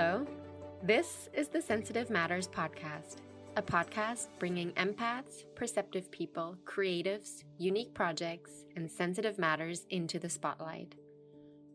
Hello. 0.00 0.26
This 0.82 1.28
is 1.34 1.48
the 1.48 1.60
Sensitive 1.60 2.08
Matters 2.08 2.48
podcast, 2.48 3.16
a 3.58 3.62
podcast 3.62 4.28
bringing 4.38 4.72
empaths, 4.72 5.44
perceptive 5.54 6.10
people, 6.10 6.56
creatives, 6.64 7.44
unique 7.58 7.92
projects, 7.92 8.64
and 8.76 8.90
sensitive 8.90 9.38
matters 9.38 9.84
into 9.90 10.18
the 10.18 10.30
spotlight. 10.30 10.94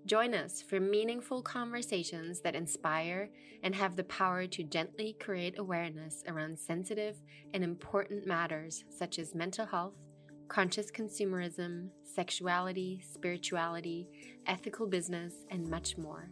Join 0.07 0.33
us 0.33 0.59
for 0.59 0.79
meaningful 0.79 1.43
conversations 1.43 2.41
that 2.41 2.55
inspire 2.55 3.29
and 3.61 3.75
have 3.75 3.95
the 3.95 4.05
power 4.05 4.47
to 4.47 4.63
gently 4.63 5.15
create 5.19 5.59
awareness 5.59 6.23
around 6.27 6.57
sensitive 6.57 7.17
and 7.53 7.63
important 7.63 8.25
matters 8.25 8.85
such 8.89 9.19
as 9.19 9.35
mental 9.35 9.67
health, 9.67 9.93
conscious 10.47 10.89
consumerism, 10.89 11.89
sexuality, 12.01 13.03
spirituality, 13.07 14.07
ethical 14.47 14.87
business, 14.87 15.45
and 15.51 15.69
much 15.69 15.95
more. 15.95 16.31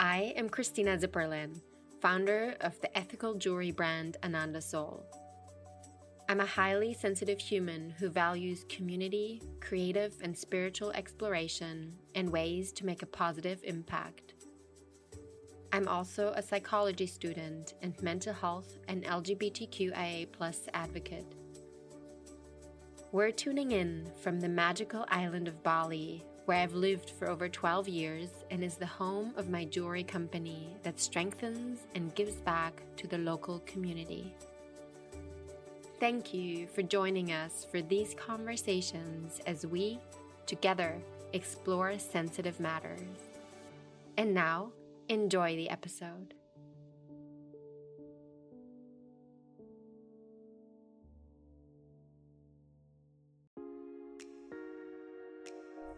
I 0.00 0.32
am 0.36 0.48
Christina 0.48 0.96
Zipperlin, 0.96 1.60
founder 2.00 2.54
of 2.60 2.80
the 2.80 2.96
ethical 2.96 3.34
jewelry 3.34 3.72
brand 3.72 4.16
Ananda 4.22 4.60
Soul. 4.60 5.04
I'm 6.28 6.38
a 6.38 6.46
highly 6.46 6.94
sensitive 6.94 7.40
human 7.40 7.90
who 7.98 8.08
values 8.08 8.64
community, 8.68 9.42
creative, 9.58 10.14
and 10.22 10.38
spiritual 10.38 10.92
exploration 10.92 11.94
and 12.14 12.30
ways 12.30 12.70
to 12.74 12.86
make 12.86 13.02
a 13.02 13.06
positive 13.06 13.58
impact. 13.64 14.34
I'm 15.72 15.88
also 15.88 16.32
a 16.36 16.42
psychology 16.42 17.06
student 17.06 17.74
and 17.82 18.00
mental 18.00 18.34
health 18.34 18.78
and 18.86 19.02
LGBTQIA 19.02 20.28
advocate. 20.74 21.34
We're 23.10 23.32
tuning 23.32 23.72
in 23.72 24.12
from 24.22 24.38
the 24.38 24.48
magical 24.48 25.06
island 25.08 25.48
of 25.48 25.64
Bali, 25.64 26.24
where 26.48 26.62
I've 26.62 26.72
lived 26.72 27.10
for 27.10 27.28
over 27.28 27.46
12 27.46 27.88
years 27.88 28.30
and 28.50 28.64
is 28.64 28.76
the 28.76 28.86
home 28.86 29.34
of 29.36 29.50
my 29.50 29.66
jewelry 29.66 30.02
company 30.02 30.74
that 30.82 30.98
strengthens 30.98 31.80
and 31.94 32.14
gives 32.14 32.36
back 32.36 32.80
to 32.96 33.06
the 33.06 33.18
local 33.18 33.58
community. 33.66 34.34
Thank 36.00 36.32
you 36.32 36.66
for 36.66 36.80
joining 36.80 37.32
us 37.32 37.66
for 37.70 37.82
these 37.82 38.14
conversations 38.14 39.42
as 39.46 39.66
we, 39.66 39.98
together, 40.46 40.96
explore 41.34 41.98
sensitive 41.98 42.58
matters. 42.58 43.28
And 44.16 44.32
now, 44.32 44.70
enjoy 45.10 45.54
the 45.54 45.68
episode. 45.68 46.32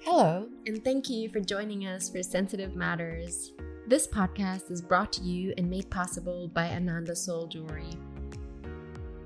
Hello, 0.03 0.49
and 0.67 0.83
thank 0.83 1.11
you 1.11 1.29
for 1.29 1.41
joining 1.41 1.87
us 1.87 2.09
for 2.09 2.23
Sensitive 2.23 2.75
Matters. 2.75 3.53
This 3.87 4.09
podcast 4.09 4.71
is 4.71 4.81
brought 4.81 5.13
to 5.13 5.21
you 5.21 5.53
and 5.59 5.69
made 5.69 5.91
possible 5.91 6.49
by 6.49 6.69
Ananda 6.71 7.15
Soul 7.15 7.47
Jewelry. 7.47 7.91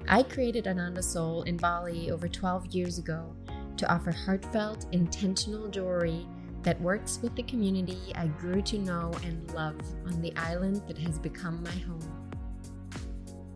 I 0.08 0.24
created 0.24 0.66
Ananda 0.66 1.00
Soul 1.00 1.44
in 1.44 1.58
Bali 1.58 2.10
over 2.10 2.26
12 2.26 2.74
years 2.74 2.98
ago 2.98 3.36
to 3.76 3.92
offer 3.92 4.10
heartfelt, 4.10 4.86
intentional 4.90 5.68
jewelry 5.68 6.26
that 6.64 6.80
works 6.80 7.20
with 7.22 7.36
the 7.36 7.44
community 7.44 8.12
I 8.16 8.26
grew 8.26 8.60
to 8.62 8.78
know 8.78 9.12
and 9.22 9.48
love 9.54 9.76
on 10.06 10.20
the 10.20 10.34
island 10.34 10.82
that 10.88 10.98
has 10.98 11.20
become 11.20 11.62
my 11.62 11.70
home. 11.70 12.32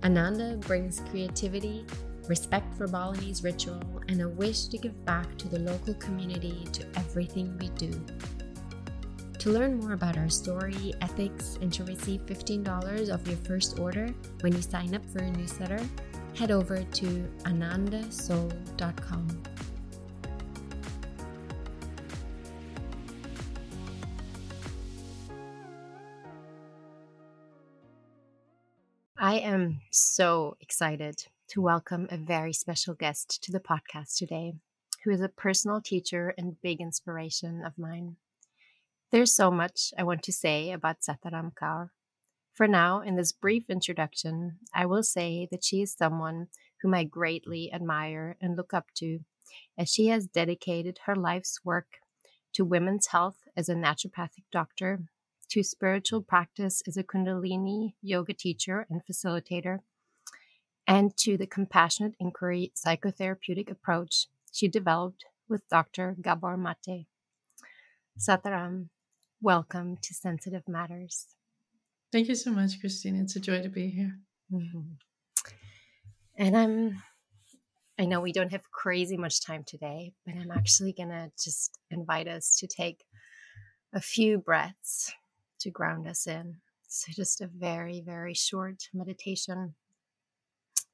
Ananda 0.04 0.56
brings 0.58 1.00
creativity, 1.10 1.84
respect 2.28 2.74
for 2.74 2.86
Balinese 2.86 3.42
ritual, 3.42 3.82
and 4.08 4.20
a 4.22 4.28
wish 4.28 4.66
to 4.66 4.78
give 4.78 5.04
back 5.04 5.36
to 5.38 5.48
the 5.48 5.58
local 5.60 5.94
community 5.94 6.66
to 6.72 6.86
everything 6.96 7.56
we 7.58 7.68
do. 7.70 7.90
To 9.38 9.50
learn 9.50 9.78
more 9.78 9.92
about 9.92 10.18
our 10.18 10.28
story, 10.28 10.92
ethics, 11.00 11.58
and 11.62 11.72
to 11.72 11.84
receive 11.84 12.26
$15 12.26 13.12
off 13.12 13.26
your 13.26 13.36
first 13.38 13.78
order 13.78 14.12
when 14.40 14.52
you 14.52 14.62
sign 14.62 14.94
up 14.94 15.04
for 15.10 15.20
a 15.20 15.30
newsletter, 15.30 15.80
head 16.34 16.50
over 16.50 16.82
to 16.82 17.06
anandasoul.com. 17.44 19.42
I 29.20 29.38
am 29.38 29.80
so 29.90 30.56
excited 30.60 31.26
to 31.48 31.62
welcome 31.62 32.06
a 32.10 32.16
very 32.18 32.52
special 32.52 32.92
guest 32.92 33.42
to 33.42 33.50
the 33.50 33.58
podcast 33.58 34.18
today, 34.18 34.52
who 35.02 35.10
is 35.10 35.22
a 35.22 35.30
personal 35.30 35.80
teacher 35.80 36.34
and 36.36 36.60
big 36.60 36.78
inspiration 36.78 37.62
of 37.64 37.78
mine. 37.78 38.16
There's 39.12 39.34
so 39.34 39.50
much 39.50 39.94
I 39.96 40.02
want 40.02 40.22
to 40.24 40.32
say 40.32 40.70
about 40.70 41.02
Sat 41.02 41.22
Dharam 41.22 41.52
Kaur. 41.54 41.88
For 42.52 42.68
now, 42.68 43.00
in 43.00 43.16
this 43.16 43.32
brief 43.32 43.70
introduction, 43.70 44.58
I 44.74 44.84
will 44.84 45.02
say 45.02 45.48
that 45.50 45.64
she 45.64 45.80
is 45.80 45.94
someone 45.94 46.48
whom 46.82 46.92
I 46.92 47.04
greatly 47.04 47.72
admire 47.72 48.36
and 48.42 48.54
look 48.54 48.74
up 48.74 48.88
to, 48.96 49.20
as 49.78 49.88
she 49.88 50.08
has 50.08 50.26
dedicated 50.26 50.98
her 51.06 51.16
life's 51.16 51.64
work 51.64 51.86
to 52.52 52.64
women's 52.66 53.06
health 53.06 53.38
as 53.56 53.70
a 53.70 53.74
naturopathic 53.74 54.44
doctor, 54.52 55.00
to 55.48 55.62
spiritual 55.62 56.20
practice 56.20 56.82
as 56.86 56.98
a 56.98 57.02
Kundalini 57.02 57.94
yoga 58.02 58.34
teacher 58.34 58.86
and 58.90 59.00
facilitator, 59.10 59.78
and 60.88 61.14
to 61.18 61.36
the 61.36 61.46
compassionate 61.46 62.14
inquiry 62.18 62.72
psychotherapeutic 62.74 63.70
approach 63.70 64.26
she 64.50 64.66
developed 64.66 65.26
with 65.46 65.68
Dr. 65.68 66.16
Gabor 66.20 66.56
Mate. 66.56 67.06
Sat 68.16 68.42
Dharam, 68.42 68.88
welcome 69.42 69.98
to 70.00 70.14
Sensitive 70.14 70.66
Matters. 70.66 71.26
Thank 72.10 72.28
you 72.28 72.34
so 72.34 72.50
much, 72.50 72.80
Christine. 72.80 73.16
It's 73.16 73.36
a 73.36 73.40
joy 73.40 73.62
to 73.62 73.68
be 73.68 73.88
here. 73.88 74.18
Mm-hmm. 74.50 74.80
And 76.38 76.56
I'm, 76.56 77.02
I 77.98 78.06
know 78.06 78.22
we 78.22 78.32
don't 78.32 78.52
have 78.52 78.70
crazy 78.70 79.18
much 79.18 79.44
time 79.44 79.64
today, 79.64 80.14
but 80.24 80.36
I'm 80.36 80.50
actually 80.50 80.94
going 80.94 81.10
to 81.10 81.30
just 81.38 81.78
invite 81.90 82.28
us 82.28 82.56
to 82.60 82.66
take 82.66 83.04
a 83.92 84.00
few 84.00 84.38
breaths 84.38 85.12
to 85.60 85.70
ground 85.70 86.08
us 86.08 86.26
in. 86.26 86.56
So, 86.88 87.12
just 87.12 87.42
a 87.42 87.46
very, 87.46 88.00
very 88.00 88.32
short 88.32 88.84
meditation 88.94 89.74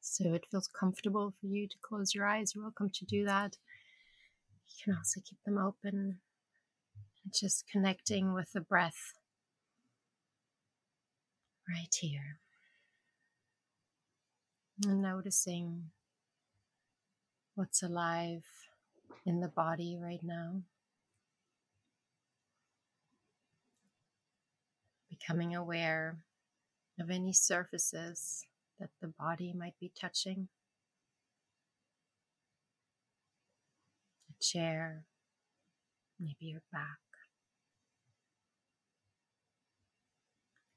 so 0.07 0.35
it 0.35 0.45
feels 0.51 0.69
comfortable 0.69 1.33
for 1.41 1.47
you 1.47 1.67
to 1.67 1.77
close 1.81 2.15
your 2.15 2.27
eyes, 2.27 2.55
you're 2.55 2.63
welcome 2.63 2.91
to 2.91 3.07
do 3.07 3.25
that. 3.25 3.57
You 4.69 4.85
can 4.85 4.97
also 4.97 5.21
keep 5.25 5.39
them 5.47 5.57
open 5.57 6.19
and 7.25 7.33
just 7.35 7.67
connecting 7.67 8.35
with 8.35 8.53
the 8.53 8.61
breath 8.61 9.15
right 11.67 11.95
here. 11.99 12.39
And 14.87 15.01
noticing 15.01 15.91
what's 17.55 17.83
alive 17.83 18.45
in 19.25 19.41
the 19.41 19.49
body 19.49 19.97
right 19.99 20.23
now. 20.23 20.61
Becoming 25.09 25.57
aware 25.57 26.19
of 27.01 27.09
any 27.09 27.33
surfaces 27.33 28.45
that 28.85 28.91
the 29.01 29.15
body 29.19 29.55
might 29.57 29.79
be 29.81 29.91
touching. 29.99 30.49
A 34.29 34.45
chair, 34.45 35.05
maybe 36.21 36.37
your 36.41 36.61
back. 36.71 36.99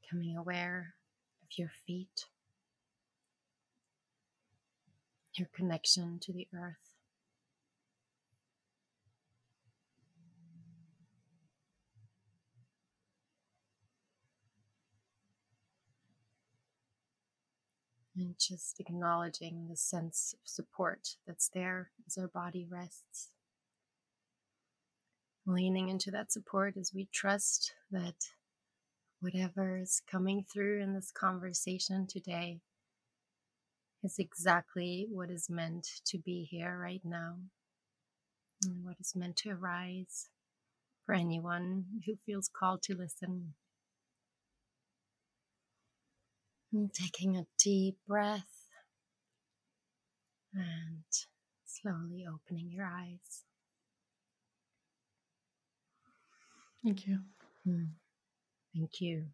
Becoming 0.02 0.38
aware 0.38 0.96
of 1.44 1.58
your 1.58 1.72
feet, 1.86 2.28
your 5.36 5.50
connection 5.54 6.18
to 6.22 6.32
the 6.32 6.48
earth. 6.56 6.87
And 18.20 18.34
just 18.40 18.80
acknowledging 18.80 19.68
the 19.70 19.76
sense 19.76 20.34
of 20.34 20.40
support 20.44 21.18
that's 21.28 21.50
there 21.54 21.92
as 22.08 22.18
our 22.18 22.28
body 22.28 22.66
rests. 22.68 23.30
Leaning 25.46 25.90
into 25.90 26.10
that 26.10 26.32
support 26.32 26.76
as 26.78 26.92
we 26.96 27.08
trust 27.14 27.74
that 27.92 28.16
whatever 29.20 29.78
is 29.78 30.02
coming 30.10 30.44
through 30.52 30.82
in 30.82 30.96
this 30.96 31.12
conversation 31.12 32.08
today 32.08 32.60
is 34.04 34.18
exactly 34.18 35.08
what 35.12 35.30
is 35.30 35.48
meant 35.48 35.88
to 36.06 36.18
be 36.18 36.48
here 36.50 36.76
right 36.82 37.02
now 37.04 37.36
and 38.66 38.84
what 38.84 38.96
is 39.00 39.14
meant 39.16 39.36
to 39.36 39.52
arise 39.52 40.30
for 41.06 41.14
anyone 41.14 41.86
who 42.06 42.16
feels 42.26 42.50
called 42.50 42.82
to 42.82 42.96
listen. 42.96 43.54
And 46.74 46.94
taking 46.94 47.38
a 47.38 47.46
deep 47.58 47.98
breath 48.08 48.68
and 50.54 51.04
slowly 51.66 52.26
opening 52.28 52.72
your 52.72 52.86
eyes. 52.86 53.44
Thank 56.84 57.08
you. 57.08 57.20
Mm. 57.68 57.90
Thank 58.76 59.02
you. 59.02 59.26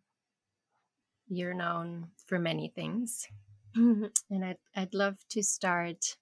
you're 1.28 1.54
known 1.54 2.08
for 2.28 2.40
many 2.40 2.70
things. 2.76 3.28
and 3.76 4.12
I'd, 4.46 4.58
I'd 4.76 4.94
love 4.94 5.18
to 5.32 5.44
start 5.44 6.18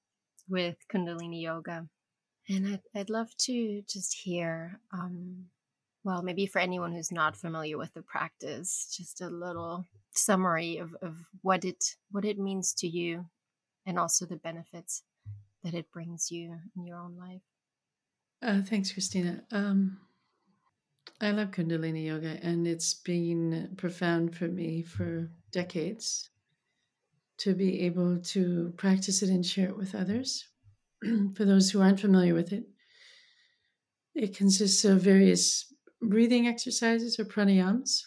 with 0.50 0.78
Kundalini 0.92 1.42
Yoga. 1.42 1.88
And 2.50 2.68
I'd, 2.68 2.82
I'd 2.96 3.10
love 3.10 3.30
to 3.42 3.82
just 3.88 4.14
hear, 4.24 4.80
um, 4.94 5.46
well, 6.04 6.22
maybe 6.22 6.46
for 6.46 6.60
anyone 6.60 6.92
who's 6.92 7.12
not 7.12 7.38
familiar 7.38 7.78
with 7.78 7.94
the 7.94 8.02
practice, 8.02 8.94
just 8.98 9.22
a 9.22 9.28
little 9.28 9.86
summary 10.14 10.78
of, 10.78 10.96
of 11.02 11.16
what 11.42 11.64
it 11.64 11.96
what 12.12 12.26
it 12.26 12.38
means 12.38 12.74
to 12.74 12.88
you 12.88 13.26
and 13.86 13.98
also 13.98 14.26
the 14.26 14.36
benefits 14.36 15.04
that 15.64 15.74
it 15.74 15.92
brings 15.92 16.32
you 16.32 16.58
in 16.76 16.86
your 16.86 16.98
own 16.98 17.18
life. 17.18 17.42
Uh, 18.42 18.62
thanks, 18.64 18.92
Christina. 18.92 19.44
Um, 19.52 20.00
I 21.20 21.32
love 21.32 21.52
Kundalini 21.52 22.06
Yoga, 22.06 22.40
and 22.42 22.68
it's 22.68 22.96
been 22.96 23.74
profound 23.78 24.36
for 24.36 24.48
me 24.48 24.82
for 24.82 25.30
decades 25.52 26.30
to 27.38 27.54
be 27.54 27.82
able 27.82 28.20
to 28.20 28.74
practice 28.78 29.22
it 29.22 29.30
and 29.30 29.46
share 29.46 29.70
it 29.70 29.78
with 29.78 29.94
others. 29.94 30.48
for 31.36 31.46
those 31.46 31.70
who 31.70 31.82
aren't 31.82 32.00
familiar 32.00 32.34
with 32.34 32.52
it, 32.52 32.64
it 34.16 34.36
consists 34.36 34.84
of 34.84 35.02
various 35.02 35.71
breathing 36.02 36.48
exercises 36.48 37.20
or 37.20 37.26
pranayams, 37.26 38.04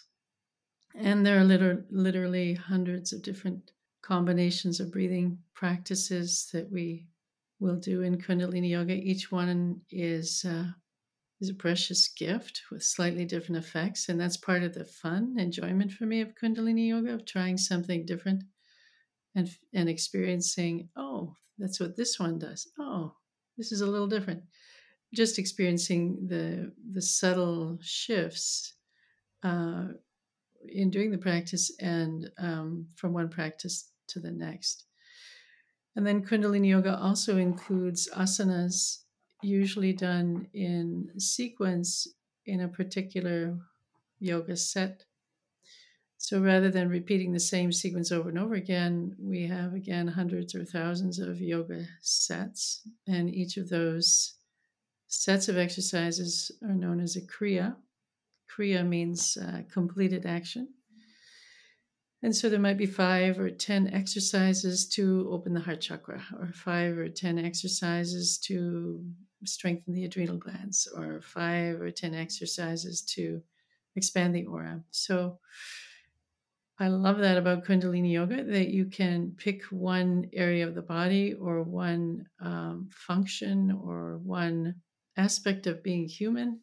and 0.95 1.25
there 1.25 1.39
are 1.39 1.43
liter- 1.43 1.85
literally 1.89 2.53
hundreds 2.53 3.13
of 3.13 3.21
different 3.21 3.71
combinations 4.01 4.79
of 4.79 4.91
breathing 4.91 5.37
practices 5.53 6.49
that 6.53 6.71
we 6.71 7.07
will 7.59 7.75
do 7.75 8.01
in 8.01 8.17
Kundalini 8.17 8.69
Yoga. 8.69 8.93
Each 8.93 9.31
one 9.31 9.81
is 9.89 10.45
uh, 10.45 10.67
is 11.41 11.49
a 11.49 11.53
precious 11.53 12.07
gift 12.07 12.61
with 12.71 12.83
slightly 12.83 13.25
different 13.25 13.63
effects, 13.63 14.09
and 14.09 14.19
that's 14.19 14.37
part 14.37 14.63
of 14.63 14.73
the 14.73 14.85
fun 14.85 15.35
enjoyment 15.37 15.91
for 15.91 16.05
me 16.05 16.21
of 16.21 16.35
Kundalini 16.35 16.89
Yoga 16.89 17.13
of 17.13 17.25
trying 17.25 17.57
something 17.57 18.05
different 18.05 18.43
and 19.35 19.49
and 19.73 19.89
experiencing. 19.89 20.89
Oh, 20.95 21.35
that's 21.57 21.79
what 21.79 21.95
this 21.95 22.19
one 22.19 22.39
does. 22.39 22.67
Oh, 22.79 23.13
this 23.57 23.71
is 23.71 23.81
a 23.81 23.87
little 23.87 24.07
different. 24.07 24.43
Just 25.15 25.39
experiencing 25.39 26.27
the 26.27 26.71
the 26.91 27.01
subtle 27.01 27.79
shifts 27.81 28.73
uh, 29.43 29.85
in 30.67 30.89
doing 30.89 31.11
the 31.11 31.17
practice 31.17 31.71
and 31.79 32.29
um, 32.37 32.87
from 32.95 33.13
one 33.13 33.29
practice 33.29 33.89
to 34.07 34.19
the 34.19 34.31
next. 34.31 34.85
And 35.95 36.05
then 36.05 36.25
Kundalini 36.25 36.69
Yoga 36.69 36.99
also 36.99 37.37
includes 37.37 38.09
asanas, 38.15 39.03
usually 39.41 39.93
done 39.93 40.47
in 40.53 41.09
sequence 41.17 42.07
in 42.45 42.61
a 42.61 42.67
particular 42.67 43.57
yoga 44.19 44.55
set. 44.57 45.05
So 46.17 46.41
rather 46.41 46.71
than 46.71 46.89
repeating 46.89 47.31
the 47.31 47.39
same 47.39 47.71
sequence 47.71 48.11
over 48.11 48.29
and 48.29 48.39
over 48.39 48.55
again, 48.55 49.15
we 49.19 49.47
have 49.47 49.73
again 49.73 50.07
hundreds 50.07 50.55
or 50.55 50.65
thousands 50.65 51.19
of 51.19 51.39
yoga 51.39 51.85
sets. 52.01 52.81
And 53.07 53.33
each 53.33 53.57
of 53.57 53.69
those 53.69 54.35
sets 55.15 55.47
of 55.47 55.57
exercises 55.57 56.51
are 56.61 56.73
known 56.73 56.99
as 56.99 57.15
a 57.15 57.21
Kriya. 57.21 57.75
Kriya 58.49 58.85
means 58.85 59.37
uh, 59.37 59.61
completed 59.71 60.25
action. 60.25 60.67
And 62.21 62.35
so 62.35 62.49
there 62.49 62.59
might 62.59 62.77
be 62.77 62.85
five 62.85 63.39
or 63.39 63.49
10 63.49 63.93
exercises 63.93 64.87
to 64.89 65.27
open 65.31 65.53
the 65.53 65.59
heart 65.59 65.81
chakra, 65.81 66.21
or 66.39 66.51
five 66.53 66.97
or 66.97 67.07
10 67.07 67.37
exercises 67.37 68.37
to 68.45 69.03
strengthen 69.45 69.93
the 69.93 70.05
adrenal 70.05 70.37
glands, 70.37 70.87
or 70.95 71.21
five 71.21 71.79
or 71.79 71.91
10 71.91 72.13
exercises 72.13 73.01
to 73.15 73.41
expand 73.95 74.35
the 74.35 74.45
aura. 74.45 74.81
So 74.91 75.39
I 76.77 76.89
love 76.89 77.19
that 77.19 77.37
about 77.37 77.63
Kundalini 77.63 78.11
Yoga 78.11 78.43
that 78.43 78.67
you 78.67 78.85
can 78.85 79.33
pick 79.37 79.63
one 79.65 80.29
area 80.33 80.67
of 80.67 80.75
the 80.75 80.81
body 80.81 81.33
or 81.33 81.63
one 81.63 82.25
um, 82.41 82.89
function 82.91 83.79
or 83.83 84.17
one 84.17 84.75
aspect 85.17 85.67
of 85.67 85.83
being 85.83 86.07
human 86.07 86.59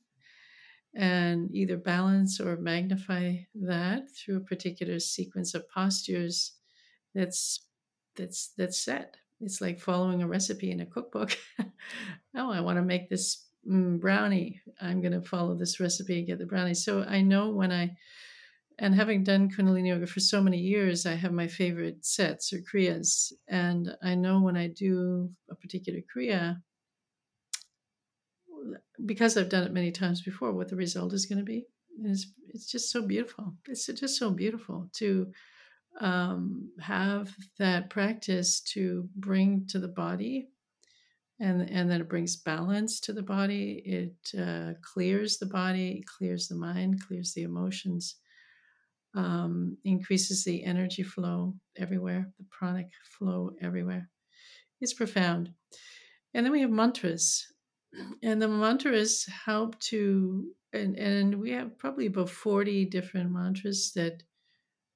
and 0.94 1.54
either 1.54 1.76
balance 1.76 2.38
or 2.38 2.56
magnify 2.56 3.36
that 3.54 4.10
through 4.10 4.36
a 4.36 4.40
particular 4.40 4.98
sequence 4.98 5.54
of 5.54 5.68
postures 5.70 6.52
that's 7.14 7.66
that's 8.16 8.52
that's 8.56 8.84
set. 8.84 9.16
It's 9.40 9.60
like 9.60 9.80
following 9.80 10.22
a 10.22 10.26
recipe 10.26 10.70
in 10.70 10.80
a 10.80 10.86
cookbook. 10.86 11.36
Oh 12.34 12.50
i 12.50 12.60
want 12.60 12.78
to 12.78 12.82
make 12.82 13.10
this 13.10 13.48
mm, 13.68 14.00
brownie. 14.00 14.60
I'm 14.80 15.02
going 15.02 15.12
to 15.12 15.20
follow 15.20 15.54
this 15.54 15.80
recipe 15.80 16.16
and 16.16 16.26
get 16.26 16.38
the 16.38 16.46
brownie. 16.46 16.74
So 16.74 17.02
i 17.02 17.20
know 17.20 17.50
when 17.50 17.72
i 17.72 17.94
and 18.78 18.94
having 18.94 19.22
done 19.22 19.50
kundalini 19.50 19.88
yoga 19.88 20.06
for 20.06 20.20
so 20.20 20.40
many 20.40 20.58
years 20.58 21.04
i 21.04 21.14
have 21.14 21.32
my 21.32 21.46
favorite 21.46 22.04
sets 22.06 22.52
or 22.52 22.58
kriyas. 22.60 23.32
And 23.48 23.94
i 24.02 24.14
know 24.14 24.40
when 24.40 24.56
i 24.56 24.68
do 24.68 25.30
a 25.50 25.54
particular 25.54 26.00
kriya 26.00 26.62
because 29.04 29.36
I've 29.36 29.48
done 29.48 29.64
it 29.64 29.72
many 29.72 29.90
times 29.90 30.22
before, 30.22 30.52
what 30.52 30.68
the 30.68 30.76
result 30.76 31.12
is 31.12 31.26
going 31.26 31.38
to 31.38 31.44
be. 31.44 31.66
it's, 32.04 32.32
it's 32.48 32.66
just 32.66 32.90
so 32.90 33.06
beautiful. 33.06 33.54
It's 33.68 33.86
just 33.86 34.18
so 34.18 34.30
beautiful 34.30 34.88
to 34.94 35.32
um, 36.00 36.70
have 36.80 37.34
that 37.58 37.90
practice 37.90 38.60
to 38.60 39.08
bring 39.16 39.66
to 39.68 39.78
the 39.78 39.88
body. 39.88 40.48
And, 41.40 41.68
and 41.70 41.90
then 41.90 42.00
it 42.00 42.08
brings 42.08 42.36
balance 42.36 43.00
to 43.00 43.12
the 43.12 43.22
body. 43.22 43.82
It 43.84 44.40
uh, 44.40 44.74
clears 44.80 45.38
the 45.38 45.46
body, 45.46 46.04
clears 46.18 46.46
the 46.46 46.54
mind, 46.54 47.00
clears 47.04 47.32
the 47.34 47.42
emotions, 47.42 48.16
um, 49.14 49.76
increases 49.84 50.44
the 50.44 50.64
energy 50.64 51.02
flow 51.02 51.54
everywhere, 51.76 52.30
the 52.38 52.44
pranic 52.44 52.90
flow 53.18 53.50
everywhere. 53.60 54.08
It's 54.80 54.94
profound. 54.94 55.50
And 56.34 56.46
then 56.46 56.52
we 56.52 56.60
have 56.60 56.70
mantras 56.70 57.51
and 58.22 58.40
the 58.40 58.48
mantras 58.48 59.26
help 59.26 59.78
to 59.80 60.52
and 60.72 60.96
and 60.96 61.34
we 61.34 61.50
have 61.50 61.78
probably 61.78 62.06
about 62.06 62.30
40 62.30 62.86
different 62.86 63.30
mantras 63.30 63.92
that 63.94 64.22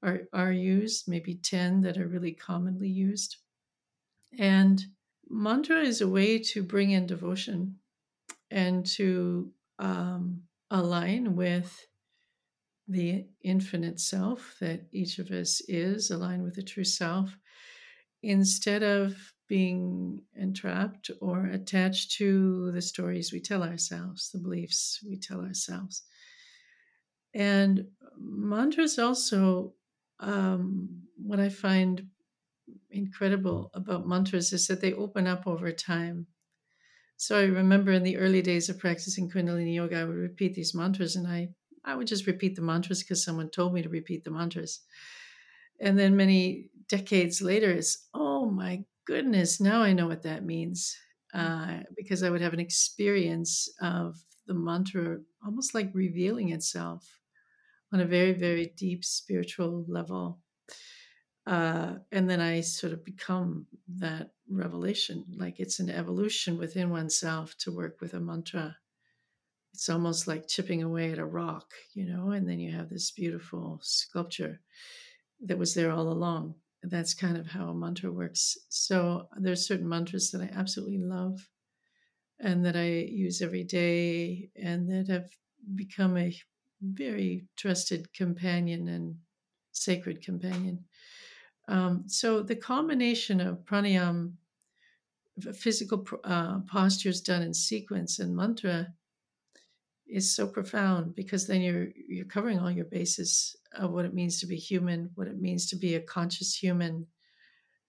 are 0.02 0.22
are 0.32 0.52
used 0.52 1.08
maybe 1.08 1.34
10 1.34 1.82
that 1.82 1.98
are 1.98 2.08
really 2.08 2.32
commonly 2.32 2.88
used. 2.88 3.36
And 4.38 4.82
mantra 5.28 5.80
is 5.80 6.00
a 6.00 6.08
way 6.08 6.38
to 6.38 6.62
bring 6.62 6.90
in 6.90 7.06
devotion 7.06 7.76
and 8.50 8.86
to 8.86 9.50
um, 9.78 10.42
align 10.70 11.36
with 11.36 11.86
the 12.88 13.26
infinite 13.42 13.98
self 13.98 14.56
that 14.60 14.86
each 14.92 15.18
of 15.18 15.30
us 15.30 15.60
is 15.68 16.10
align 16.10 16.42
with 16.42 16.54
the 16.54 16.62
true 16.62 16.84
self 16.84 17.36
instead 18.22 18.82
of 18.82 19.16
being 19.48 20.22
entrapped 20.34 21.10
or 21.20 21.46
attached 21.46 22.12
to 22.12 22.72
the 22.72 22.82
stories 22.82 23.32
we 23.32 23.40
tell 23.40 23.62
ourselves, 23.62 24.30
the 24.30 24.38
beliefs 24.38 25.00
we 25.06 25.16
tell 25.16 25.40
ourselves. 25.40 26.02
And 27.34 27.86
mantras 28.18 28.98
also, 28.98 29.74
um, 30.20 31.02
what 31.16 31.38
I 31.38 31.48
find 31.48 32.08
incredible 32.90 33.70
about 33.74 34.08
mantras 34.08 34.52
is 34.52 34.66
that 34.66 34.80
they 34.80 34.92
open 34.94 35.26
up 35.26 35.46
over 35.46 35.70
time. 35.70 36.26
So 37.16 37.38
I 37.38 37.44
remember 37.44 37.92
in 37.92 38.02
the 38.02 38.16
early 38.16 38.42
days 38.42 38.68
of 38.68 38.78
practicing 38.78 39.30
Kundalini 39.30 39.74
Yoga, 39.74 40.00
I 40.00 40.04
would 40.04 40.16
repeat 40.16 40.54
these 40.54 40.74
mantras 40.74 41.16
and 41.16 41.26
I, 41.26 41.50
I 41.84 41.94
would 41.94 42.06
just 42.06 42.26
repeat 42.26 42.56
the 42.56 42.62
mantras 42.62 43.02
because 43.02 43.24
someone 43.24 43.50
told 43.50 43.72
me 43.72 43.82
to 43.82 43.88
repeat 43.88 44.24
the 44.24 44.30
mantras. 44.30 44.80
And 45.80 45.98
then 45.98 46.16
many 46.16 46.70
decades 46.88 47.40
later, 47.40 47.70
it's, 47.70 48.08
oh 48.12 48.50
my 48.50 48.84
goodness, 49.06 49.60
now 49.60 49.82
I 49.82 49.92
know 49.92 50.06
what 50.06 50.22
that 50.24 50.44
means. 50.44 50.96
Mm. 51.34 51.80
Uh, 51.80 51.82
because 51.96 52.22
I 52.22 52.30
would 52.30 52.40
have 52.40 52.52
an 52.52 52.60
experience 52.60 53.68
of 53.80 54.16
the 54.46 54.54
mantra 54.54 55.18
almost 55.44 55.74
like 55.74 55.90
revealing 55.92 56.50
itself 56.50 57.20
on 57.92 58.00
a 58.00 58.06
very, 58.06 58.32
very 58.32 58.72
deep 58.76 59.04
spiritual 59.04 59.84
level. 59.88 60.40
Uh, 61.46 61.94
and 62.10 62.28
then 62.28 62.40
I 62.40 62.60
sort 62.60 62.92
of 62.92 63.04
become 63.04 63.66
that 63.98 64.30
revelation, 64.50 65.24
like 65.36 65.60
it's 65.60 65.78
an 65.78 65.90
evolution 65.90 66.58
within 66.58 66.90
oneself 66.90 67.56
to 67.58 67.70
work 67.70 68.00
with 68.00 68.14
a 68.14 68.20
mantra. 68.20 68.76
It's 69.72 69.88
almost 69.88 70.26
like 70.26 70.48
chipping 70.48 70.82
away 70.82 71.12
at 71.12 71.18
a 71.18 71.24
rock, 71.24 71.70
you 71.94 72.06
know, 72.06 72.30
and 72.30 72.48
then 72.48 72.58
you 72.58 72.72
have 72.72 72.88
this 72.88 73.10
beautiful 73.12 73.78
sculpture 73.82 74.60
that 75.44 75.58
was 75.58 75.74
there 75.74 75.92
all 75.92 76.08
along 76.08 76.54
that's 76.90 77.14
kind 77.14 77.36
of 77.36 77.46
how 77.46 77.68
a 77.68 77.74
mantra 77.74 78.10
works. 78.12 78.56
So 78.68 79.28
there's 79.36 79.66
certain 79.66 79.88
mantras 79.88 80.30
that 80.30 80.42
I 80.42 80.50
absolutely 80.54 80.98
love 80.98 81.48
and 82.38 82.64
that 82.64 82.76
I 82.76 82.88
use 82.88 83.42
every 83.42 83.64
day 83.64 84.50
and 84.56 84.88
that 84.90 85.08
have 85.08 85.30
become 85.74 86.16
a 86.16 86.34
very 86.82 87.46
trusted 87.56 88.12
companion 88.12 88.88
and 88.88 89.16
sacred 89.72 90.22
companion. 90.22 90.84
Um, 91.68 92.04
so 92.06 92.42
the 92.42 92.56
combination 92.56 93.40
of 93.40 93.64
pranayam, 93.64 94.34
physical 95.54 96.06
uh, 96.24 96.60
postures 96.60 97.20
done 97.20 97.42
in 97.42 97.52
sequence, 97.52 98.18
and 98.18 98.36
mantra 98.36 98.94
is 100.08 100.34
so 100.34 100.46
profound 100.46 101.14
because 101.14 101.46
then 101.46 101.60
you're 101.60 101.88
you're 102.08 102.24
covering 102.26 102.58
all 102.58 102.70
your 102.70 102.84
bases 102.84 103.56
of 103.74 103.92
what 103.92 104.04
it 104.04 104.14
means 104.14 104.40
to 104.40 104.46
be 104.46 104.56
human, 104.56 105.10
what 105.14 105.26
it 105.26 105.40
means 105.40 105.66
to 105.66 105.76
be 105.76 105.94
a 105.94 106.00
conscious 106.00 106.54
human 106.54 107.06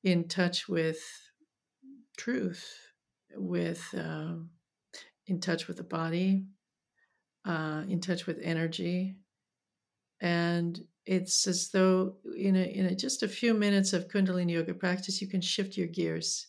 in 0.03 0.27
touch 0.27 0.67
with 0.67 0.99
truth, 2.17 2.65
with 3.35 3.83
uh, 3.95 4.35
in 5.27 5.39
touch 5.39 5.67
with 5.67 5.77
the 5.77 5.83
body, 5.83 6.45
uh, 7.45 7.83
in 7.87 8.01
touch 8.01 8.25
with 8.25 8.39
energy, 8.41 9.17
and 10.21 10.79
it's 11.05 11.47
as 11.47 11.69
though 11.69 12.15
in 12.35 12.55
a, 12.55 12.63
in 12.63 12.85
a, 12.87 12.95
just 12.95 13.23
a 13.23 13.27
few 13.27 13.53
minutes 13.53 13.93
of 13.93 14.09
Kundalini 14.09 14.51
yoga 14.51 14.73
practice, 14.73 15.21
you 15.21 15.27
can 15.27 15.41
shift 15.41 15.77
your 15.77 15.87
gears. 15.87 16.47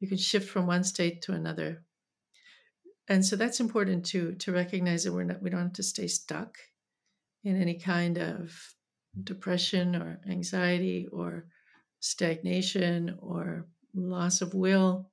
You 0.00 0.08
can 0.08 0.18
shift 0.18 0.48
from 0.48 0.66
one 0.66 0.84
state 0.84 1.22
to 1.22 1.32
another 1.32 1.82
and 3.10 3.26
so 3.26 3.36
that's 3.36 3.60
important 3.60 4.06
to 4.06 4.32
to 4.36 4.52
recognize 4.52 5.04
that 5.04 5.12
we're 5.12 5.24
not 5.24 5.42
we 5.42 5.50
don't 5.50 5.60
have 5.60 5.72
to 5.74 5.82
stay 5.82 6.06
stuck 6.06 6.56
in 7.44 7.60
any 7.60 7.74
kind 7.74 8.18
of 8.18 8.56
depression 9.24 9.96
or 9.96 10.20
anxiety 10.28 11.08
or 11.12 11.46
stagnation 11.98 13.18
or 13.20 13.66
loss 13.94 14.40
of 14.40 14.54
will. 14.54 15.10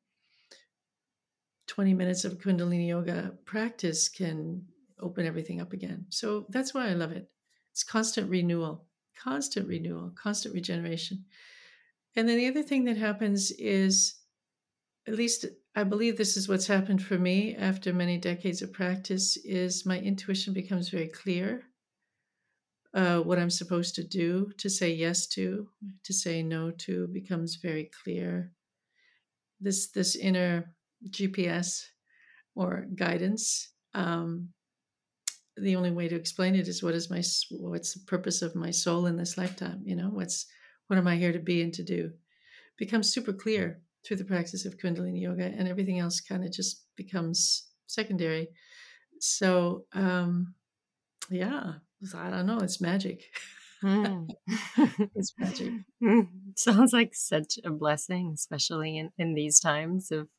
20 1.68 1.94
minutes 1.94 2.24
of 2.24 2.38
kundalini 2.38 2.88
yoga 2.88 3.34
practice 3.44 4.08
can 4.08 4.63
open 5.01 5.25
everything 5.25 5.60
up 5.60 5.74
again. 5.74 6.06
So 6.10 6.46
that's 6.50 6.74
why 6.74 6.88
i 6.88 6.94
love 6.94 7.12
it. 7.12 7.30
It's 7.72 7.84
constant 7.84 8.30
renewal 8.30 8.86
constant 9.22 9.68
renewal 9.68 10.12
constant 10.16 10.54
regeneration. 10.54 11.25
And 12.16 12.30
then 12.30 12.38
the 12.38 12.48
other 12.48 12.63
thing 12.63 12.86
that 12.86 12.98
happens 12.98 13.51
is 13.51 14.16
at 15.08 15.16
least 15.16 15.46
I 15.77 15.84
believe 15.84 16.17
this 16.17 16.36
is 16.38 16.50
what's 16.50 16.65
happened 16.65 17.03
for 17.03 17.19
me 17.19 17.55
after 17.55 17.93
many 17.93 18.17
decades 18.17 18.63
of 18.63 18.74
practice 18.74 19.38
is 19.38 19.86
my 19.86 20.00
intuition 20.00 20.51
becomes 20.51 20.89
very 20.89 21.07
clear 21.07 21.65
uh, 22.96 23.19
what 23.19 23.38
I'm 23.38 23.51
supposed 23.51 23.93
to 23.93 24.03
do, 24.03 24.51
to 24.57 24.72
say 24.72 24.91
yes 24.91 25.27
to, 25.36 25.69
to 26.03 26.13
say 26.13 26.41
no 26.41 26.72
to 26.72 27.07
becomes 27.10 27.57
very 27.57 27.91
clear. 28.03 28.53
This 29.62 29.91
this 29.91 30.15
inner 30.15 30.74
GPS 31.12 31.84
or 32.55 32.88
guidance. 32.96 33.72
Um, 33.93 34.50
the 35.57 35.75
only 35.75 35.91
way 35.91 36.07
to 36.07 36.15
explain 36.15 36.55
it 36.55 36.67
is 36.67 36.81
what 36.81 36.96
is 36.96 37.12
my 37.12 37.22
what's 37.51 37.93
the 37.93 38.00
purpose 38.07 38.41
of 38.41 38.55
my 38.55 38.72
soul 38.72 39.05
in 39.05 39.15
this 39.15 39.38
lifetime? 39.38 39.84
You 39.86 39.96
know, 39.96 40.10
what's 40.10 40.48
what 40.88 40.98
am 40.98 41.07
I 41.07 41.17
here 41.17 41.34
to 41.34 41.39
be 41.39 41.62
and 41.62 41.74
to 41.75 41.84
do? 41.84 42.13
Becomes 42.79 43.13
super 43.13 43.34
clear 43.34 43.84
through 44.08 44.18
the 44.18 44.26
practice 44.26 44.66
of 44.66 44.78
Kundalini 44.78 45.22
yoga, 45.22 45.44
and 45.44 45.68
everything 45.68 46.00
else 46.00 46.22
kind 46.22 46.44
of 46.44 46.52
just 46.52 46.86
becomes 46.96 47.68
secondary. 47.88 48.48
So, 49.20 49.86
um, 49.94 50.54
yeah, 51.30 51.74
I 52.16 52.30
don't 52.30 52.46
know. 52.46 52.60
It's 52.60 52.80
magic. 52.80 53.24
Mm. 53.84 54.30
it's 55.16 55.34
magic. 55.38 55.74
Sounds 56.56 56.94
like 56.94 57.14
such 57.14 57.60
a 57.64 57.70
blessing, 57.70 58.32
especially 58.34 58.98
in, 58.98 59.12
in 59.18 59.34
these 59.34 59.60
times 59.60 60.12
of 60.12 60.30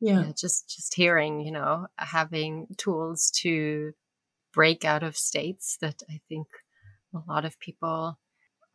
yeah. 0.00 0.20
yeah, 0.20 0.32
just 0.38 0.68
just 0.68 0.94
hearing, 0.94 1.40
you 1.40 1.52
know, 1.52 1.86
having 1.98 2.66
tools 2.76 3.30
to 3.42 3.92
break 4.52 4.84
out 4.84 5.02
of 5.02 5.16
states 5.16 5.78
that 5.80 6.02
I 6.08 6.20
think 6.28 6.46
a 7.14 7.20
lot 7.28 7.44
of 7.44 7.58
people 7.58 8.18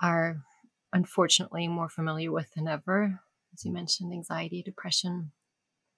are 0.02 0.42
unfortunately 0.92 1.68
more 1.68 1.90
familiar 1.90 2.32
with 2.32 2.52
than 2.56 2.68
ever 2.68 3.20
as 3.60 3.66
you 3.66 3.74
mentioned, 3.74 4.13
anxiety, 4.13 4.63
depression. 4.63 5.32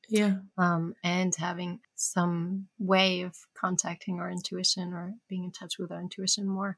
Yeah. 0.09 0.37
Um, 0.57 0.95
and 1.03 1.33
having 1.35 1.79
some 1.95 2.67
way 2.79 3.21
of 3.21 3.35
contacting 3.55 4.19
our 4.19 4.29
intuition 4.29 4.93
or 4.93 5.13
being 5.29 5.43
in 5.45 5.51
touch 5.51 5.75
with 5.77 5.91
our 5.91 6.01
intuition 6.01 6.47
more, 6.47 6.77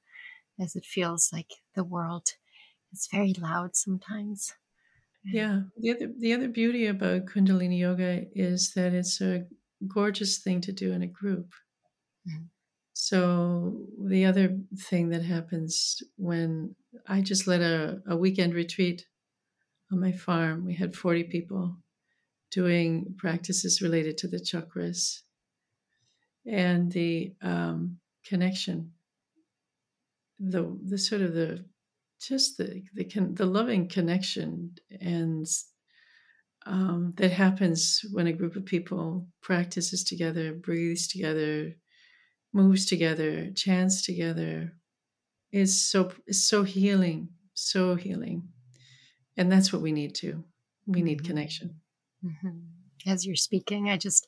as 0.60 0.76
it 0.76 0.86
feels 0.86 1.30
like 1.32 1.52
the 1.74 1.84
world 1.84 2.28
is 2.92 3.08
very 3.12 3.34
loud 3.34 3.76
sometimes. 3.76 4.54
Yeah. 5.24 5.62
The 5.78 5.92
other 5.92 6.12
the 6.20 6.34
other 6.34 6.50
beauty 6.50 6.86
about 6.88 7.26
Kundalini 7.26 7.80
yoga 7.80 8.26
is 8.36 8.74
that 8.74 8.94
it's 8.94 9.22
a 9.22 9.46
gorgeous 9.88 10.40
thing 10.40 10.60
to 10.62 10.74
do 10.74 10.92
in 10.92 11.02
a 11.02 11.08
group. 11.08 11.54
Mm-hmm. 12.28 12.44
So 12.94 13.88
the 14.06 14.26
other 14.26 14.58
thing 14.78 15.10
that 15.10 15.24
happens 15.24 16.04
when 16.18 16.76
I 17.08 17.22
just 17.22 17.48
led 17.48 17.62
a, 17.62 18.02
a 18.08 18.18
weekend 18.18 18.54
retreat 18.54 19.06
on 19.94 20.00
my 20.00 20.12
farm, 20.12 20.66
we 20.66 20.74
had 20.74 20.96
40 20.96 21.26
people 21.26 21.78
doing 22.52 23.16
practices 23.18 23.82
related 23.82 24.18
to 24.18 24.28
the 24.28 24.38
chakras 24.38 25.22
and 26.46 26.92
the 26.92 27.34
um, 27.42 27.98
connection, 28.26 28.92
the 30.40 30.78
the 30.84 30.98
sort 30.98 31.22
of 31.22 31.34
the 31.34 31.64
just 32.20 32.58
the 32.58 32.84
the 32.94 33.06
the 33.34 33.46
loving 33.46 33.88
connection 33.88 34.76
and 35.00 35.48
um, 36.66 37.14
that 37.18 37.32
happens 37.32 38.04
when 38.12 38.28
a 38.28 38.34
group 38.34 38.56
of 38.56 38.66
people 38.66 39.28
practices 39.42 40.04
together, 40.04 40.54
breathes 40.54 41.08
together, 41.08 41.74
moves 42.52 42.86
together, 42.86 43.52
chants 43.52 44.04
together, 44.04 44.74
is 45.52 45.90
so 45.90 46.12
is 46.28 46.44
so 46.44 46.64
healing, 46.64 47.30
so 47.54 47.96
healing 47.96 48.53
and 49.38 49.52
that's 49.52 49.72
what 49.72 49.82
we 49.82 49.92
need 49.92 50.16
to 50.16 50.44
we 50.86 51.02
need 51.02 51.20
mm-hmm. 51.20 51.28
connection 51.28 51.76
mm-hmm. 52.24 53.10
as 53.10 53.26
you're 53.26 53.36
speaking 53.36 53.90
i 53.90 53.98
just 53.98 54.28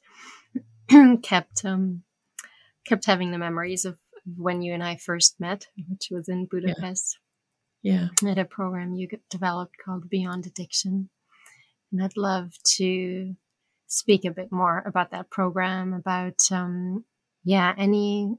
kept 1.24 1.66
um 1.66 2.04
kept 2.86 3.06
having 3.06 3.32
the 3.32 3.38
memories 3.38 3.86
of 3.86 3.98
when 4.38 4.62
you 4.62 4.74
and 4.74 4.84
i 4.84 4.96
first 4.96 5.36
met 5.40 5.68
which 5.90 6.08
was 6.12 6.30
in 6.30 6.48
budapest 6.50 7.18
yeah, 7.82 8.08
yeah. 8.22 8.32
at 8.32 8.38
a 8.38 8.46
program 8.46 8.96
you 8.96 9.08
developed 9.30 9.76
called 9.84 10.10
beyond 10.10 10.46
addiction 10.46 11.10
and 11.92 12.04
i'd 12.04 12.18
love 12.18 12.52
to 12.64 13.36
speak 13.88 14.26
a 14.26 14.32
bit 14.32 14.52
more 14.52 14.84
about 14.86 15.12
that 15.12 15.30
program 15.30 15.94
about 15.94 16.40
um 16.52 17.04
yeah 17.44 17.74
any 17.78 18.36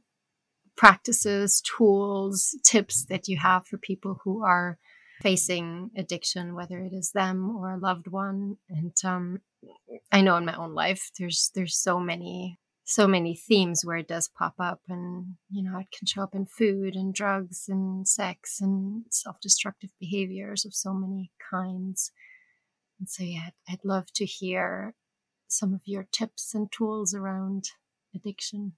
practices 0.77 1.63
tools 1.63 2.55
tips 2.65 3.07
that 3.07 3.29
you 3.29 3.39
have 3.39 3.67
for 3.67 3.79
people 3.79 4.21
who 4.25 4.45
are 4.45 4.79
facing 5.23 5.91
addiction, 5.97 6.55
whether 6.55 6.79
it 6.79 6.93
is 6.93 7.13
them 7.13 7.57
or 7.57 7.73
a 7.73 7.79
loved 7.79 8.09
one. 8.09 8.57
And 8.69 8.95
um, 9.05 9.41
I 10.13 10.21
know 10.21 10.37
in 10.37 10.45
my 10.45 10.57
own 10.57 10.75
life, 10.75 11.11
there's 11.19 11.51
there's 11.55 11.77
so 11.77 11.99
many 11.99 12.59
so 12.89 13.09
many 13.09 13.35
themes 13.35 13.85
where 13.85 13.97
it 13.97 14.07
does 14.07 14.29
pop 14.29 14.55
up, 14.61 14.81
and 14.89 15.35
you 15.51 15.63
know 15.63 15.79
it 15.79 15.89
can 15.97 16.07
show 16.07 16.23
up 16.23 16.35
in 16.35 16.47
food 16.47 16.95
and 16.95 17.13
drugs 17.13 17.65
and 17.69 18.07
sex 18.07 18.61
and 18.61 19.05
self-destructive 19.11 19.91
behaviors 19.99 20.65
of 20.65 20.75
so 20.75 20.93
many 20.93 21.33
kinds. 21.51 22.13
And 22.99 23.09
so, 23.09 23.25
yeah, 23.25 23.51
I'd 23.69 23.85
love 23.85 24.07
to 24.15 24.25
hear 24.25 24.95
some 25.49 25.75
of 25.75 25.83
your 25.85 26.07
tips 26.11 26.55
and 26.55 26.71
tools 26.73 27.15
around 27.15 27.71
addiction. 28.15 28.73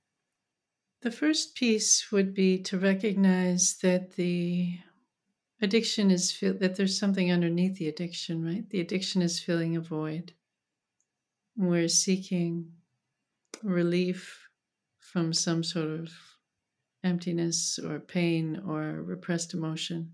The 1.03 1.11
first 1.13 1.55
piece 1.55 2.11
would 2.11 2.35
be 2.35 2.59
to 2.63 2.79
recognize 2.79 3.77
that 3.83 4.17
the 4.17 4.79
Addiction 5.61 6.11
is 6.11 6.31
feel 6.31 6.55
that 6.55 6.77
there's 6.77 6.99
something 6.99 7.33
underneath 7.33 7.79
the 7.79 7.89
addiction, 7.89 8.45
right? 8.45 8.69
The 8.71 8.81
addiction 8.81 9.23
is 9.23 9.41
filling 9.41 9.77
a 9.77 9.81
void. 9.81 10.33
We're 11.57 11.89
seeking 11.89 12.73
relief 13.63 14.49
from 15.01 15.33
some 15.33 15.65
sort 15.65 15.89
of 15.89 16.13
emptiness 17.03 17.79
or 17.79 17.99
pain 17.99 18.63
or 18.67 19.03
repressed 19.03 19.55
emotion, 19.55 20.13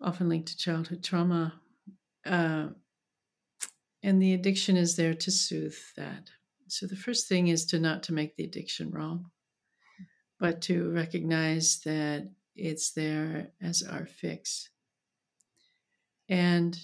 often 0.00 0.28
linked 0.28 0.48
to 0.48 0.56
childhood 0.56 1.02
trauma. 1.02 1.60
Uh, 2.24 2.68
and 4.02 4.20
the 4.20 4.34
addiction 4.34 4.76
is 4.76 4.96
there 4.96 5.14
to 5.14 5.30
soothe 5.30 5.76
that. 5.96 6.30
So 6.68 6.86
the 6.86 6.96
first 6.96 7.28
thing 7.28 7.48
is 7.48 7.64
to 7.66 7.78
not 7.78 8.02
to 8.04 8.12
make 8.12 8.36
the 8.36 8.44
addiction 8.44 8.90
wrong, 8.90 9.30
but 10.38 10.60
to 10.62 10.90
recognize 10.90 11.80
that 11.80 12.30
it's 12.56 12.92
there 12.92 13.52
as 13.60 13.82
our 13.82 14.06
fix. 14.06 14.70
And 16.28 16.78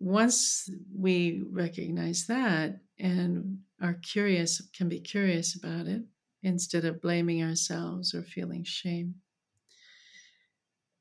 once 0.00 0.68
we 0.94 1.42
recognize 1.50 2.26
that 2.26 2.80
and 2.98 3.58
are 3.80 3.94
curious, 3.94 4.60
can 4.76 4.88
be 4.88 5.00
curious 5.00 5.54
about 5.54 5.86
it 5.86 6.02
instead 6.42 6.84
of 6.84 7.00
blaming 7.00 7.42
ourselves 7.42 8.14
or 8.14 8.22
feeling 8.22 8.64
shame, 8.64 9.14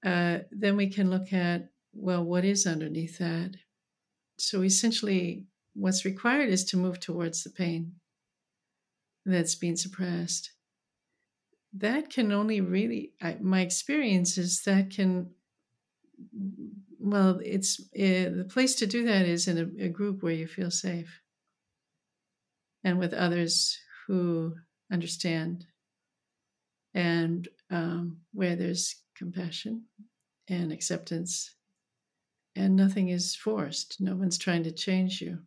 uh, 0.05 0.39
then 0.51 0.77
we 0.77 0.89
can 0.89 1.09
look 1.09 1.33
at 1.33 1.69
well, 1.97 2.25
what 2.25 2.43
is 2.43 2.67
underneath 2.67 3.17
that? 3.19 3.55
So 4.37 4.63
essentially, 4.63 5.45
what's 5.73 6.03
required 6.03 6.49
is 6.49 6.65
to 6.65 6.77
move 6.77 6.99
towards 6.99 7.43
the 7.43 7.49
pain 7.49 7.93
that's 9.25 9.55
being 9.55 9.77
suppressed 9.77 10.51
that 11.77 12.09
can 12.09 12.31
only 12.31 12.61
really 12.61 13.13
I, 13.21 13.37
my 13.41 13.61
experience 13.61 14.37
is 14.37 14.61
that 14.63 14.91
can 14.91 15.29
well 16.99 17.39
it's 17.43 17.79
uh, 17.79 18.31
the 18.35 18.47
place 18.49 18.75
to 18.75 18.87
do 18.87 19.05
that 19.05 19.25
is 19.25 19.47
in 19.47 19.57
a, 19.57 19.85
a, 19.85 19.89
group 19.89 20.23
where 20.23 20.33
you 20.33 20.47
feel 20.47 20.71
safe 20.71 21.21
and 22.85 22.99
with 22.99 23.13
others 23.13 23.77
who 24.07 24.55
understand, 24.91 25.65
and 26.93 27.47
um, 27.71 28.17
where 28.31 28.55
there's 28.55 28.95
compassion 29.17 29.83
and 30.47 30.71
acceptance, 30.71 31.55
and 32.55 32.75
nothing 32.75 33.09
is 33.09 33.35
forced. 33.35 33.99
No 33.99 34.15
one's 34.15 34.37
trying 34.37 34.63
to 34.63 34.71
change 34.71 35.19
you. 35.19 35.39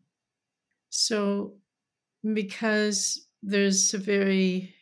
So, 0.90 1.54
because 2.35 3.28
there's 3.42 3.94
a 3.94 3.99
very 3.99 4.75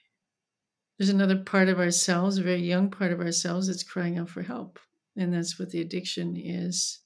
there's 0.98 1.10
another 1.10 1.36
part 1.36 1.68
of 1.68 1.78
ourselves, 1.78 2.38
a 2.38 2.42
very 2.42 2.62
young 2.62 2.90
part 2.90 3.12
of 3.12 3.20
ourselves 3.20 3.66
that's 3.66 3.82
crying 3.82 4.18
out 4.18 4.30
for 4.30 4.42
help. 4.42 4.78
And 5.16 5.32
that's 5.32 5.58
what 5.58 5.70
the 5.70 5.80
addiction 5.80 6.36
is 6.36 7.00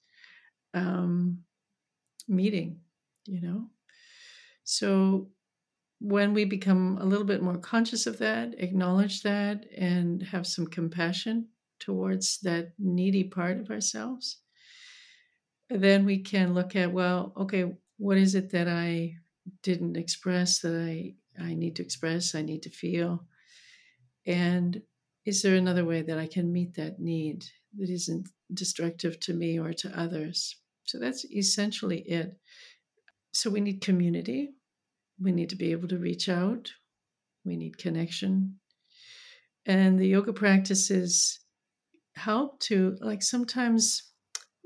um, 0.75 1.39
meeting, 2.29 2.81
you 3.27 3.41
know? 3.41 3.67
So 4.65 5.31
when 6.01 6.33
we 6.33 6.45
become 6.45 6.99
a 7.01 7.05
little 7.05 7.27
bit 7.27 7.43
more 7.43 7.59
conscious 7.59 8.07
of 8.07 8.19
that, 8.19 8.55
acknowledge 8.59 9.23
that, 9.23 9.67
and 9.77 10.23
have 10.23 10.47
some 10.47 10.67
compassion 10.67 11.49
towards 11.79 12.39
that 12.41 12.73
needy 12.79 13.25
part 13.25 13.59
of 13.59 13.71
ourselves, 13.71 14.39
then 15.69 16.05
we 16.05 16.19
can 16.19 16.55
look 16.55 16.75
at, 16.77 16.93
well, 16.93 17.33
okay, 17.37 17.73
what 17.99 18.17
is 18.17 18.35
it 18.35 18.51
that 18.51 18.69
I 18.69 19.15
didn't 19.63 19.97
express 19.97 20.61
that 20.61 20.75
I, 20.75 21.15
I 21.41 21.55
need 21.55 21.77
to 21.77 21.83
express, 21.83 22.35
I 22.35 22.43
need 22.43 22.63
to 22.63 22.71
feel? 22.71 23.25
And 24.27 24.83
is 25.27 25.43
there 25.43 25.57
another 25.57 25.85
way 25.85 26.03
that 26.03 26.19
I 26.19 26.27
can 26.27 26.53
meet 26.53 26.75
that 26.75 26.99
need 26.99 27.45
that 27.79 27.91
isn't 27.91 28.29
destructive 28.53 29.21
to 29.21 29.35
me 29.35 29.59
or 29.59 29.73
to 29.75 29.99
others? 29.99 30.57
So 30.85 30.99
that's 30.99 31.25
essentially 31.25 32.01
it. 32.01 32.37
So 33.33 33.51
we 33.51 33.61
need 33.61 33.81
community. 33.81 34.51
We 35.21 35.33
need 35.33 35.51
to 35.51 35.57
be 35.57 35.73
able 35.73 35.89
to 35.89 35.99
reach 35.99 36.29
out. 36.29 36.73
We 37.45 37.57
need 37.57 37.79
connection. 37.79 38.57
And 39.67 39.99
the 39.99 40.09
yoga 40.09 40.33
practices 40.33 41.41
help 42.15 42.61
to, 42.61 42.97
like, 43.01 43.23
sometimes 43.23 44.11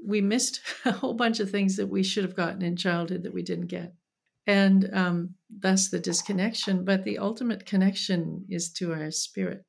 we 0.04 0.20
missed 0.20 0.60
a 0.84 0.92
whole 0.92 1.14
bunch 1.14 1.40
of 1.40 1.50
things 1.50 1.76
that 1.76 1.88
we 1.88 2.02
should 2.02 2.24
have 2.24 2.36
gotten 2.36 2.62
in 2.62 2.76
childhood 2.76 3.24
that 3.24 3.34
we 3.34 3.42
didn't 3.42 3.66
get. 3.66 3.94
And 4.46 4.90
um, 4.92 5.34
that's 5.60 5.88
the 5.88 5.98
disconnection. 5.98 6.84
But 6.84 7.04
the 7.04 7.18
ultimate 7.18 7.64
connection 7.64 8.44
is 8.48 8.72
to 8.74 8.92
our 8.92 9.10
spirit 9.10 9.64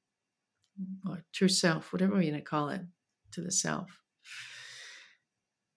or 1.08 1.24
true 1.34 1.48
self, 1.48 1.94
whatever 1.94 2.14
we're 2.14 2.22
going 2.22 2.34
to 2.34 2.42
call 2.42 2.70
it, 2.70 2.82
to 3.32 3.42
the 3.42 3.52
self. 3.52 3.90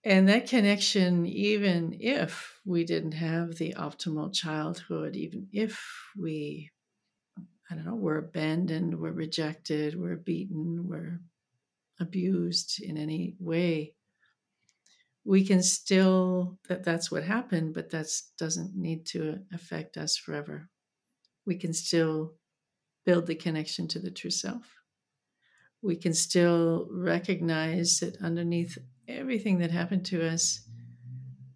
And 0.04 0.28
that 0.28 0.48
connection, 0.48 1.26
even 1.26 1.96
if 2.00 2.60
we 2.64 2.84
didn't 2.84 3.12
have 3.12 3.56
the 3.56 3.74
optimal 3.74 4.32
childhood, 4.32 5.16
even 5.16 5.48
if 5.52 5.84
we, 6.16 6.70
I 7.70 7.74
don't 7.74 7.84
know, 7.84 7.94
were 7.94 8.18
abandoned, 8.18 8.98
were 8.98 9.12
rejected, 9.12 9.98
were 10.00 10.16
beaten, 10.16 10.88
were 10.88 11.20
abused 12.00 12.80
in 12.82 12.96
any 12.96 13.34
way, 13.38 13.94
we 15.28 15.44
can 15.44 15.62
still 15.62 16.58
that 16.68 16.82
that's 16.82 17.10
what 17.10 17.22
happened 17.22 17.74
but 17.74 17.90
that 17.90 18.06
doesn't 18.38 18.74
need 18.74 19.04
to 19.04 19.38
affect 19.52 19.98
us 19.98 20.16
forever. 20.16 20.70
We 21.44 21.56
can 21.56 21.74
still 21.74 22.32
build 23.04 23.26
the 23.26 23.34
connection 23.34 23.88
to 23.88 23.98
the 23.98 24.10
true 24.10 24.30
self. 24.30 24.64
We 25.82 25.96
can 25.96 26.14
still 26.14 26.88
recognize 26.90 28.00
that 28.00 28.16
underneath 28.22 28.78
everything 29.06 29.58
that 29.58 29.70
happened 29.70 30.06
to 30.06 30.26
us 30.26 30.62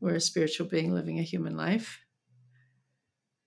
we're 0.01 0.17
a 0.17 0.21
spiritual 0.21 0.67
being 0.67 0.93
living 0.93 1.19
a 1.19 1.23
human 1.23 1.57
life. 1.57 1.99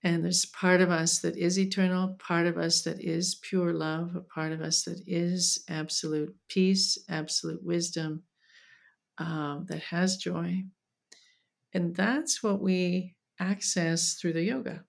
And 0.01 0.23
there's 0.23 0.45
part 0.45 0.81
of 0.81 0.89
us 0.89 1.19
that 1.19 1.37
is 1.37 1.59
eternal 1.59 2.15
part 2.17 2.47
of 2.47 2.57
us 2.57 2.81
that 2.83 2.99
is 2.99 3.35
pure 3.43 3.73
love 3.73 4.15
a 4.15 4.21
part 4.21 4.53
of 4.53 4.61
us 4.61 4.83
that 4.85 5.01
is 5.05 5.63
absolute 5.69 6.33
peace 6.49 6.97
absolute 7.09 7.63
wisdom 7.63 8.23
um, 9.17 9.65
that 9.69 9.81
has 9.81 10.17
joy. 10.17 10.63
And 11.73 11.95
that's 11.95 12.41
what 12.41 12.61
we 12.61 13.15
access 13.39 14.13
through 14.13 14.33
the 14.33 14.43
yoga. 14.43 14.83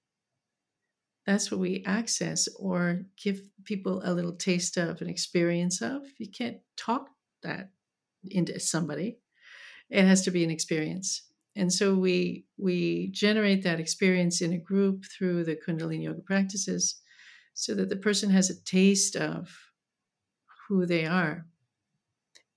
That's 1.26 1.50
what 1.50 1.58
we 1.58 1.82
access 1.84 2.48
or 2.56 3.02
give 3.20 3.40
people 3.64 4.00
a 4.04 4.14
little 4.14 4.36
taste 4.36 4.76
of 4.76 5.00
an 5.00 5.08
experience 5.08 5.82
of. 5.82 6.02
You 6.18 6.30
can't 6.30 6.58
talk 6.76 7.08
that 7.42 7.70
into 8.30 8.58
somebody. 8.60 9.18
It 9.90 10.04
has 10.04 10.22
to 10.22 10.30
be 10.30 10.44
an 10.44 10.50
experience. 10.50 11.22
And 11.56 11.72
so 11.72 11.94
we 11.94 12.44
we 12.58 13.08
generate 13.08 13.62
that 13.64 13.80
experience 13.80 14.40
in 14.40 14.52
a 14.52 14.58
group 14.58 15.04
through 15.06 15.44
the 15.44 15.56
Kundalini 15.56 16.04
yoga 16.04 16.20
practices 16.20 17.00
so 17.54 17.74
that 17.74 17.88
the 17.88 17.96
person 17.96 18.30
has 18.30 18.50
a 18.50 18.62
taste 18.62 19.16
of 19.16 19.50
who 20.68 20.84
they 20.86 21.06
are 21.06 21.46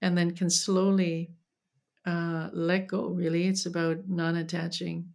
and 0.01 0.17
then 0.17 0.35
can 0.35 0.49
slowly 0.49 1.31
uh, 2.09 2.49
let 2.53 2.87
go, 2.87 3.09
really. 3.09 3.47
It's 3.47 3.65
about 3.67 4.07
non 4.07 4.35
attaching, 4.37 5.09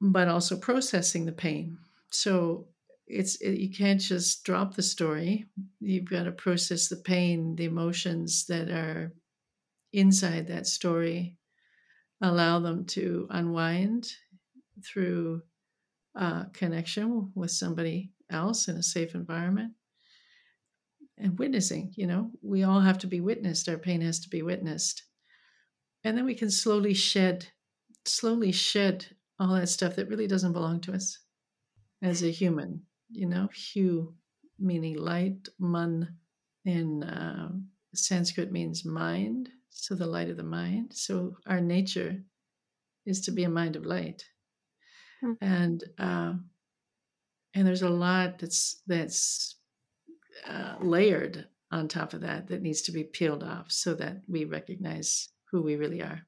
but 0.00 0.28
also 0.28 0.56
processing 0.56 1.24
the 1.24 1.32
pain. 1.32 1.78
So 2.10 2.66
it's 3.06 3.36
it, 3.36 3.58
you 3.58 3.70
can't 3.70 4.00
just 4.00 4.44
drop 4.44 4.74
the 4.74 4.82
story. 4.82 5.46
You've 5.80 6.10
got 6.10 6.24
to 6.24 6.32
process 6.32 6.88
the 6.88 6.96
pain, 6.96 7.54
the 7.54 7.66
emotions 7.66 8.46
that 8.46 8.70
are 8.70 9.12
inside 9.92 10.48
that 10.48 10.66
story, 10.66 11.36
allow 12.20 12.58
them 12.58 12.84
to 12.86 13.28
unwind 13.30 14.12
through 14.84 15.42
uh, 16.16 16.44
connection 16.52 17.30
with 17.34 17.52
somebody 17.52 18.10
else 18.30 18.66
in 18.66 18.76
a 18.76 18.82
safe 18.82 19.14
environment 19.14 19.74
and 21.18 21.38
witnessing 21.38 21.92
you 21.94 22.06
know 22.06 22.30
we 22.42 22.62
all 22.62 22.80
have 22.80 22.98
to 22.98 23.06
be 23.06 23.20
witnessed 23.20 23.68
our 23.68 23.76
pain 23.76 24.00
has 24.00 24.18
to 24.18 24.30
be 24.30 24.40
witnessed 24.40 25.02
and 26.04 26.16
then 26.16 26.24
we 26.24 26.34
can 26.34 26.50
slowly 26.50 26.94
shed 26.94 27.46
slowly 28.04 28.52
shed 28.52 29.06
all 29.38 29.54
that 29.54 29.68
stuff 29.68 29.96
that 29.96 30.08
really 30.08 30.26
doesn't 30.26 30.52
belong 30.52 30.80
to 30.80 30.92
us 30.92 31.18
as 32.02 32.22
a 32.22 32.30
human 32.30 32.82
you 33.10 33.26
know 33.26 33.48
hue 33.54 34.14
meaning 34.58 34.96
light 34.96 35.48
man 35.58 36.16
in 36.64 37.02
uh, 37.02 37.50
sanskrit 37.94 38.52
means 38.52 38.84
mind 38.84 39.48
so 39.70 39.94
the 39.94 40.06
light 40.06 40.30
of 40.30 40.36
the 40.36 40.42
mind 40.42 40.92
so 40.92 41.36
our 41.46 41.60
nature 41.60 42.22
is 43.06 43.20
to 43.20 43.30
be 43.30 43.44
a 43.44 43.48
mind 43.48 43.76
of 43.76 43.84
light 43.84 44.24
hmm. 45.20 45.32
and 45.40 45.84
uh, 45.98 46.32
and 47.54 47.66
there's 47.66 47.82
a 47.82 47.88
lot 47.88 48.38
that's 48.38 48.82
that's 48.86 49.56
uh, 50.48 50.76
layered 50.80 51.46
on 51.70 51.88
top 51.88 52.12
of 52.12 52.20
that 52.20 52.48
that 52.48 52.62
needs 52.62 52.82
to 52.82 52.92
be 52.92 53.04
peeled 53.04 53.42
off 53.42 53.70
so 53.70 53.94
that 53.94 54.22
we 54.28 54.44
recognize 54.44 55.28
who 55.52 55.62
we 55.62 55.76
really 55.76 56.02
are 56.02 56.22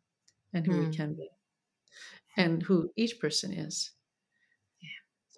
and 0.52 0.64
who 0.66 0.72
mm. 0.72 0.78
we 0.80 0.84
hmm. 0.84 0.92
can 0.92 1.14
be 1.14 1.28
and 2.36 2.62
who 2.62 2.90
each 2.96 3.18
person 3.20 3.52
is. 3.52 3.92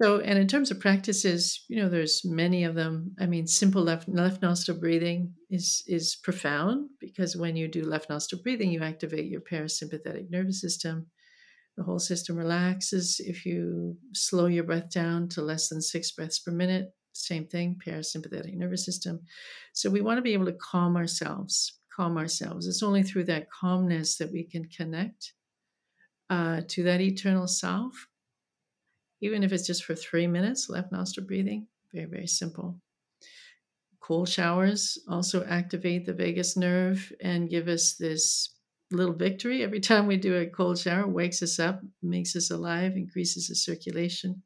So, 0.02 0.20
and 0.20 0.38
in 0.38 0.46
terms 0.46 0.70
of 0.70 0.78
practices, 0.78 1.64
you 1.68 1.80
know, 1.80 1.88
there's 1.88 2.20
many 2.22 2.64
of 2.64 2.74
them. 2.74 3.14
I 3.18 3.24
mean, 3.24 3.46
simple 3.46 3.82
left 3.82 4.06
left 4.08 4.42
nostril 4.42 4.78
breathing 4.78 5.32
is 5.48 5.82
is 5.86 6.18
profound 6.22 6.90
because 7.00 7.34
when 7.34 7.56
you 7.56 7.66
do 7.66 7.82
left 7.82 8.10
nostril 8.10 8.42
breathing, 8.42 8.70
you 8.70 8.82
activate 8.82 9.30
your 9.30 9.40
parasympathetic 9.40 10.28
nervous 10.28 10.60
system. 10.60 11.06
The 11.78 11.84
whole 11.84 11.98
system 11.98 12.36
relaxes. 12.36 13.20
If 13.20 13.46
you 13.46 13.96
slow 14.12 14.46
your 14.46 14.64
breath 14.64 14.90
down 14.90 15.28
to 15.30 15.40
less 15.40 15.68
than 15.68 15.80
six 15.80 16.12
breaths 16.12 16.40
per 16.40 16.52
minute, 16.52 16.88
same 17.14 17.46
thing, 17.46 17.78
parasympathetic 17.86 18.54
nervous 18.54 18.84
system. 18.84 19.20
So 19.72 19.88
we 19.88 20.02
want 20.02 20.18
to 20.18 20.22
be 20.22 20.34
able 20.34 20.46
to 20.46 20.58
calm 20.60 20.96
ourselves 20.96 21.72
calm 21.96 22.18
ourselves. 22.18 22.66
It's 22.66 22.82
only 22.82 23.02
through 23.02 23.24
that 23.24 23.50
calmness 23.50 24.18
that 24.18 24.30
we 24.30 24.44
can 24.44 24.66
connect 24.66 25.32
uh, 26.28 26.60
to 26.68 26.82
that 26.82 27.00
eternal 27.00 27.46
self, 27.46 28.08
even 29.20 29.42
if 29.42 29.52
it's 29.52 29.66
just 29.66 29.84
for 29.84 29.94
three 29.94 30.26
minutes, 30.26 30.68
left 30.68 30.92
nostril 30.92 31.26
breathing. 31.26 31.66
Very, 31.92 32.06
very 32.06 32.26
simple. 32.26 32.78
Cold 34.00 34.28
showers 34.28 34.98
also 35.08 35.44
activate 35.46 36.04
the 36.04 36.12
vagus 36.12 36.56
nerve 36.56 37.12
and 37.20 37.48
give 37.48 37.66
us 37.68 37.94
this 37.94 38.54
little 38.90 39.14
victory 39.14 39.62
every 39.64 39.80
time 39.88 40.06
we 40.06 40.16
do 40.16 40.36
a 40.36 40.46
cold 40.46 40.78
shower 40.78 41.08
wakes 41.08 41.42
us 41.42 41.58
up 41.58 41.80
makes 42.02 42.36
us 42.36 42.52
alive 42.52 42.92
increases 42.94 43.48
the 43.48 43.54
circulation 43.56 44.40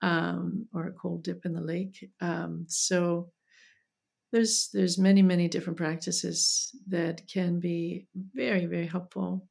um, 0.00 0.66
or 0.72 0.86
a 0.86 0.92
cold 0.92 1.22
dip 1.22 1.44
in 1.44 1.52
the 1.52 1.60
lake 1.60 2.10
um, 2.22 2.64
so 2.68 3.30
there's 4.32 4.70
there's 4.72 4.98
many 4.98 5.22
many 5.22 5.48
different 5.48 5.76
practices 5.76 6.74
that 6.88 7.26
can 7.28 7.60
be 7.60 8.06
very 8.14 8.66
very 8.66 8.86
helpful. 8.86 9.46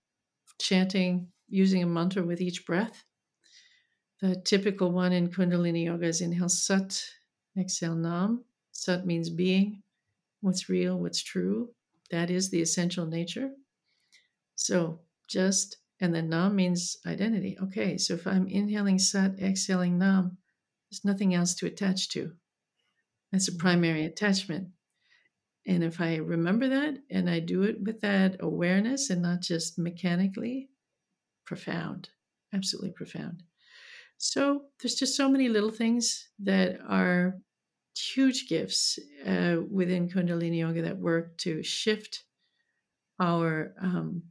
Chanting 0.59 1.29
using 1.47 1.83
a 1.83 1.87
mantra 1.87 2.23
with 2.23 2.41
each 2.41 2.65
breath. 2.65 3.05
The 4.21 4.35
typical 4.35 4.91
one 4.91 5.13
in 5.13 5.29
kundalini 5.29 5.85
yoga 5.85 6.07
is 6.07 6.21
inhale 6.21 6.49
sat 6.49 7.03
exhale 7.57 7.95
nam. 7.95 8.45
Sat 8.71 9.05
means 9.05 9.29
being. 9.29 9.81
What's 10.41 10.69
real 10.69 10.97
what's 10.99 11.21
true 11.21 11.69
that 12.11 12.29
is 12.29 12.49
the 12.49 12.61
essential 12.61 13.05
nature. 13.05 13.51
So 14.55 14.99
just 15.27 15.77
and 16.01 16.13
then 16.15 16.29
nam 16.29 16.55
means 16.55 16.97
identity. 17.05 17.57
Okay 17.61 17.97
so 17.97 18.13
if 18.13 18.25
i'm 18.27 18.47
inhaling 18.47 18.99
sat 18.99 19.39
exhaling 19.39 19.97
nam 19.97 20.37
There's 20.89 21.05
nothing 21.05 21.33
else 21.35 21.55
to 21.55 21.67
attach 21.67 22.09
to. 22.09 22.33
That's 23.31 23.47
a 23.47 23.55
primary 23.55 24.05
attachment. 24.05 24.69
And 25.67 25.83
if 25.83 26.01
I 26.01 26.15
remember 26.15 26.67
that 26.69 26.95
and 27.11 27.29
I 27.29 27.39
do 27.39 27.63
it 27.63 27.81
with 27.81 28.01
that 28.01 28.37
awareness 28.39 29.09
and 29.09 29.21
not 29.21 29.41
just 29.41 29.77
mechanically, 29.77 30.69
profound, 31.45 32.09
absolutely 32.53 32.91
profound. 32.91 33.43
So 34.17 34.63
there's 34.81 34.95
just 34.95 35.15
so 35.15 35.29
many 35.29 35.47
little 35.47 35.71
things 35.71 36.29
that 36.39 36.79
are 36.87 37.37
huge 37.95 38.47
gifts 38.47 38.97
uh, 39.25 39.57
within 39.69 40.09
Kundalini 40.09 40.59
Yoga 40.59 40.81
that 40.83 40.97
work 40.97 41.37
to 41.39 41.63
shift 41.63 42.23
our 43.19 43.73
um, 43.81 44.23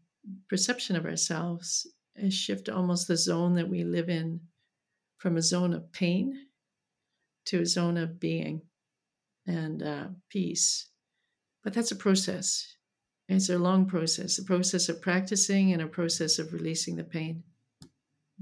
perception 0.49 0.97
of 0.97 1.05
ourselves 1.05 1.87
and 2.17 2.33
shift 2.33 2.69
almost 2.69 3.09
the 3.09 3.17
zone 3.17 3.55
that 3.55 3.69
we 3.69 3.85
live 3.85 4.09
in 4.09 4.41
from 5.19 5.37
a 5.37 5.43
zone 5.43 5.73
of 5.73 5.93
pain 5.93 6.47
to 7.47 7.61
a 7.61 7.67
zone 7.67 7.97
of 7.97 8.21
being 8.21 8.63
and 9.49 9.83
uh, 9.83 10.05
peace. 10.29 10.87
But 11.65 11.73
that's 11.73 11.91
a 11.91 11.97
process. 11.97 12.77
It's 13.29 13.51
a 13.51 13.59
long 13.59 13.87
process, 13.87 14.39
a 14.39 14.45
process 14.45 14.89
of 14.89 15.03
practicing 15.03 15.73
and 15.73 15.83
a 15.83 15.87
process 15.87 16.39
of 16.39 16.53
releasing 16.53 16.97
the 16.97 17.05
pain 17.05 17.43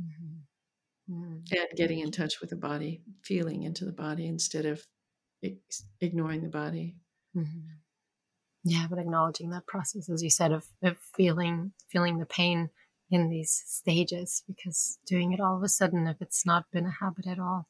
mm-hmm. 0.00 1.12
Mm-hmm. 1.12 1.56
and 1.56 1.68
getting 1.76 2.00
in 2.00 2.12
touch 2.12 2.40
with 2.40 2.50
the 2.50 2.56
body, 2.56 3.02
feeling 3.22 3.62
into 3.62 3.84
the 3.84 3.92
body 3.92 4.26
instead 4.26 4.66
of 4.66 4.84
ignoring 6.00 6.42
the 6.42 6.48
body. 6.48 6.96
Mm-hmm. 7.36 7.76
Yeah, 8.64 8.86
but 8.88 8.98
acknowledging 8.98 9.50
that 9.50 9.66
process, 9.66 10.08
as 10.08 10.22
you 10.22 10.30
said, 10.30 10.52
of, 10.52 10.66
of 10.82 10.98
feeling 10.98 11.72
feeling 11.88 12.18
the 12.18 12.26
pain 12.26 12.70
in 13.10 13.28
these 13.28 13.62
stages, 13.66 14.42
because 14.46 14.98
doing 15.06 15.32
it 15.32 15.40
all 15.40 15.56
of 15.56 15.62
a 15.62 15.68
sudden, 15.68 16.08
if 16.08 16.20
it's 16.20 16.44
not 16.44 16.70
been 16.72 16.86
a 16.86 16.90
habit 16.90 17.26
at 17.26 17.38
all, 17.38 17.68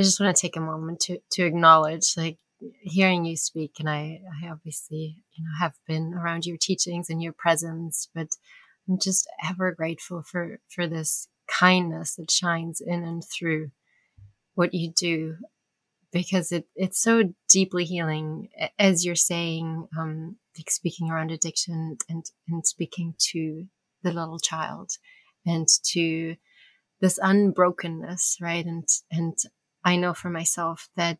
I 0.00 0.02
just 0.02 0.18
want 0.18 0.34
to 0.34 0.40
take 0.40 0.56
a 0.56 0.60
moment 0.60 1.00
to 1.00 1.18
to 1.32 1.44
acknowledge, 1.44 2.14
like 2.16 2.38
hearing 2.80 3.26
you 3.26 3.36
speak, 3.36 3.72
and 3.78 3.90
I, 3.90 4.22
I 4.42 4.48
obviously, 4.48 5.22
you 5.32 5.44
know, 5.44 5.50
have 5.60 5.74
been 5.86 6.14
around 6.14 6.46
your 6.46 6.56
teachings 6.56 7.10
and 7.10 7.22
your 7.22 7.34
presence, 7.34 8.08
but 8.14 8.28
I'm 8.88 8.98
just 8.98 9.28
ever 9.46 9.72
grateful 9.72 10.22
for 10.22 10.58
for 10.74 10.86
this 10.86 11.28
kindness 11.48 12.14
that 12.14 12.30
shines 12.30 12.80
in 12.80 13.04
and 13.04 13.22
through 13.22 13.72
what 14.54 14.72
you 14.72 14.90
do 14.90 15.36
because 16.12 16.50
it, 16.50 16.64
it's 16.74 17.02
so 17.02 17.34
deeply 17.50 17.84
healing 17.84 18.48
as 18.78 19.04
you're 19.04 19.14
saying 19.14 19.86
um, 19.98 20.36
like 20.56 20.70
speaking 20.70 21.10
around 21.10 21.30
addiction 21.30 21.98
and 22.08 22.24
and 22.48 22.66
speaking 22.66 23.14
to 23.18 23.66
the 24.02 24.12
little 24.12 24.38
child 24.38 24.92
and 25.44 25.68
to 25.84 26.36
this 27.02 27.18
unbrokenness 27.18 28.38
right 28.40 28.64
and 28.64 28.88
and 29.10 29.36
i 29.84 29.96
know 29.96 30.14
for 30.14 30.30
myself 30.30 30.88
that 30.96 31.18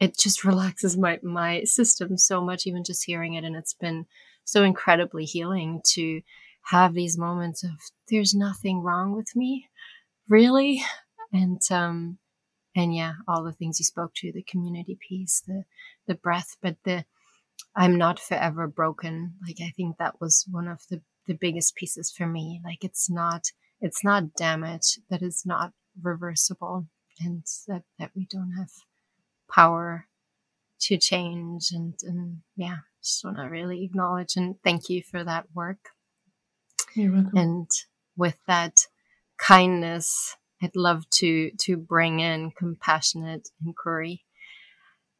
it 0.00 0.18
just 0.18 0.44
relaxes 0.50 0.96
my 0.96 1.18
my 1.22 1.62
system 1.64 2.16
so 2.16 2.40
much 2.40 2.66
even 2.66 2.84
just 2.84 3.04
hearing 3.04 3.34
it 3.34 3.44
and 3.44 3.56
it's 3.56 3.74
been 3.74 4.06
so 4.44 4.62
incredibly 4.62 5.24
healing 5.24 5.80
to 5.84 6.20
have 6.70 6.94
these 6.94 7.18
moments 7.18 7.62
of 7.62 7.70
there's 8.10 8.34
nothing 8.34 8.80
wrong 8.80 9.12
with 9.14 9.34
me 9.34 9.68
really 10.28 10.82
and 11.32 11.60
um 11.70 12.18
and 12.76 12.94
yeah, 12.94 13.14
all 13.26 13.42
the 13.42 13.52
things 13.52 13.80
you 13.80 13.84
spoke 13.84 14.12
to, 14.16 14.30
the 14.30 14.42
community 14.42 14.98
piece, 15.08 15.42
the 15.46 15.64
the 16.06 16.14
breath, 16.14 16.56
but 16.62 16.76
the 16.84 17.04
I'm 17.74 17.96
not 17.96 18.20
forever 18.20 18.68
broken. 18.68 19.34
Like 19.44 19.56
I 19.60 19.72
think 19.76 19.96
that 19.96 20.20
was 20.20 20.46
one 20.50 20.68
of 20.68 20.80
the 20.90 21.00
the 21.26 21.34
biggest 21.34 21.74
pieces 21.74 22.12
for 22.16 22.26
me. 22.26 22.60
Like 22.62 22.84
it's 22.84 23.10
not 23.10 23.46
it's 23.80 24.04
not 24.04 24.34
damage 24.34 24.98
that 25.10 25.22
is 25.22 25.44
not 25.46 25.72
reversible 26.00 26.86
and 27.20 27.44
that 27.68 27.82
that 27.98 28.10
we 28.14 28.26
don't 28.30 28.52
have 28.52 28.70
power 29.50 30.06
to 30.80 30.98
change 30.98 31.70
and 31.72 31.94
and 32.02 32.38
yeah, 32.56 32.78
just 33.02 33.24
want 33.24 33.36
to 33.36 33.44
really 33.44 33.84
acknowledge 33.84 34.36
and 34.36 34.56
thank 34.62 34.88
you 34.88 35.02
for 35.02 35.24
that 35.24 35.46
work. 35.54 35.90
You're 36.94 37.12
welcome. 37.12 37.36
And 37.36 37.70
with 38.16 38.36
that 38.46 38.86
kindness 39.38 40.36
I'd 40.62 40.76
love 40.76 41.08
to 41.10 41.50
to 41.50 41.76
bring 41.76 42.20
in 42.20 42.50
compassionate 42.52 43.48
inquiry 43.64 44.24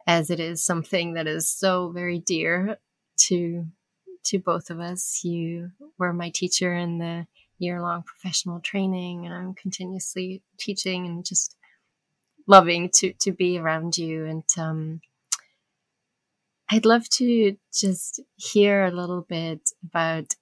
as 0.06 0.30
it 0.30 0.40
is 0.40 0.64
something 0.64 1.14
that 1.14 1.26
is 1.26 1.50
so 1.50 1.90
very 1.90 2.18
dear 2.18 2.78
to 3.28 3.66
to 4.24 4.38
both 4.38 4.70
of 4.70 4.80
us. 4.80 5.20
You 5.22 5.70
were 5.98 6.12
my 6.12 6.30
teacher 6.30 6.74
in 6.74 6.98
the 6.98 7.26
year 7.58 7.80
long 7.80 8.02
professional 8.02 8.60
training 8.60 9.24
and 9.24 9.34
I'm 9.34 9.54
continuously 9.54 10.42
teaching 10.58 11.06
and 11.06 11.24
just 11.24 11.56
loving 12.46 12.90
to 12.94 13.12
to 13.20 13.32
be 13.32 13.58
around 13.58 13.98
you 13.98 14.24
and 14.26 14.44
um 14.58 15.00
I'd 16.68 16.84
love 16.86 17.08
to 17.10 17.56
just 17.72 18.20
hear 18.34 18.84
a 18.84 18.90
little 18.90 19.22
bit 19.22 19.70
about 19.84 20.34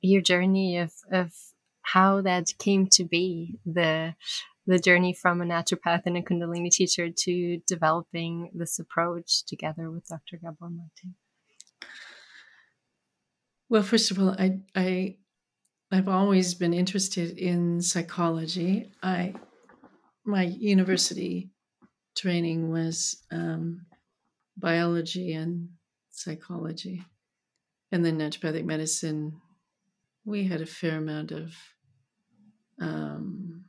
your 0.00 0.20
journey 0.20 0.78
of 0.78 0.92
of 1.10 1.32
how 1.82 2.20
that 2.20 2.56
came 2.58 2.86
to 2.88 3.04
be 3.04 3.58
the 3.64 4.14
the 4.66 4.78
journey 4.78 5.12
from 5.12 5.40
a 5.40 5.44
naturopath 5.44 6.02
and 6.06 6.16
a 6.16 6.22
kundalini 6.22 6.70
teacher 6.70 7.10
to 7.10 7.60
developing 7.66 8.50
this 8.54 8.78
approach 8.78 9.44
together 9.44 9.90
with 9.90 10.06
Dr. 10.06 10.36
Gabor 10.36 10.70
Mate? 10.70 11.12
Well, 13.68 13.82
first 13.82 14.10
of 14.10 14.18
all, 14.18 14.30
I 14.38 14.60
I 14.74 15.16
I've 15.90 16.08
always 16.08 16.54
been 16.54 16.74
interested 16.74 17.38
in 17.38 17.80
psychology. 17.80 18.92
I 19.02 19.34
my 20.30 20.44
university 20.44 21.50
training 22.16 22.70
was 22.70 23.22
um, 23.30 23.86
biology 24.56 25.32
and 25.32 25.68
psychology, 26.10 27.04
and 27.92 28.04
then 28.04 28.18
naturopathic 28.18 28.64
medicine. 28.64 29.40
We 30.24 30.44
had 30.44 30.60
a 30.60 30.66
fair 30.66 30.98
amount 30.98 31.32
of 31.32 31.54
um, 32.80 33.64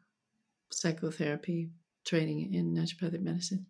psychotherapy 0.72 1.70
training 2.06 2.54
in 2.54 2.74
naturopathic 2.74 3.22
medicine. 3.22 3.66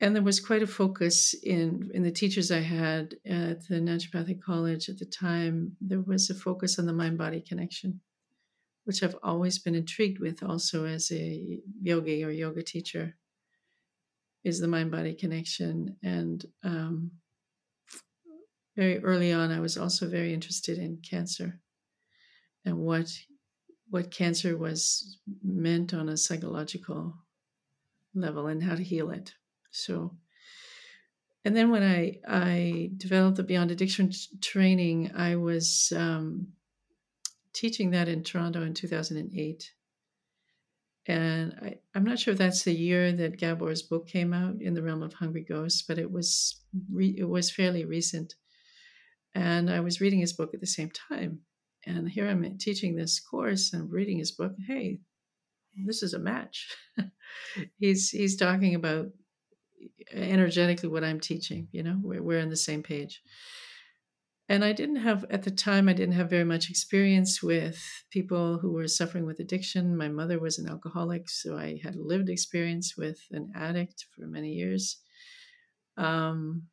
And 0.00 0.16
there 0.16 0.22
was 0.22 0.40
quite 0.40 0.62
a 0.62 0.66
focus 0.66 1.34
in 1.34 1.90
in 1.94 2.02
the 2.02 2.10
teachers 2.10 2.50
I 2.50 2.60
had 2.60 3.14
at 3.24 3.66
the 3.68 3.76
naturopathic 3.76 4.42
college 4.42 4.88
at 4.88 4.98
the 4.98 5.06
time. 5.06 5.76
There 5.80 6.00
was 6.00 6.28
a 6.28 6.34
focus 6.34 6.78
on 6.78 6.86
the 6.86 6.92
mind 6.92 7.18
body 7.18 7.40
connection, 7.40 8.00
which 8.84 9.02
I've 9.02 9.16
always 9.22 9.58
been 9.58 9.74
intrigued 9.74 10.18
with. 10.18 10.42
Also, 10.42 10.84
as 10.84 11.10
a 11.12 11.60
yogi 11.80 12.24
or 12.24 12.30
yoga 12.30 12.62
teacher, 12.62 13.16
is 14.44 14.60
the 14.60 14.68
mind 14.68 14.90
body 14.90 15.14
connection. 15.14 15.96
And 16.02 16.44
um, 16.64 17.12
very 18.76 19.02
early 19.02 19.32
on, 19.32 19.50
I 19.50 19.60
was 19.60 19.76
also 19.76 20.08
very 20.08 20.32
interested 20.34 20.78
in 20.78 20.98
cancer 21.08 21.60
and 22.64 22.78
what 22.78 23.10
what 23.90 24.10
cancer 24.10 24.56
was 24.56 25.18
meant 25.44 25.92
on 25.92 26.08
a 26.08 26.16
psychological 26.16 27.14
level 28.14 28.46
and 28.46 28.62
how 28.62 28.74
to 28.74 28.82
heal 28.82 29.10
it. 29.10 29.34
So, 29.70 30.16
and 31.44 31.54
then 31.54 31.70
when 31.70 31.82
I 31.82 32.18
I 32.26 32.90
developed 32.96 33.36
the 33.36 33.42
Beyond 33.42 33.70
Addiction 33.70 34.10
training, 34.40 35.12
I 35.14 35.36
was 35.36 35.92
um, 35.94 36.48
teaching 37.52 37.90
that 37.90 38.08
in 38.08 38.22
Toronto 38.22 38.62
in 38.62 38.74
2008. 38.74 39.72
And 41.06 41.54
I, 41.60 41.78
I'm 41.94 42.04
not 42.04 42.18
sure 42.18 42.32
if 42.32 42.38
that's 42.38 42.62
the 42.62 42.72
year 42.72 43.12
that 43.12 43.38
Gabor's 43.38 43.82
book 43.82 44.06
came 44.06 44.32
out 44.32 44.60
in 44.60 44.74
the 44.74 44.82
realm 44.82 45.02
of 45.02 45.14
hungry 45.14 45.44
ghosts, 45.48 45.82
but 45.82 45.98
it 45.98 46.10
was 46.10 46.60
re, 46.92 47.14
it 47.18 47.28
was 47.28 47.50
fairly 47.50 47.84
recent. 47.84 48.34
And 49.34 49.70
I 49.70 49.80
was 49.80 50.00
reading 50.00 50.20
his 50.20 50.32
book 50.32 50.54
at 50.54 50.60
the 50.60 50.66
same 50.66 50.90
time 50.90 51.40
and 51.84 52.08
here 52.08 52.28
I'm 52.28 52.58
teaching 52.58 52.94
this 52.94 53.18
course 53.20 53.72
and 53.72 53.90
reading 53.90 54.18
his 54.18 54.30
book. 54.30 54.54
Hey, 54.66 55.00
this 55.84 56.02
is 56.02 56.14
a 56.14 56.18
match. 56.18 56.68
he's 57.78 58.10
he's 58.10 58.36
talking 58.36 58.74
about 58.74 59.08
energetically 60.12 60.88
what 60.88 61.04
I'm 61.04 61.20
teaching. 61.20 61.68
You 61.72 61.82
know, 61.82 61.98
we're 62.02 62.22
we're 62.22 62.40
on 62.40 62.50
the 62.50 62.56
same 62.56 62.82
page. 62.82 63.22
And 64.48 64.64
I 64.64 64.72
didn't 64.72 64.96
have 64.96 65.24
at 65.30 65.44
the 65.44 65.50
time. 65.50 65.88
I 65.88 65.92
didn't 65.92 66.14
have 66.14 66.28
very 66.28 66.44
much 66.44 66.68
experience 66.68 67.42
with 67.42 67.78
people 68.10 68.58
who 68.58 68.72
were 68.72 68.88
suffering 68.88 69.24
with 69.24 69.40
addiction. 69.40 69.96
My 69.96 70.08
mother 70.08 70.38
was 70.38 70.58
an 70.58 70.68
alcoholic, 70.68 71.30
so 71.30 71.56
I 71.56 71.80
had 71.82 71.96
lived 71.96 72.28
experience 72.28 72.96
with 72.96 73.20
an 73.30 73.52
addict 73.54 74.06
for 74.14 74.26
many 74.26 74.52
years. 74.52 74.98
Um, 75.96 76.64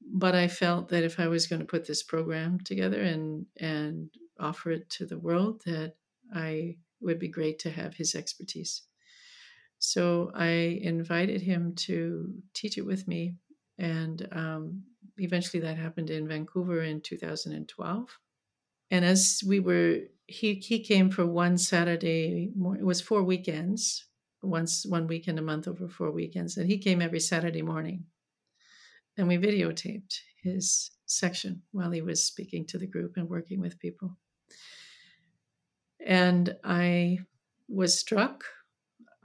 but 0.00 0.34
I 0.34 0.48
felt 0.48 0.88
that 0.88 1.04
if 1.04 1.18
I 1.20 1.28
was 1.28 1.46
going 1.46 1.60
to 1.60 1.66
put 1.66 1.86
this 1.86 2.02
program 2.02 2.60
together 2.60 3.00
and 3.00 3.46
and 3.58 4.10
offer 4.38 4.70
it 4.70 4.88
to 4.90 5.06
the 5.06 5.18
world, 5.18 5.62
that 5.66 5.94
I 6.34 6.76
would 7.00 7.18
be 7.18 7.28
great 7.28 7.58
to 7.60 7.70
have 7.70 7.94
his 7.94 8.14
expertise. 8.14 8.82
So 9.78 10.30
I 10.34 10.80
invited 10.82 11.42
him 11.42 11.74
to 11.86 12.34
teach 12.54 12.78
it 12.78 12.86
with 12.86 13.06
me, 13.06 13.36
and 13.78 14.26
um, 14.32 14.82
eventually 15.18 15.60
that 15.62 15.76
happened 15.76 16.10
in 16.10 16.28
Vancouver 16.28 16.82
in 16.82 17.00
2012. 17.00 18.18
And 18.90 19.04
as 19.04 19.42
we 19.46 19.60
were, 19.60 20.00
he 20.26 20.54
he 20.54 20.80
came 20.80 21.10
for 21.10 21.26
one 21.26 21.58
Saturday. 21.58 22.52
It 22.78 22.84
was 22.84 23.00
four 23.00 23.22
weekends, 23.22 24.06
once 24.42 24.86
one 24.86 25.06
weekend 25.06 25.38
a 25.38 25.42
month 25.42 25.66
over 25.66 25.88
four 25.88 26.12
weekends, 26.12 26.56
and 26.56 26.70
he 26.70 26.78
came 26.78 27.02
every 27.02 27.20
Saturday 27.20 27.62
morning, 27.62 28.04
and 29.16 29.26
we 29.26 29.38
videotaped 29.38 30.18
his 30.42 30.90
section 31.06 31.62
while 31.72 31.90
he 31.90 32.02
was 32.02 32.24
speaking 32.24 32.64
to 32.66 32.78
the 32.78 32.86
group 32.86 33.16
and 33.16 33.28
working 33.28 33.60
with 33.60 33.78
people. 33.78 34.16
And 36.04 36.56
I 36.62 37.18
was 37.68 37.98
struck. 37.98 38.44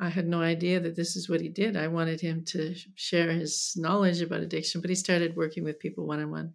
I 0.02 0.10
had 0.10 0.28
no 0.28 0.42
idea 0.42 0.80
that 0.80 0.96
this 0.96 1.16
is 1.16 1.30
what 1.30 1.42
he 1.42 1.50
did. 1.50 1.78
I 1.78 1.88
wanted 1.88 2.20
him 2.20 2.44
to 2.46 2.74
share 2.96 3.32
his 3.32 3.74
knowledge 3.76 4.22
about 4.22 4.42
addiction, 4.42 4.82
but 4.82 4.90
he 4.90 4.96
started 4.96 5.36
working 5.36 5.64
with 5.64 5.80
people 5.80 6.08
one 6.08 6.20
on 6.20 6.32
one. 6.32 6.54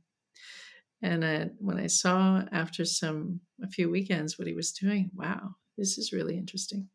And 1.01 1.25
I, 1.25 1.51
when 1.59 1.79
I 1.79 1.87
saw 1.87 2.43
after 2.51 2.85
some 2.85 3.41
a 3.63 3.69
few 3.69 3.89
weekends 3.89 4.37
what 4.37 4.49
he 4.49 4.55
was 4.55 4.73
doing, 4.73 5.11
wow, 5.15 5.55
this 5.79 5.97
is 5.97 6.13
really 6.13 6.37
interesting. 6.37 6.89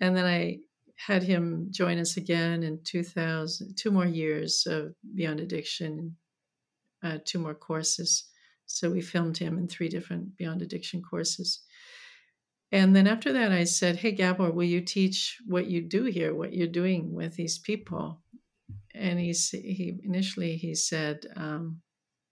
And 0.00 0.16
then 0.16 0.24
I 0.24 0.58
had 0.96 1.22
him 1.22 1.68
join 1.70 2.00
us 2.00 2.16
again 2.16 2.64
in 2.64 2.80
2000, 2.82 3.76
two 3.76 3.92
more 3.92 4.06
years 4.06 4.66
of 4.66 4.92
Beyond 5.14 5.38
Addiction, 5.38 6.16
uh, 7.04 7.18
two 7.24 7.38
more 7.38 7.54
courses. 7.54 8.24
So 8.66 8.90
we 8.90 9.02
filmed 9.02 9.38
him 9.38 9.56
in 9.56 9.68
three 9.68 9.88
different 9.88 10.36
Beyond 10.36 10.62
Addiction 10.62 11.00
courses. 11.00 11.60
And 12.72 12.94
then 12.94 13.06
after 13.06 13.32
that, 13.32 13.52
I 13.52 13.64
said, 13.64 13.96
Hey, 13.96 14.12
Gabor, 14.12 14.52
will 14.52 14.64
you 14.64 14.80
teach 14.80 15.38
what 15.46 15.66
you 15.66 15.80
do 15.80 16.04
here, 16.04 16.34
what 16.34 16.52
you're 16.52 16.68
doing 16.68 17.12
with 17.12 17.34
these 17.34 17.58
people? 17.58 18.20
And 18.94 19.18
he, 19.18 19.32
he 19.32 19.98
initially 20.04 20.56
he 20.56 20.74
said 20.74 21.26
um, 21.36 21.80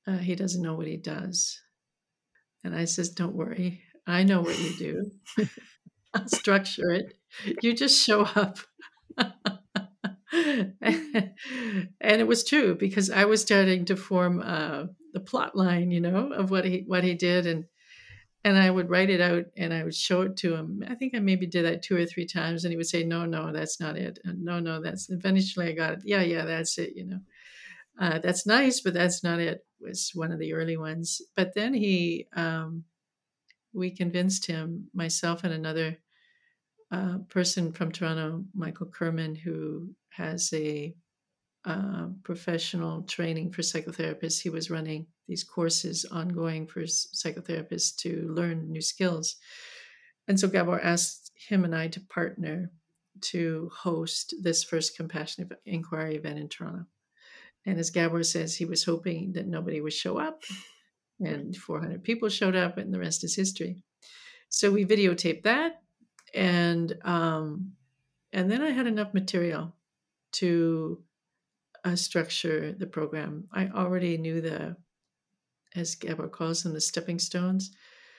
uh, 0.07 0.19
he 0.19 0.35
doesn't 0.35 0.63
know 0.63 0.75
what 0.75 0.87
he 0.87 0.97
does. 0.97 1.61
And 2.65 2.75
I 2.75 2.85
says, 2.85 3.11
Don't 3.11 3.35
worry, 3.35 3.83
I 4.07 4.23
know 4.23 4.41
what 4.41 4.59
you 4.59 4.75
do. 4.77 5.11
I'll 6.15 6.29
structure 6.29 6.91
it. 6.91 7.15
You 7.63 7.75
just 7.75 8.05
show 8.05 8.23
up. 8.23 8.59
and 9.19 10.73
it 12.01 12.27
was 12.27 12.45
true 12.45 12.75
because 12.75 13.11
I 13.11 13.27
was 13.27 13.43
starting 13.43 13.85
to 13.87 13.97
form 13.97 14.43
uh, 14.45 14.85
the 15.13 15.21
plot 15.21 15.57
line, 15.57 15.91
you 15.91 16.01
know, 16.01 16.33
of 16.33 16.51
what 16.51 16.65
he 16.65 16.85
what 16.87 17.05
he 17.05 17.15
did, 17.15 17.47
and 17.47 17.65
and 18.45 18.57
I 18.57 18.71
would 18.71 18.89
write 18.91 19.11
it 19.11 19.21
out 19.21 19.47
and 19.57 19.75
I 19.75 19.85
would 19.85 19.95
show 19.95 20.23
it 20.23 20.37
to 20.39 20.55
him. 20.55 20.85
I 20.89 20.95
think 20.95 21.15
I 21.15 21.19
maybe 21.19 21.47
did 21.47 21.65
that 21.65 21.83
two 21.83 21.97
or 21.97 22.07
three 22.07 22.27
times, 22.27 22.65
and 22.65 22.73
he 22.73 22.77
would 22.77 22.87
say, 22.87 23.05
"No, 23.05 23.27
no, 23.27 23.53
that's 23.53 23.81
not 23.81 23.97
it. 23.97 24.19
No, 24.25 24.61
no, 24.61 24.81
that's." 24.81 25.11
Eventually, 25.11 25.69
I 25.69 25.73
got 25.73 25.93
it. 25.95 26.01
Yeah, 26.05 26.23
yeah, 26.23 26.45
that's 26.45 26.79
it. 26.79 26.95
You 26.97 27.07
know, 27.07 27.21
uh, 28.01 28.19
that's 28.19 28.47
nice, 28.47 28.81
but 28.81 28.95
that's 28.95 29.23
not 29.25 29.41
it. 29.41 29.65
Was 29.81 30.13
one 30.15 30.33
of 30.33 30.39
the 30.39 30.55
early 30.55 30.77
ones. 30.77 31.21
But 31.37 31.55
then 31.55 31.75
he, 31.75 32.27
um, 32.35 32.85
we 33.73 33.91
convinced 33.91 34.47
him, 34.47 34.89
myself 34.95 35.45
and 35.45 35.53
another 35.53 35.99
uh, 36.91 37.19
person 37.29 37.73
from 37.73 37.93
Toronto, 37.93 38.45
Michael 38.55 38.87
Kerman, 38.87 39.35
who 39.35 39.95
has 40.11 40.53
a 40.53 40.95
uh, 41.65 42.07
professional 42.23 43.03
training 43.03 43.53
for 43.53 43.63
psychotherapists. 43.63 44.41
He 44.41 44.51
was 44.51 44.71
running 44.71 45.07
these 45.27 45.45
courses 45.45 46.05
ongoing 46.05 46.67
for 46.67 46.83
psychotherapists 46.83 47.97
to 47.99 48.29
learn 48.33 48.71
new 48.71 48.81
skills. 48.81 49.37
And 50.27 50.39
so 50.39 50.49
Gabor 50.49 50.81
asked 50.81 51.33
him 51.35 51.65
and 51.65 51.75
I 51.75 51.89
to 51.89 52.01
partner 52.01 52.71
to 53.21 53.71
host 53.75 54.35
this 54.41 54.63
first 54.63 54.97
compassionate 54.97 55.53
inquiry 55.67 56.17
event 56.17 56.39
in 56.39 56.49
Toronto. 56.49 56.87
And 57.67 57.79
as 57.79 57.91
Gabor 57.91 58.23
says, 58.23 58.57
he 58.57 58.65
was 58.65 58.85
hoping 58.85 59.33
that 59.33 59.47
nobody 59.47 59.81
would 59.81 59.93
show 59.93 60.19
up. 60.19 60.45
And 61.21 61.57
400 61.57 62.05
people 62.05 62.29
showed 62.29 62.55
up, 62.55 62.79
and 62.79 62.95
the 62.95 62.99
rest 63.01 63.25
is 63.25 63.35
history. 63.35 63.83
So 64.49 64.71
we 64.71 64.85
videotaped 64.85 65.43
that, 65.43 65.83
and 66.33 66.97
um, 67.05 67.73
and 68.33 68.51
then 68.51 68.63
I 68.63 68.71
had 68.71 68.87
enough 68.87 69.13
material 69.13 69.75
to 70.33 71.03
uh, 71.89 71.97
structure 71.97 72.73
the 72.73 72.87
program. 72.87 73.45
I 73.53 73.69
already 73.69 74.19
knew 74.19 74.41
the, 74.41 74.77
as 75.75 75.95
Gabor 75.95 76.29
calls 76.29 76.63
them, 76.63 76.75
the 76.75 76.81
stepping 76.81 77.19
stones. 77.19 77.71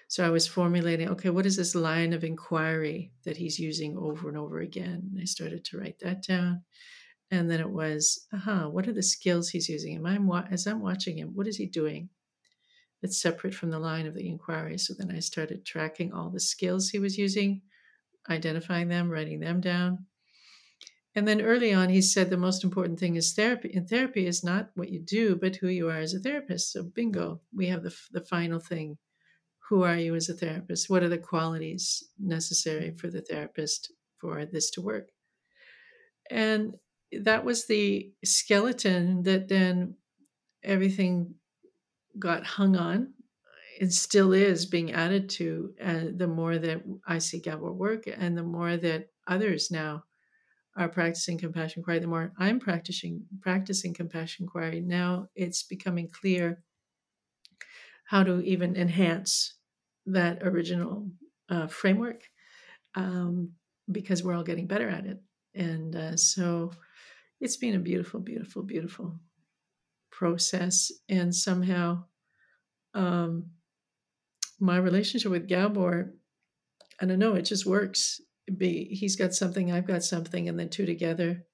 So 0.08 0.25
I 0.25 0.29
was 0.29 0.47
formulating, 0.47 1.10
okay, 1.10 1.29
what 1.29 1.45
is 1.45 1.55
this 1.55 1.75
line 1.75 2.13
of 2.13 2.23
inquiry 2.23 3.12
that 3.25 3.38
he's 3.38 3.60
using 3.60 3.95
over 3.95 4.27
and 4.27 4.38
over 4.38 4.60
again? 4.60 5.10
And 5.12 5.21
I 5.21 5.25
started 5.25 5.63
to 5.65 5.77
write 5.77 5.99
that 5.99 6.23
down. 6.23 6.63
And 7.32 7.49
then 7.49 7.60
it 7.60 7.69
was, 7.69 8.25
aha, 8.34 8.51
uh-huh, 8.51 8.69
what 8.69 8.88
are 8.88 8.93
the 8.93 9.03
skills 9.03 9.49
he's 9.49 9.69
using? 9.69 9.95
Am 9.95 10.32
I, 10.32 10.47
as 10.49 10.65
I'm 10.65 10.82
watching 10.82 11.19
him, 11.19 11.29
what 11.36 11.47
is 11.47 11.58
he 11.58 11.67
doing? 11.67 12.10
That's 13.01 13.21
separate 13.21 13.53
from 13.53 13.69
the 13.69 13.79
line 13.79 14.08
of 14.08 14.15
the 14.15 14.27
inquiry. 14.27 14.79
So 14.79 14.95
then 14.97 15.12
I 15.15 15.19
started 15.19 15.63
tracking 15.63 16.12
all 16.12 16.32
the 16.32 16.39
skills 16.39 16.89
he 16.89 16.97
was 16.97 17.17
using, 17.17 17.62
identifying 18.29 18.88
them, 18.88 19.10
writing 19.10 19.39
them 19.39 19.62
down. 19.62 20.08
And 21.15 21.28
then 21.28 21.41
early 21.41 21.74
on, 21.74 21.89
he 21.89 22.02
said 22.02 22.30
the 22.30 22.38
most 22.38 22.63
important 22.63 23.00
thing 23.00 23.15
is 23.15 23.34
therapy. 23.34 23.72
And 23.74 23.89
therapy 23.89 24.28
is 24.28 24.43
not 24.43 24.69
what 24.76 24.89
you 24.89 25.00
do, 25.00 25.36
but 25.36 25.56
who 25.56 25.67
you 25.67 25.89
are 25.89 25.98
as 25.98 26.13
a 26.13 26.19
therapist. 26.19 26.72
So, 26.72 26.84
bingo, 26.84 27.41
we 27.54 27.67
have 27.67 27.84
the, 27.84 27.95
the 28.12 28.22
final 28.22 28.60
thing. 28.60 28.98
Who 29.69 29.84
are 29.84 29.98
you 29.98 30.15
as 30.15 30.30
a 30.30 30.34
therapist? 30.34 30.89
What 30.89 31.04
are 31.04 31.10
the 31.10 31.17
qualities 31.17 32.04
necessary 32.19 32.95
for 32.98 33.10
the 33.10 33.22
therapist 33.22 33.91
for 34.19 34.45
this 34.45 34.69
to 34.72 34.82
work? 34.82 35.10
And 36.30 36.76
that 37.12 37.43
was 37.43 37.65
the 37.65 38.12
skeleton 38.24 39.24
that 39.24 39.48
then 39.48 39.95
everything 40.63 41.36
got 42.19 42.45
hung 42.45 42.76
on. 42.76 43.13
It 43.80 43.93
still 43.93 44.34
is 44.34 44.65
being 44.65 44.91
added 44.91 45.30
to 45.32 45.74
uh, 45.84 46.04
the 46.15 46.28
more 46.28 46.58
that 46.58 46.84
I 47.08 47.19
see 47.19 47.39
Gabor 47.39 47.72
work 47.72 48.04
and 48.08 48.38
the 48.38 48.43
more 48.43 48.78
that 48.78 49.08
others 49.28 49.72
now 49.72 50.04
are 50.79 50.89
practicing 50.89 51.37
compassion 51.37 51.81
inquiry, 51.81 51.99
the 51.99 52.07
more 52.07 52.31
I'm 52.39 52.59
practicing 52.59 53.25
practicing 53.41 53.93
compassion 53.93 54.45
inquiry, 54.45 54.79
now 54.79 55.27
it's 55.35 55.61
becoming 55.61 56.09
clear 56.09 56.63
how 58.05 58.23
to 58.23 58.39
even 58.41 58.75
enhance 58.75 59.55
that 60.05 60.41
original 60.41 61.11
uh, 61.49 61.67
framework 61.67 62.23
um, 62.95 63.51
because 63.91 64.23
we're 64.23 64.33
all 64.33 64.43
getting 64.43 64.67
better 64.67 64.89
at 64.89 65.05
it. 65.05 65.21
And 65.53 65.95
uh, 65.95 66.15
so 66.15 66.71
it's 67.41 67.57
been 67.57 67.75
a 67.75 67.79
beautiful, 67.79 68.21
beautiful, 68.21 68.63
beautiful 68.63 69.19
process. 70.11 70.91
And 71.09 71.35
somehow 71.35 72.05
um, 72.93 73.47
my 74.59 74.77
relationship 74.77 75.29
with 75.29 75.47
Gabor, 75.47 76.15
I 77.01 77.05
don't 77.05 77.19
know, 77.19 77.35
it 77.35 77.43
just 77.43 77.65
works 77.65 78.21
be 78.57 78.85
he's 78.85 79.15
got 79.15 79.33
something, 79.33 79.71
I've 79.71 79.88
got 79.88 80.03
something, 80.03 80.49
and 80.49 80.59
then 80.59 80.69
two 80.69 80.85
together. 80.85 81.45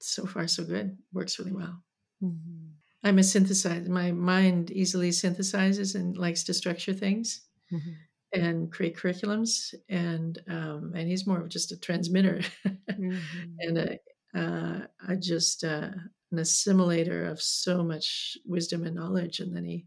So 0.00 0.26
far, 0.26 0.46
so 0.46 0.64
good. 0.64 0.96
Works 1.12 1.38
really 1.38 1.52
well. 1.52 1.82
Mm-hmm. 2.22 2.68
I'm 3.04 3.18
a 3.18 3.22
synthesizer. 3.22 3.88
My 3.88 4.12
mind 4.12 4.70
easily 4.70 5.10
synthesizes 5.10 5.94
and 5.94 6.16
likes 6.16 6.44
to 6.44 6.54
structure 6.54 6.92
things 6.92 7.42
mm-hmm. 7.72 8.40
and 8.40 8.72
create 8.72 8.96
curriculums. 8.96 9.74
And 9.88 10.38
um, 10.48 10.92
and 10.94 11.08
he's 11.08 11.26
more 11.26 11.40
of 11.40 11.48
just 11.48 11.72
a 11.72 11.78
transmitter 11.78 12.40
mm-hmm. 12.66 13.16
and 13.60 13.78
a, 13.78 13.98
uh, 14.34 14.80
a 15.08 15.16
just 15.16 15.64
uh, 15.64 15.90
an 16.32 16.38
assimilator 16.38 17.30
of 17.30 17.40
so 17.40 17.84
much 17.84 18.36
wisdom 18.44 18.84
and 18.84 18.96
knowledge. 18.96 19.40
And 19.40 19.54
then 19.54 19.64
he 19.64 19.86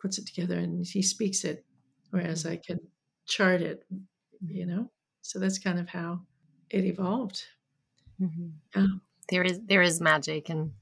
puts 0.00 0.18
it 0.18 0.26
together 0.26 0.58
and 0.58 0.84
he 0.84 1.02
speaks 1.02 1.44
it, 1.44 1.64
whereas 2.10 2.44
mm-hmm. 2.44 2.52
I 2.52 2.60
can 2.64 2.80
chart 3.26 3.62
it. 3.62 3.84
You 4.46 4.66
know. 4.66 4.90
So 5.24 5.38
that's 5.38 5.58
kind 5.58 5.78
of 5.78 5.88
how 5.88 6.20
it 6.68 6.84
evolved. 6.84 7.44
Mm-hmm. 8.20 8.48
Yeah. 8.76 8.86
There 9.30 9.42
is 9.42 9.58
there 9.66 9.80
is 9.80 9.98
magic 9.98 10.50
in 10.50 10.74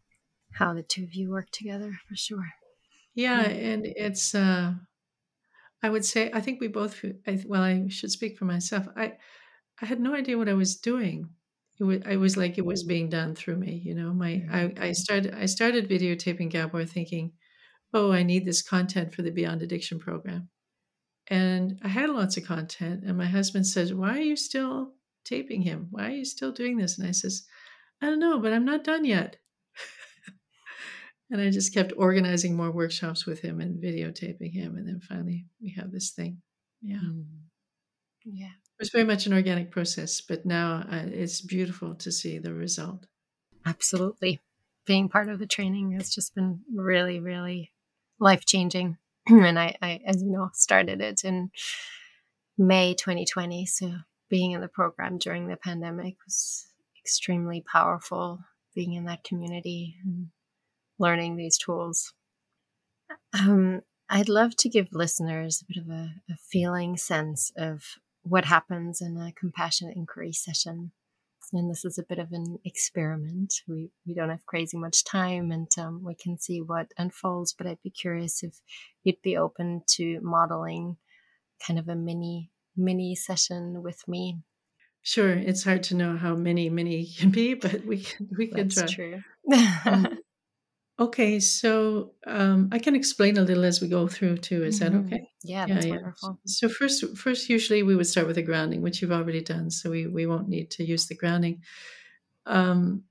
how 0.52 0.74
the 0.74 0.82
two 0.82 1.04
of 1.04 1.14
you 1.14 1.30
work 1.30 1.48
together 1.52 1.96
for 2.08 2.16
sure. 2.16 2.48
Yeah, 3.14 3.42
and 3.42 3.86
it's 3.86 4.34
uh 4.34 4.72
I 5.80 5.88
would 5.88 6.04
say 6.04 6.28
I 6.34 6.40
think 6.40 6.60
we 6.60 6.66
both 6.66 7.04
I, 7.24 7.40
well 7.46 7.62
I 7.62 7.86
should 7.88 8.10
speak 8.10 8.36
for 8.36 8.44
myself. 8.44 8.88
I 8.96 9.12
I 9.80 9.86
had 9.86 10.00
no 10.00 10.12
idea 10.12 10.36
what 10.36 10.48
I 10.48 10.54
was 10.54 10.74
doing. 10.74 11.28
It 11.78 11.84
was 11.84 12.00
I 12.04 12.16
was 12.16 12.36
like 12.36 12.58
it 12.58 12.66
was 12.66 12.82
being 12.82 13.08
done 13.08 13.36
through 13.36 13.58
me, 13.58 13.80
you 13.84 13.94
know. 13.94 14.12
My 14.12 14.42
I, 14.50 14.72
I 14.88 14.92
started 14.92 15.34
I 15.34 15.46
started 15.46 15.88
videotaping 15.88 16.50
Gabor 16.50 16.84
thinking, 16.84 17.32
"Oh, 17.94 18.10
I 18.10 18.24
need 18.24 18.44
this 18.44 18.60
content 18.60 19.14
for 19.14 19.22
the 19.22 19.30
Beyond 19.30 19.62
Addiction 19.62 20.00
program." 20.00 20.48
And 21.28 21.78
I 21.82 21.88
had 21.88 22.10
lots 22.10 22.36
of 22.36 22.44
content. 22.44 23.04
And 23.06 23.16
my 23.16 23.26
husband 23.26 23.66
says, 23.66 23.94
Why 23.94 24.18
are 24.18 24.22
you 24.22 24.36
still 24.36 24.92
taping 25.24 25.62
him? 25.62 25.88
Why 25.90 26.06
are 26.06 26.16
you 26.16 26.24
still 26.24 26.52
doing 26.52 26.76
this? 26.76 26.98
And 26.98 27.08
I 27.08 27.12
says, 27.12 27.44
I 28.00 28.06
don't 28.06 28.18
know, 28.18 28.38
but 28.40 28.52
I'm 28.52 28.64
not 28.64 28.84
done 28.84 29.04
yet. 29.04 29.36
and 31.30 31.40
I 31.40 31.50
just 31.50 31.72
kept 31.72 31.92
organizing 31.96 32.56
more 32.56 32.70
workshops 32.70 33.26
with 33.26 33.40
him 33.40 33.60
and 33.60 33.82
videotaping 33.82 34.52
him. 34.52 34.76
And 34.76 34.86
then 34.86 35.00
finally 35.00 35.46
we 35.60 35.70
have 35.78 35.92
this 35.92 36.10
thing. 36.10 36.42
Yeah. 36.82 36.96
Mm. 36.96 37.24
Yeah. 38.24 38.46
It 38.46 38.80
was 38.80 38.90
very 38.90 39.04
much 39.04 39.26
an 39.26 39.32
organic 39.32 39.70
process, 39.70 40.20
but 40.20 40.44
now 40.44 40.84
uh, 40.90 41.04
it's 41.06 41.40
beautiful 41.40 41.94
to 41.96 42.10
see 42.10 42.38
the 42.38 42.52
result. 42.52 43.06
Absolutely. 43.64 44.40
Being 44.84 45.08
part 45.08 45.28
of 45.28 45.38
the 45.38 45.46
training 45.46 45.92
has 45.92 46.12
just 46.12 46.34
been 46.34 46.60
really, 46.74 47.20
really 47.20 47.70
life 48.18 48.44
changing. 48.44 48.98
and 49.28 49.58
I, 49.58 49.76
I, 49.80 50.00
as 50.06 50.22
you 50.22 50.30
know, 50.30 50.50
started 50.52 51.00
it 51.00 51.24
in 51.24 51.50
May 52.58 52.94
2020. 52.94 53.66
So 53.66 53.94
being 54.28 54.52
in 54.52 54.60
the 54.60 54.68
program 54.68 55.18
during 55.18 55.48
the 55.48 55.56
pandemic 55.56 56.16
was 56.24 56.66
extremely 56.98 57.60
powerful 57.60 58.40
being 58.74 58.94
in 58.94 59.04
that 59.04 59.24
community 59.24 59.96
and 60.04 60.28
learning 60.98 61.36
these 61.36 61.58
tools. 61.58 62.14
Um, 63.38 63.82
I'd 64.08 64.28
love 64.28 64.56
to 64.56 64.68
give 64.68 64.88
listeners 64.92 65.62
a 65.62 65.64
bit 65.72 65.82
of 65.82 65.90
a, 65.90 66.14
a 66.30 66.36
feeling 66.36 66.96
sense 66.96 67.52
of 67.56 67.84
what 68.22 68.44
happens 68.44 69.00
in 69.00 69.16
a 69.16 69.32
compassionate 69.32 69.96
inquiry 69.96 70.32
session. 70.32 70.92
And 71.52 71.70
this 71.70 71.84
is 71.84 71.98
a 71.98 72.04
bit 72.04 72.18
of 72.18 72.32
an 72.32 72.58
experiment. 72.64 73.54
We, 73.68 73.90
we 74.06 74.14
don't 74.14 74.30
have 74.30 74.46
crazy 74.46 74.76
much 74.76 75.04
time 75.04 75.50
and 75.50 75.68
um, 75.78 76.02
we 76.04 76.14
can 76.14 76.38
see 76.38 76.60
what 76.60 76.92
unfolds, 76.96 77.52
but 77.52 77.66
I'd 77.66 77.82
be 77.82 77.90
curious 77.90 78.42
if 78.42 78.60
you'd 79.04 79.22
be 79.22 79.36
open 79.36 79.82
to 79.96 80.20
modeling 80.22 80.96
kind 81.66 81.78
of 81.78 81.88
a 81.88 81.94
mini 81.94 82.50
mini 82.76 83.14
session 83.14 83.82
with 83.82 84.06
me. 84.08 84.38
Sure, 85.02 85.30
it's 85.30 85.64
hard 85.64 85.82
to 85.84 85.96
know 85.96 86.16
how 86.16 86.34
many 86.34 86.70
many 86.70 87.06
can 87.06 87.30
be, 87.30 87.54
but 87.54 87.84
we 87.84 88.02
can 88.02 88.28
we 88.36 88.46
can 88.46 88.68
That's 88.68 88.74
try. 88.74 88.86
true. 88.86 89.22
Um, 89.84 90.18
okay, 91.02 91.40
so 91.40 92.14
um, 92.26 92.68
I 92.72 92.78
can 92.78 92.94
explain 92.94 93.36
a 93.36 93.42
little 93.42 93.64
as 93.64 93.80
we 93.80 93.88
go 93.88 94.06
through 94.08 94.38
too. 94.38 94.62
Is 94.64 94.78
that 94.80 94.92
Mhm. 94.92 95.06
okay? 95.06 95.28
Yeah, 95.42 95.66
Yeah, 95.66 95.74
that's 95.74 95.86
yeah. 95.86 95.90
wonderful. 95.90 96.40
So 96.46 96.68
first, 96.68 97.16
first, 97.16 97.48
usually 97.48 97.82
we 97.82 97.94
would 97.96 98.06
start 98.06 98.26
with 98.26 98.36
the 98.36 98.42
grounding, 98.42 98.82
which 98.82 99.00
you've 99.02 99.12
already 99.12 99.42
done. 99.42 99.70
So 99.70 99.90
we 99.90 100.06
we 100.06 100.26
won't 100.26 100.48
need 100.48 100.70
to 100.72 100.84
use 100.84 101.06
the 101.06 101.14
grounding, 101.16 101.62
um, 102.46 103.04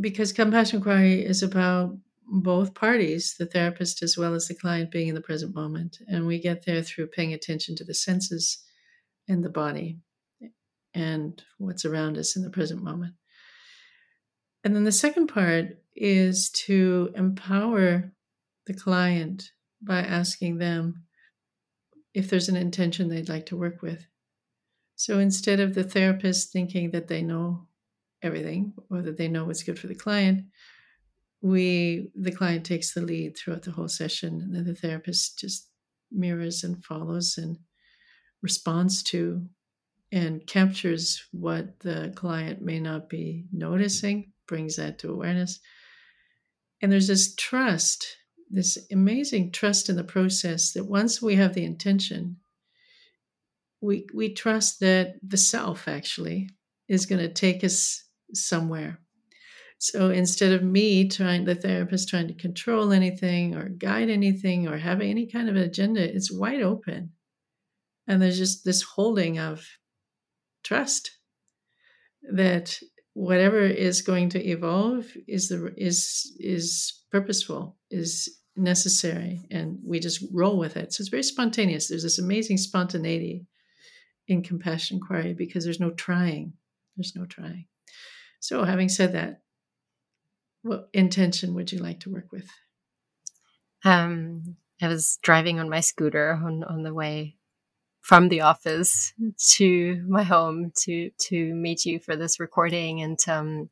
because 0.00 0.32
compassion 0.32 0.78
inquiry 0.78 1.24
is 1.24 1.42
about 1.42 1.98
both 2.26 2.74
parties, 2.74 3.36
the 3.38 3.46
therapist 3.46 4.02
as 4.02 4.16
well 4.18 4.34
as 4.34 4.48
the 4.48 4.54
client, 4.54 4.90
being 4.90 5.08
in 5.08 5.14
the 5.14 5.20
present 5.20 5.54
moment, 5.54 5.98
and 6.08 6.26
we 6.26 6.38
get 6.40 6.64
there 6.66 6.82
through 6.82 7.08
paying 7.08 7.32
attention 7.34 7.76
to 7.76 7.84
the 7.84 7.94
senses 7.94 8.62
and 9.28 9.44
the 9.44 9.50
body 9.50 9.98
and 10.94 11.44
what's 11.58 11.84
around 11.84 12.18
us 12.18 12.36
in 12.36 12.42
the 12.42 12.50
present 12.50 12.82
moment. 12.82 13.14
And 14.64 14.74
then 14.76 14.84
the 14.84 14.92
second 14.92 15.26
part 15.28 15.81
is 15.94 16.50
to 16.50 17.12
empower 17.14 18.12
the 18.66 18.74
client 18.74 19.50
by 19.82 20.00
asking 20.00 20.58
them 20.58 21.04
if 22.14 22.28
there's 22.28 22.48
an 22.48 22.56
intention 22.56 23.08
they'd 23.08 23.28
like 23.28 23.46
to 23.46 23.56
work 23.56 23.82
with. 23.82 24.06
So 24.96 25.18
instead 25.18 25.60
of 25.60 25.74
the 25.74 25.84
therapist 25.84 26.52
thinking 26.52 26.90
that 26.92 27.08
they 27.08 27.22
know 27.22 27.66
everything 28.22 28.72
or 28.90 29.02
that 29.02 29.16
they 29.16 29.28
know 29.28 29.44
what's 29.44 29.62
good 29.62 29.78
for 29.78 29.88
the 29.88 29.94
client, 29.94 30.44
we 31.40 32.10
the 32.14 32.30
client 32.30 32.64
takes 32.64 32.94
the 32.94 33.00
lead 33.00 33.36
throughout 33.36 33.62
the 33.62 33.72
whole 33.72 33.88
session 33.88 34.40
and 34.40 34.54
then 34.54 34.64
the 34.64 34.74
therapist 34.74 35.38
just 35.38 35.68
mirrors 36.12 36.62
and 36.62 36.84
follows 36.84 37.36
and 37.36 37.58
responds 38.42 39.02
to 39.02 39.44
and 40.12 40.46
captures 40.46 41.24
what 41.32 41.80
the 41.80 42.12
client 42.14 42.60
may 42.60 42.78
not 42.78 43.08
be 43.08 43.46
noticing, 43.50 44.30
brings 44.46 44.76
that 44.76 44.98
to 44.98 45.10
awareness. 45.10 45.58
And 46.82 46.90
there's 46.90 47.06
this 47.06 47.34
trust, 47.36 48.18
this 48.50 48.76
amazing 48.90 49.52
trust 49.52 49.88
in 49.88 49.96
the 49.96 50.04
process 50.04 50.72
that 50.72 50.84
once 50.84 51.22
we 51.22 51.36
have 51.36 51.54
the 51.54 51.64
intention, 51.64 52.36
we 53.80 54.06
we 54.12 54.34
trust 54.34 54.80
that 54.80 55.14
the 55.26 55.36
self 55.36 55.88
actually 55.88 56.48
is 56.88 57.06
going 57.06 57.20
to 57.20 57.32
take 57.32 57.64
us 57.64 58.04
somewhere. 58.34 58.98
So 59.78 60.10
instead 60.10 60.52
of 60.52 60.62
me 60.62 61.08
trying, 61.08 61.44
the 61.44 61.56
therapist 61.56 62.08
trying 62.08 62.28
to 62.28 62.34
control 62.34 62.92
anything 62.92 63.56
or 63.56 63.68
guide 63.68 64.10
anything 64.10 64.68
or 64.68 64.78
having 64.78 65.10
any 65.10 65.26
kind 65.26 65.48
of 65.48 65.56
agenda, 65.56 66.02
it's 66.02 66.32
wide 66.32 66.62
open. 66.62 67.12
And 68.06 68.22
there's 68.22 68.38
just 68.38 68.64
this 68.64 68.82
holding 68.82 69.38
of 69.40 69.66
trust 70.62 71.10
that 72.30 72.78
whatever 73.14 73.60
is 73.60 74.02
going 74.02 74.30
to 74.30 74.44
evolve 74.44 75.06
is 75.28 75.48
the 75.48 75.72
is 75.76 76.34
is 76.38 77.04
purposeful 77.10 77.76
is 77.90 78.38
necessary 78.56 79.46
and 79.50 79.78
we 79.84 79.98
just 79.98 80.24
roll 80.32 80.58
with 80.58 80.76
it. 80.76 80.92
So 80.92 81.02
it's 81.02 81.08
very 81.08 81.22
spontaneous. 81.22 81.88
There's 81.88 82.02
this 82.02 82.18
amazing 82.18 82.58
spontaneity 82.58 83.46
in 84.28 84.42
compassion 84.42 84.96
inquiry 84.96 85.34
because 85.34 85.64
there's 85.64 85.80
no 85.80 85.90
trying. 85.90 86.54
There's 86.96 87.16
no 87.16 87.24
trying. 87.24 87.66
So 88.40 88.64
having 88.64 88.88
said 88.88 89.14
that 89.14 89.42
what 90.62 90.88
intention 90.92 91.54
would 91.54 91.72
you 91.72 91.78
like 91.78 92.00
to 92.00 92.10
work 92.10 92.30
with? 92.30 92.48
Um, 93.84 94.56
I 94.80 94.88
was 94.88 95.18
driving 95.22 95.58
on 95.58 95.68
my 95.68 95.80
scooter 95.80 96.32
on, 96.32 96.62
on 96.64 96.82
the 96.82 96.94
way 96.94 97.36
from 98.02 98.28
the 98.28 98.40
office 98.42 99.14
to 99.38 100.04
my 100.08 100.22
home 100.24 100.72
to 100.76 101.10
to 101.18 101.54
meet 101.54 101.84
you 101.84 101.98
for 102.00 102.16
this 102.16 102.40
recording 102.40 103.00
and 103.00 103.18
um 103.28 103.70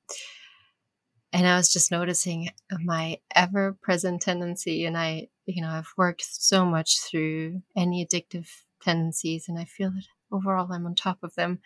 and 1.32 1.46
I 1.46 1.56
was 1.56 1.72
just 1.72 1.90
noticing 1.90 2.50
my 2.84 3.18
ever 3.34 3.76
present 3.82 4.22
tendency 4.22 4.84
and 4.84 4.96
I 4.96 5.28
you 5.46 5.62
know 5.62 5.70
I've 5.70 5.92
worked 5.96 6.24
so 6.24 6.64
much 6.64 7.00
through 7.00 7.62
any 7.76 8.06
addictive 8.06 8.48
tendencies 8.82 9.48
and 9.48 9.58
I 9.58 9.64
feel 9.64 9.90
that 9.90 10.06
overall 10.32 10.72
I'm 10.72 10.86
on 10.86 10.94
top 10.94 11.18
of 11.22 11.34
them. 11.34 11.58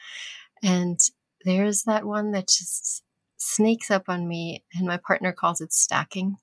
And 0.63 0.99
there's 1.45 1.85
that 1.85 2.05
one 2.07 2.33
that 2.33 2.49
just 2.49 3.05
sneaks 3.37 3.91
up 3.91 4.05
on 4.09 4.27
me 4.27 4.65
and 4.75 4.87
my 4.87 4.97
partner 4.97 5.33
calls 5.33 5.61
it 5.61 5.73
stacking. 5.73 6.37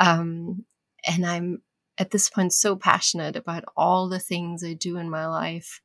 Um 0.00 0.64
and 1.06 1.26
I'm 1.26 1.62
at 1.98 2.10
this 2.10 2.28
point 2.28 2.52
so 2.52 2.76
passionate 2.76 3.36
about 3.36 3.64
all 3.76 4.08
the 4.08 4.18
things 4.18 4.64
I 4.64 4.74
do 4.74 4.96
in 4.96 5.08
my 5.08 5.26
life. 5.26 5.80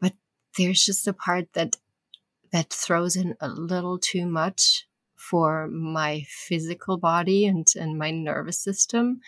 But 0.00 0.12
there's 0.58 0.84
just 0.84 1.06
a 1.06 1.12
part 1.12 1.52
that 1.54 1.76
that 2.52 2.72
throws 2.72 3.16
in 3.16 3.34
a 3.40 3.48
little 3.48 3.98
too 3.98 4.26
much 4.26 4.86
for 5.16 5.66
my 5.68 6.24
physical 6.28 6.96
body 6.96 7.44
and, 7.46 7.66
and 7.74 7.98
my 7.98 8.10
nervous 8.10 8.58
system 8.58 9.20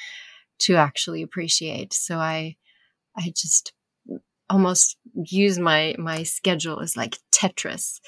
to 0.59 0.77
actually 0.77 1.23
appreciate. 1.23 1.93
So 1.93 2.19
I 2.19 2.57
I 3.17 3.33
just 3.35 3.73
almost 4.49 4.97
use 5.15 5.59
my 5.59 5.95
my 5.99 6.23
schedule 6.23 6.81
as 6.81 6.97
like 6.97 7.19
Tetris. 7.33 8.01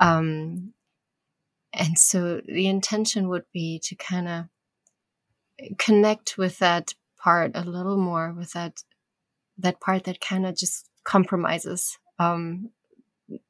Um 0.00 0.72
and 1.72 1.98
so 1.98 2.40
the 2.46 2.68
intention 2.68 3.28
would 3.28 3.44
be 3.52 3.80
to 3.84 3.94
kind 3.96 4.28
of 4.28 4.44
connect 5.78 6.38
with 6.38 6.58
that 6.58 6.94
part 7.18 7.52
a 7.54 7.62
little 7.62 7.96
more 7.96 8.32
with 8.32 8.52
that 8.52 8.82
that 9.58 9.80
part 9.80 10.04
that 10.04 10.20
kind 10.20 10.46
of 10.46 10.56
just 10.56 10.88
compromises 11.04 11.98
um 12.18 12.70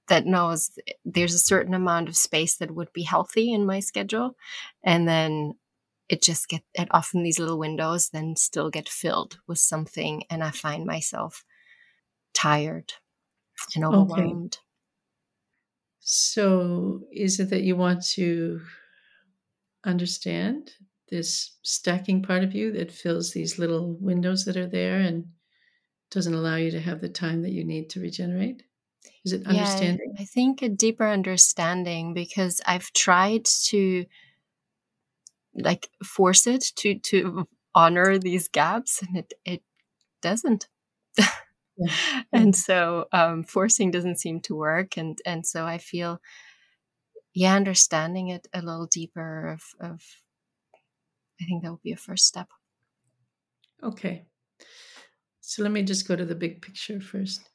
that 0.08 0.24
knows 0.24 0.78
there's 1.04 1.34
a 1.34 1.38
certain 1.38 1.74
amount 1.74 2.08
of 2.08 2.16
space 2.16 2.56
that 2.56 2.74
would 2.74 2.92
be 2.92 3.02
healthy 3.02 3.52
in 3.52 3.66
my 3.66 3.80
schedule 3.80 4.36
and 4.84 5.06
then 5.06 5.54
it 6.08 6.22
just 6.22 6.48
get 6.48 6.62
it 6.74 6.88
often 6.92 7.22
these 7.22 7.38
little 7.38 7.58
windows 7.58 8.10
then 8.10 8.36
still 8.36 8.70
get 8.70 8.88
filled 8.88 9.38
with 9.46 9.58
something 9.58 10.22
and 10.30 10.42
i 10.44 10.50
find 10.50 10.86
myself 10.86 11.44
tired 12.36 12.92
and 13.74 13.84
okay. 13.84 13.96
overwhelmed. 13.96 14.58
So 16.00 17.02
is 17.10 17.40
it 17.40 17.50
that 17.50 17.62
you 17.62 17.74
want 17.74 18.04
to 18.10 18.60
understand 19.84 20.72
this 21.08 21.58
stacking 21.62 22.22
part 22.22 22.44
of 22.44 22.54
you 22.54 22.72
that 22.72 22.92
fills 22.92 23.32
these 23.32 23.58
little 23.58 23.94
windows 23.96 24.44
that 24.46 24.56
are 24.56 24.66
there 24.68 24.98
and 25.00 25.32
doesn't 26.10 26.34
allow 26.34 26.56
you 26.56 26.70
to 26.72 26.80
have 26.80 27.00
the 27.02 27.08
time 27.10 27.42
that 27.42 27.52
you 27.52 27.64
need 27.64 27.90
to 27.90 28.00
regenerate? 28.00 28.64
Is 29.24 29.32
it 29.34 29.46
yeah 29.46 29.86
understanding? 29.86 30.18
i 30.18 30.24
think 30.24 30.62
a 30.62 30.68
deeper 30.68 31.06
understanding 31.06 32.14
because 32.14 32.60
i've 32.66 32.92
tried 32.92 33.44
to 33.44 34.04
like 35.54 35.90
force 36.04 36.46
it 36.46 36.72
to 36.76 36.98
to 37.00 37.46
honor 37.74 38.18
these 38.18 38.48
gaps 38.48 39.02
and 39.02 39.16
it 39.16 39.32
it 39.44 39.62
doesn't 40.22 40.68
Yeah. 41.18 41.26
Yeah. 41.76 41.90
and 42.32 42.54
so 42.54 43.06
um 43.12 43.44
forcing 43.44 43.90
doesn't 43.90 44.18
seem 44.20 44.40
to 44.40 44.54
work 44.54 44.96
and 44.96 45.18
and 45.26 45.46
so 45.46 45.64
i 45.66 45.78
feel 45.78 46.20
yeah 47.34 47.54
understanding 47.54 48.28
it 48.28 48.46
a 48.52 48.62
little 48.62 48.86
deeper 48.86 49.48
of 49.48 49.62
of 49.80 50.02
i 51.40 51.44
think 51.44 51.62
that 51.62 51.70
would 51.70 51.82
be 51.82 51.92
a 51.92 51.96
first 51.96 52.26
step 52.26 52.48
Okay. 53.82 54.28
So 55.40 55.62
let 55.62 55.72
me 55.72 55.82
just 55.82 56.06
go 56.08 56.16
to 56.16 56.24
the 56.24 56.34
big 56.34 56.60
picture 56.62 57.00
first. 57.00 57.48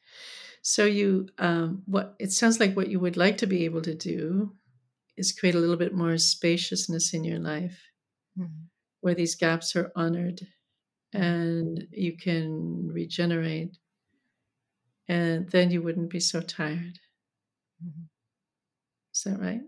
So 0.63 0.85
you 0.85 1.29
um 1.39 1.83
what 1.85 2.15
it 2.19 2.31
sounds 2.31 2.59
like 2.59 2.75
what 2.75 2.89
you 2.89 2.99
would 2.99 3.17
like 3.17 3.37
to 3.39 3.47
be 3.47 3.65
able 3.65 3.81
to 3.83 3.95
do 3.95 4.55
is 5.17 5.31
create 5.33 5.55
a 5.55 5.59
little 5.59 5.77
bit 5.77 5.93
more 5.95 6.17
spaciousness 6.17 7.13
in 7.13 7.23
your 7.25 7.39
life 7.39 7.79
Mhm. 8.35 8.69
where 9.01 9.15
these 9.15 9.35
gaps 9.35 9.75
are 9.75 9.91
honored 9.95 10.47
and 11.13 11.87
you 11.91 12.17
can 12.17 12.89
regenerate 12.89 13.77
and 15.07 15.49
then 15.51 15.69
you 15.69 15.79
wouldn't 15.81 16.09
be 16.09 16.19
so 16.19 16.41
tired. 16.41 16.99
Mhm. 17.79 18.09
Is 19.13 19.23
that 19.23 19.39
right? 19.39 19.61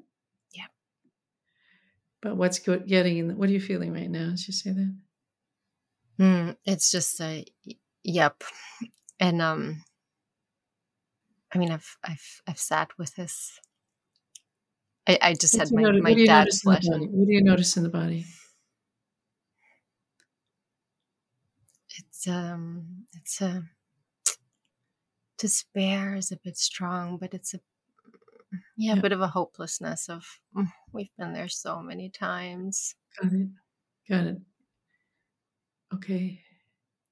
But 2.24 2.38
what's 2.38 2.58
good 2.58 2.88
getting 2.88 3.18
in? 3.18 3.28
The, 3.28 3.36
what 3.36 3.50
are 3.50 3.52
you 3.54 3.60
feeling 3.60 3.94
right 3.94 4.10
now 4.10 4.32
as 4.32 4.48
you 4.48 4.54
say 4.54 4.72
that? 4.72 4.96
Mm, 6.20 6.56
it's 6.66 6.90
just 6.90 7.20
a 7.22 7.46
yep 8.04 8.44
and 9.20 9.42
um 9.42 9.84
i 11.54 11.58
mean 11.58 11.72
i've 11.72 11.98
i've 12.04 12.42
i've 12.48 12.60
sat 12.60 12.90
with 12.98 13.16
this 13.16 13.60
I, 15.08 15.20
I 15.22 15.34
just 15.34 15.56
What 15.56 15.68
had 15.68 15.76
my, 15.76 15.82
noti- 15.82 16.02
my 16.02 16.14
dad's 16.14 16.62
notice 16.62 16.64
in 16.64 16.72
the 16.72 16.80
flashing. 16.80 16.92
body? 16.94 17.06
What 17.12 17.28
do 17.28 17.34
you 17.34 17.44
notice 17.44 17.78
in 17.78 17.84
the 17.84 17.90
body? 17.90 18.26
It's 21.98 22.28
um 22.28 23.06
it's 23.14 23.42
a 23.42 23.64
despair 25.38 26.16
is 26.16 26.32
a 26.32 26.38
bit 26.38 26.58
strong, 26.58 27.18
but 27.18 27.34
it's 27.34 27.54
a 27.54 27.60
yeah, 28.78 28.94
a 28.94 29.02
bit 29.02 29.12
of 29.12 29.22
a 29.22 29.28
hopelessness 29.28 30.10
of 30.10 30.26
"Mm, 30.56 30.68
we've 30.92 31.16
been 31.18 31.34
there 31.34 31.48
so 31.50 31.82
many 31.82 32.10
times. 32.10 32.96
got 33.22 33.34
it. 33.34 33.48
Got 34.10 34.26
it. 34.28 34.38
Okay. 35.94 36.42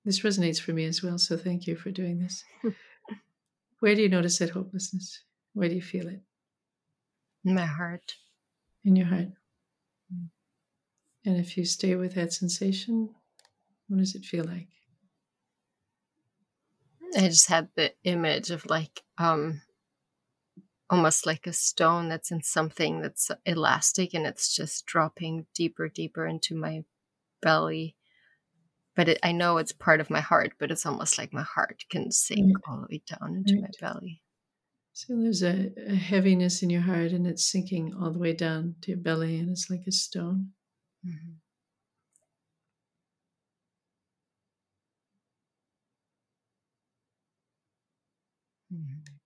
This 0.04 0.22
resonates 0.22 0.60
for 0.60 0.74
me 0.74 0.86
as 0.86 1.04
well, 1.04 1.18
so 1.20 1.38
thank 1.38 1.68
you 1.68 1.76
for 1.76 1.92
doing 1.92 2.20
this. 2.20 2.44
Where 3.80 3.96
do 3.96 4.02
you 4.02 4.10
notice 4.10 4.40
that 4.40 4.50
hopelessness? 4.52 5.24
Where 5.54 5.70
do 5.70 5.76
you 5.76 5.82
feel 5.82 6.08
it? 6.08 6.22
In 7.46 7.54
my 7.56 7.66
heart. 7.66 8.16
In 8.84 8.96
your 8.96 9.08
heart. 9.08 9.30
Mm. 10.14 10.30
And 11.26 11.38
if 11.38 11.58
you 11.58 11.66
stay 11.66 11.96
with 11.96 12.16
that 12.16 12.34
sensation, 12.34 13.10
what 13.88 13.98
does 14.00 14.16
it 14.16 14.26
feel 14.26 14.46
like? 14.46 14.68
I 17.16 17.28
just 17.28 17.48
had 17.50 17.70
the 17.76 17.94
image 18.04 18.52
of 18.52 18.66
like 18.68 19.04
um 19.18 19.62
almost 20.92 21.26
like 21.26 21.48
a 21.48 21.54
stone 21.54 22.10
that's 22.10 22.32
in 22.32 22.44
something 22.44 23.02
that's 23.02 23.32
elastic 23.48 24.14
and 24.14 24.28
it's 24.28 24.56
just 24.56 24.86
dropping 24.88 25.48
deeper 25.56 25.90
deeper 25.90 26.28
into 26.28 26.56
my 26.56 26.84
belly 27.42 27.98
but 28.96 29.10
it, 29.10 29.20
i 29.24 29.32
know 29.34 29.58
it's 29.58 29.72
part 29.74 30.00
of 30.00 30.10
my 30.10 30.22
heart 30.22 30.54
but 30.60 30.72
it's 30.72 30.86
almost 30.86 31.18
like 31.18 31.34
my 31.34 31.44
heart 31.44 31.84
can 31.90 32.12
sink 32.12 32.52
Right. 32.56 32.64
all 32.68 32.78
the 32.82 32.88
way 32.90 33.04
down 33.06 33.36
into 33.36 33.60
my 33.60 33.70
belly 33.80 34.22
So 34.94 35.18
there's 35.22 35.44
a, 35.44 35.74
a 35.86 35.96
heaviness 35.96 36.64
in 36.64 36.70
your 36.70 36.84
heart 36.84 37.12
and 37.12 37.28
it's 37.28 37.44
sinking 37.46 37.94
all 37.94 38.12
the 38.12 38.20
way 38.20 38.32
down 38.34 38.76
to 38.82 38.92
your 38.92 39.00
belly 39.02 39.38
and 39.38 39.50
it's 39.50 39.70
like 39.70 39.86
a 39.86 39.92
stone. 39.92 40.54
Mhm. 48.70 49.21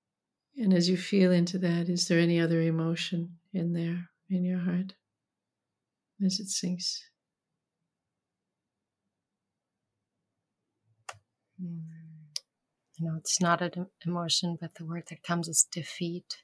And 0.58 0.74
as 0.74 0.90
you 0.90 0.98
feel 0.98 1.32
into 1.32 1.58
that, 1.60 1.90
is 1.90 2.08
there 2.08 2.20
any 2.20 2.40
other 2.40 2.62
emotion 2.62 3.38
in 3.54 3.74
there 3.74 4.10
in 4.30 4.44
your 4.44 4.60
heart 4.60 4.94
as 6.26 6.40
it 6.40 6.48
sinks? 6.50 7.04
Mm. 11.62 11.84
you 12.98 13.06
know 13.08 13.16
it's 13.16 13.40
not 13.40 13.62
an 13.62 13.88
emotion 14.06 14.58
but 14.60 14.76
the 14.76 14.84
word 14.86 15.04
that 15.10 15.24
comes 15.24 15.48
is 15.48 15.66
defeat 15.72 16.44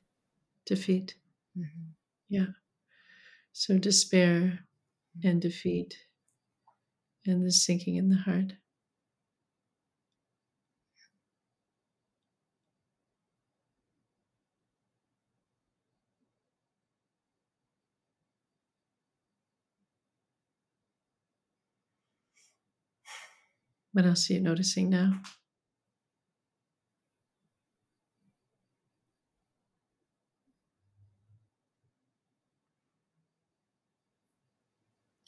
Defeat. 0.65 1.15
Mhm. 1.57 1.93
Yeah. 2.29 2.47
So 3.51 3.77
despair 3.77 4.65
and 5.23 5.41
defeat 5.41 5.97
and 7.25 7.45
the 7.45 7.51
sinking 7.51 7.95
in 7.95 8.09
the 8.09 8.15
heart. 8.17 8.53
What 23.93 24.05
else 24.05 24.29
are 24.29 24.33
you 24.33 24.41
noticing 24.41 24.89
now? 24.89 25.21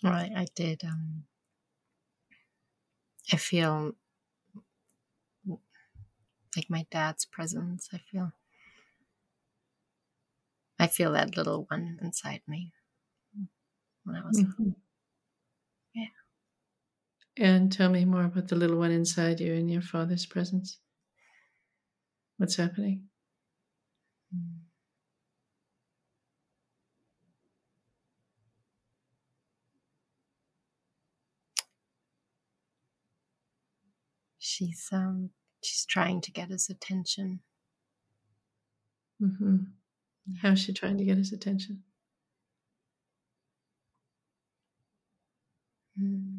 Right, 0.04 0.32
I, 0.36 0.46
did 0.56 0.84
um 0.84 1.26
i 3.32 3.38
feel 3.38 3.96
like 6.56 6.70
my 6.70 6.86
dad's 6.90 7.26
presence 7.26 7.90
i 7.94 7.98
feel 7.98 8.32
i 10.78 10.86
feel 10.86 11.12
that 11.14 11.36
little 11.36 11.66
one 11.66 11.98
inside 12.00 12.42
me 12.48 12.72
when 14.04 14.16
i 14.16 14.22
was 14.26 14.40
Mhm. 14.40 14.76
And 17.38 17.72
tell 17.72 17.90
me 17.90 18.06
more 18.06 18.26
about 18.26 18.48
the 18.48 18.56
little 18.56 18.78
one 18.78 18.92
inside 18.92 19.40
you 19.40 19.54
in 19.54 19.70
your 19.70 19.82
father's 19.82 20.26
presence. 20.26 20.78
What's 22.38 22.56
happening? 22.56 23.06
Mm. 24.36 24.60
she's 34.40 34.90
um 34.92 35.30
she's 35.64 35.86
trying 35.86 36.20
to 36.20 36.32
get 36.32 36.50
his 36.50 36.70
attention 36.70 37.40
Mm-hmm. 39.22 39.58
How's 40.42 40.60
she 40.60 40.74
trying 40.74 40.98
to 40.98 41.06
get 41.06 41.18
his 41.18 41.32
attention? 41.32 41.84
Mm. 46.00 46.33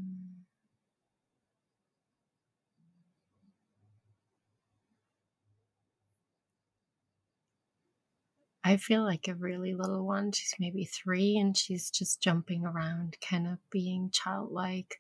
I 8.75 8.77
feel 8.77 9.05
like 9.05 9.29
a 9.29 9.37
really 9.37 9.73
little 9.73 10.05
one. 10.05 10.33
She's 10.33 10.57
maybe 10.59 10.85
three 10.85 11.37
and 11.37 11.57
she's 11.57 11.91
just 11.93 12.21
jumping 12.21 12.65
around, 12.67 13.17
kind 13.21 13.47
of 13.47 13.59
being 13.71 14.11
childlike. 14.13 14.97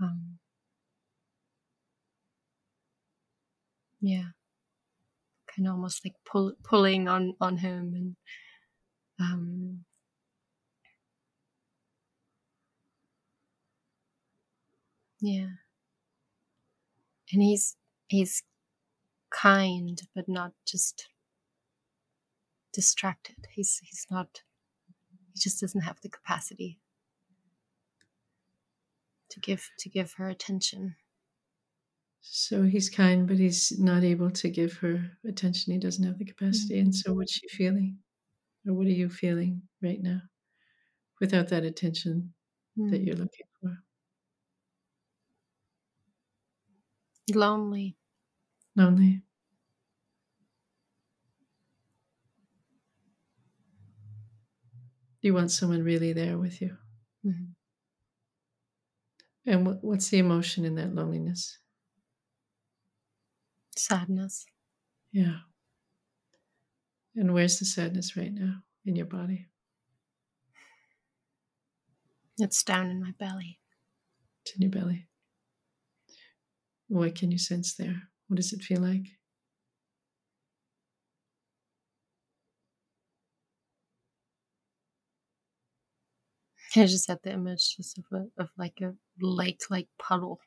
Um, 0.00 0.38
yeah, 4.00 4.28
kind 5.54 5.68
of 5.68 5.74
almost 5.74 6.06
like 6.06 6.14
pull, 6.24 6.54
pulling 6.64 7.06
on, 7.06 7.34
on 7.38 7.58
him 7.58 7.92
and 7.94 8.16
um, 9.20 9.84
yeah. 15.20 15.48
And 17.30 17.42
he's 17.42 17.76
he's 18.08 18.42
kind, 19.30 20.00
but 20.14 20.30
not 20.30 20.52
just 20.66 21.08
distracted. 22.76 23.48
He's 23.50 23.80
he's 23.80 24.06
not. 24.12 24.44
He 25.34 25.40
just 25.40 25.60
doesn't 25.60 25.82
have 25.82 26.00
the 26.02 26.10
capacity 26.10 26.80
to 29.28 29.38
give 29.38 29.70
to 29.78 29.88
give 29.88 30.14
her 30.14 30.28
attention. 30.28 30.96
So 32.20 32.64
he's 32.64 32.90
kind, 32.90 33.26
but 33.26 33.38
he's 33.38 33.78
not 33.78 34.02
able 34.04 34.30
to 34.30 34.50
give 34.50 34.74
her 34.78 35.16
attention. 35.24 35.72
He 35.72 35.78
doesn't 35.78 36.04
have 36.04 36.18
the 36.18 36.24
capacity. 36.26 36.78
And 36.78 36.94
so, 36.94 37.14
what's 37.14 37.32
she 37.32 37.48
feeling? 37.48 37.98
Or 38.66 38.74
what 38.74 38.86
are 38.88 38.90
you 38.90 39.10
feeling 39.10 39.68
right 39.82 40.02
now 40.02 40.22
without 41.20 41.48
that 41.50 41.64
attention 41.64 42.34
that 42.90 43.00
Mm. 43.00 43.06
you're 43.06 43.16
looking 43.16 43.46
for? 43.60 43.78
Lonely. 47.32 47.96
Lonely. 48.76 49.22
You 55.26 55.34
want 55.34 55.50
someone 55.50 55.82
really 55.82 56.12
there 56.12 56.38
with 56.38 56.62
you. 56.62 56.76
Mhm. 57.24 57.56
And 59.44 59.66
what, 59.66 59.82
what's 59.82 60.08
the 60.08 60.18
emotion 60.18 60.64
in 60.64 60.76
that 60.76 60.94
loneliness? 60.94 61.58
Sadness. 63.76 64.46
Yeah. 65.10 65.38
And 67.16 67.34
where's 67.34 67.58
the 67.58 67.64
sadness 67.64 68.16
right 68.16 68.32
now 68.32 68.62
in 68.84 68.94
your 68.94 69.06
body? 69.06 69.48
It's 72.38 72.62
down 72.62 72.88
in 72.88 73.02
my 73.02 73.10
belly. 73.18 73.58
It's 74.42 74.54
in 74.54 74.62
your 74.62 74.70
belly. 74.70 75.08
What 76.86 77.16
can 77.16 77.32
you 77.32 77.38
sense 77.38 77.74
there? 77.74 78.10
What 78.28 78.36
does 78.36 78.52
it 78.52 78.62
feel 78.62 78.80
like? 78.80 79.15
I 86.76 86.86
just 86.86 87.08
had 87.08 87.18
the 87.22 87.32
image 87.32 87.76
just 87.76 87.98
of, 87.98 88.04
a, 88.12 88.42
of 88.42 88.50
like 88.56 88.80
a 88.80 88.94
lake 89.20 89.62
like 89.70 89.88
puddle. 89.98 90.40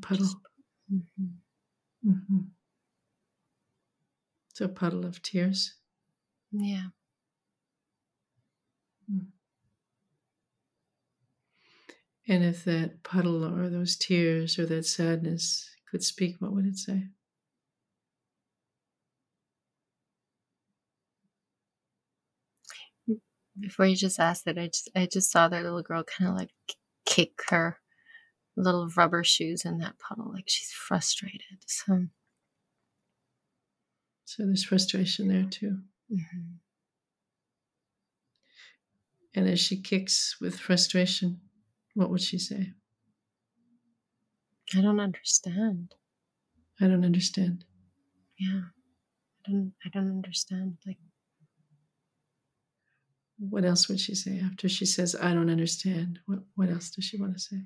Puddle. 0.00 0.40
Mhm. 0.92 1.40
hmm 2.02 2.38
So 4.54 4.64
a 4.64 4.68
puddle 4.68 5.04
of 5.04 5.20
tears. 5.22 5.74
Yeah. 6.52 6.88
And 12.28 12.44
if 12.44 12.64
that 12.64 13.02
puddle 13.02 13.44
or 13.44 13.68
those 13.68 13.96
tears 13.96 14.58
or 14.58 14.66
that 14.66 14.86
sadness 14.86 15.70
could 15.90 16.02
speak, 16.04 16.40
what 16.40 16.52
would 16.52 16.66
it 16.66 16.76
say? 16.78 17.08
Before 23.58 23.86
you 23.86 23.96
just 23.96 24.18
asked 24.20 24.46
it, 24.46 24.58
I 24.58 24.66
just 24.66 24.90
I 24.94 25.06
just 25.06 25.30
saw 25.30 25.48
that 25.48 25.62
little 25.62 25.82
girl 25.82 26.04
kind 26.04 26.30
of 26.30 26.36
like 26.36 26.50
kick 27.06 27.32
her 27.48 27.78
little 28.56 28.88
rubber 28.96 29.24
shoes 29.24 29.64
in 29.64 29.78
that 29.78 29.98
puddle, 29.98 30.32
like 30.32 30.44
she's 30.46 30.70
frustrated. 30.70 31.58
So, 31.66 32.06
so 34.24 34.44
there's 34.44 34.64
frustration 34.64 35.28
there 35.28 35.46
too. 35.48 35.78
Mm-hmm. 36.12 36.54
And 39.36 39.48
as 39.48 39.60
she 39.60 39.80
kicks 39.80 40.36
with 40.40 40.58
frustration, 40.60 41.40
what 41.94 42.10
would 42.10 42.20
she 42.20 42.38
say? 42.38 42.72
I 44.76 44.80
don't 44.80 45.00
understand. 45.00 45.94
I 46.80 46.86
don't 46.86 47.04
understand. 47.04 47.64
Yeah. 48.38 48.62
I 49.46 49.50
don't 49.50 49.72
I 49.84 49.88
don't 49.90 50.10
understand. 50.10 50.78
Like 50.86 50.98
what 53.38 53.64
else 53.64 53.88
would 53.88 54.00
she 54.00 54.14
say 54.14 54.40
after 54.40 54.68
she 54.68 54.86
says, 54.86 55.16
I 55.20 55.34
don't 55.34 55.50
understand? 55.50 56.20
What 56.26 56.40
what 56.54 56.70
else 56.70 56.90
does 56.90 57.04
she 57.04 57.20
want 57.20 57.34
to 57.34 57.40
say? 57.40 57.62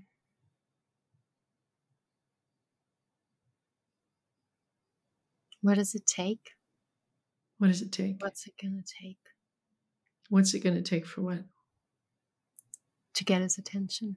What 5.61 5.77
does 5.77 5.95
it 5.95 6.07
take? 6.07 6.51
What 7.59 7.69
does 7.69 7.83
it 7.83 7.93
take? 7.93 8.23
What's 8.23 8.47
it 8.47 8.55
gonna 8.63 8.83
take? 9.03 9.19
What's 10.31 10.55
it 10.55 10.61
gonna 10.61 10.83
take 10.83 11.07
for 11.07 11.23
what? 11.23 11.45
To 13.15 13.25
get 13.25 13.43
his 13.43 13.59
attention. 13.59 14.17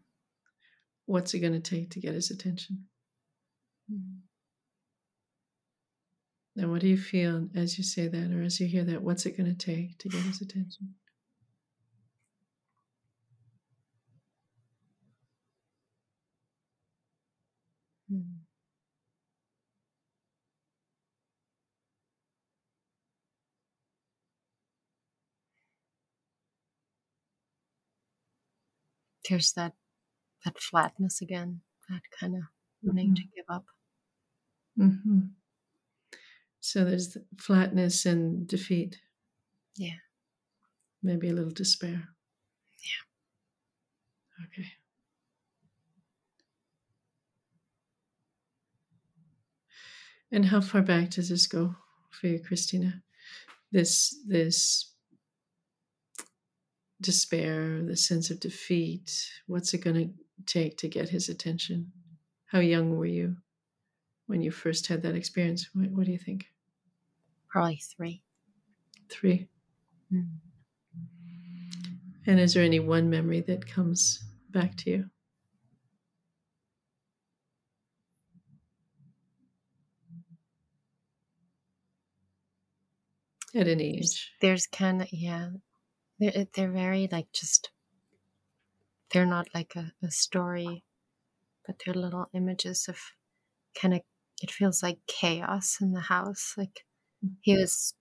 What's 1.05 1.33
it 1.33 1.39
gonna 1.39 1.59
take 1.59 1.89
to 1.91 1.99
get 1.99 2.13
his 2.13 2.31
attention? 2.31 2.85
Mm-hmm. 3.91 4.19
And 6.57 6.69
what 6.71 6.81
do 6.81 6.87
you 6.87 6.97
feel 6.97 7.47
as 7.55 7.77
you 7.77 7.83
say 7.83 8.07
that 8.07 8.31
or 8.31 8.41
as 8.43 8.59
you 8.59 8.67
hear 8.67 8.83
that? 8.83 9.01
What's 9.01 9.25
it 9.25 9.37
going 9.37 9.55
to 9.55 9.65
take 9.65 9.97
to 9.99 10.09
get 10.09 10.21
his 10.21 10.41
attention? 10.41 10.95
There's 29.31 29.53
that 29.53 29.71
that 30.43 30.59
flatness 30.59 31.21
again, 31.21 31.61
that 31.87 32.01
kind 32.19 32.35
of 32.35 32.41
wanting 32.83 33.11
mm-hmm. 33.11 33.15
to 33.15 33.21
give 33.33 33.45
up. 33.47 33.63
Mm-hmm. 34.77 35.19
So 36.59 36.83
there's 36.83 37.17
flatness 37.37 38.05
and 38.05 38.45
defeat. 38.45 38.99
Yeah. 39.77 40.01
Maybe 41.01 41.29
a 41.29 41.33
little 41.33 41.53
despair. 41.53 42.09
Yeah. 42.83 43.03
Okay. 44.47 44.67
And 50.29 50.45
how 50.45 50.59
far 50.59 50.81
back 50.81 51.11
does 51.11 51.29
this 51.29 51.47
go 51.47 51.73
for 52.09 52.27
you, 52.27 52.39
Christina? 52.39 53.01
This 53.71 54.13
this 54.27 54.91
despair, 57.01 57.81
the 57.83 57.97
sense 57.97 58.29
of 58.29 58.39
defeat. 58.39 59.29
What's 59.47 59.73
it 59.73 59.79
going 59.79 59.95
to 59.95 60.13
take 60.45 60.77
to 60.77 60.87
get 60.87 61.09
his 61.09 61.29
attention? 61.29 61.91
How 62.45 62.59
young 62.59 62.97
were 62.97 63.05
you 63.05 63.37
when 64.27 64.41
you 64.41 64.51
first 64.51 64.87
had 64.87 65.01
that 65.03 65.15
experience? 65.15 65.69
What, 65.73 65.91
what 65.91 66.05
do 66.05 66.11
you 66.11 66.17
think? 66.17 66.45
Probably 67.49 67.81
three. 67.97 68.23
Three. 69.09 69.47
Mm. 70.13 70.27
And 72.27 72.39
is 72.39 72.53
there 72.53 72.63
any 72.63 72.79
one 72.79 73.09
memory 73.09 73.41
that 73.41 73.65
comes 73.65 74.23
back 74.51 74.75
to 74.77 74.89
you? 74.89 75.05
At 83.53 83.67
any 83.67 83.97
age? 83.97 84.31
There's 84.39 84.65
kind 84.67 85.01
of, 85.01 85.11
yeah. 85.11 85.49
They're, 86.21 86.47
they're 86.53 86.71
very 86.71 87.09
like 87.11 87.33
just, 87.33 87.71
they're 89.11 89.25
not 89.25 89.47
like 89.53 89.73
a, 89.75 89.91
a 90.01 90.11
story, 90.11 90.85
but 91.67 91.77
they're 91.83 91.93
little 91.95 92.29
images 92.33 92.87
of 92.87 92.97
kind 93.75 93.93
of, 93.93 94.01
it 94.41 94.51
feels 94.51 94.81
like 94.81 94.99
chaos 95.07 95.79
in 95.81 95.93
the 95.93 95.99
house. 96.01 96.53
Like 96.57 96.85
he 97.41 97.57
was 97.57 97.93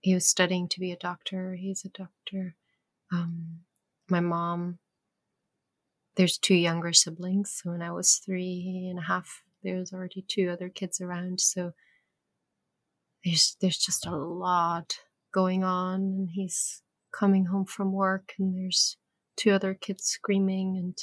he 0.00 0.14
was 0.14 0.26
studying 0.26 0.68
to 0.68 0.80
be 0.80 0.92
a 0.92 0.96
doctor. 0.96 1.54
He's 1.54 1.84
a 1.84 1.88
doctor. 1.88 2.56
Um, 3.10 3.60
my 4.10 4.20
mom. 4.20 4.78
There's 6.16 6.38
two 6.38 6.54
younger 6.54 6.92
siblings. 6.92 7.60
So 7.62 7.70
when 7.70 7.82
I 7.82 7.90
was 7.90 8.16
three 8.16 8.86
and 8.90 8.98
a 8.98 9.02
half, 9.02 9.42
there 9.62 9.76
was 9.76 9.92
already 9.92 10.24
two 10.28 10.50
other 10.50 10.68
kids 10.68 11.00
around. 11.00 11.40
So 11.40 11.72
there's 13.24 13.56
there's 13.60 13.78
just 13.78 14.06
a 14.06 14.14
lot 14.14 14.98
going 15.32 15.64
on, 15.64 16.00
and 16.00 16.28
he's 16.30 16.82
coming 17.18 17.46
home 17.46 17.64
from 17.64 17.92
work, 17.92 18.32
and 18.38 18.54
there's 18.54 18.96
two 19.36 19.50
other 19.52 19.74
kids 19.74 20.04
screaming, 20.04 20.76
and 20.76 20.96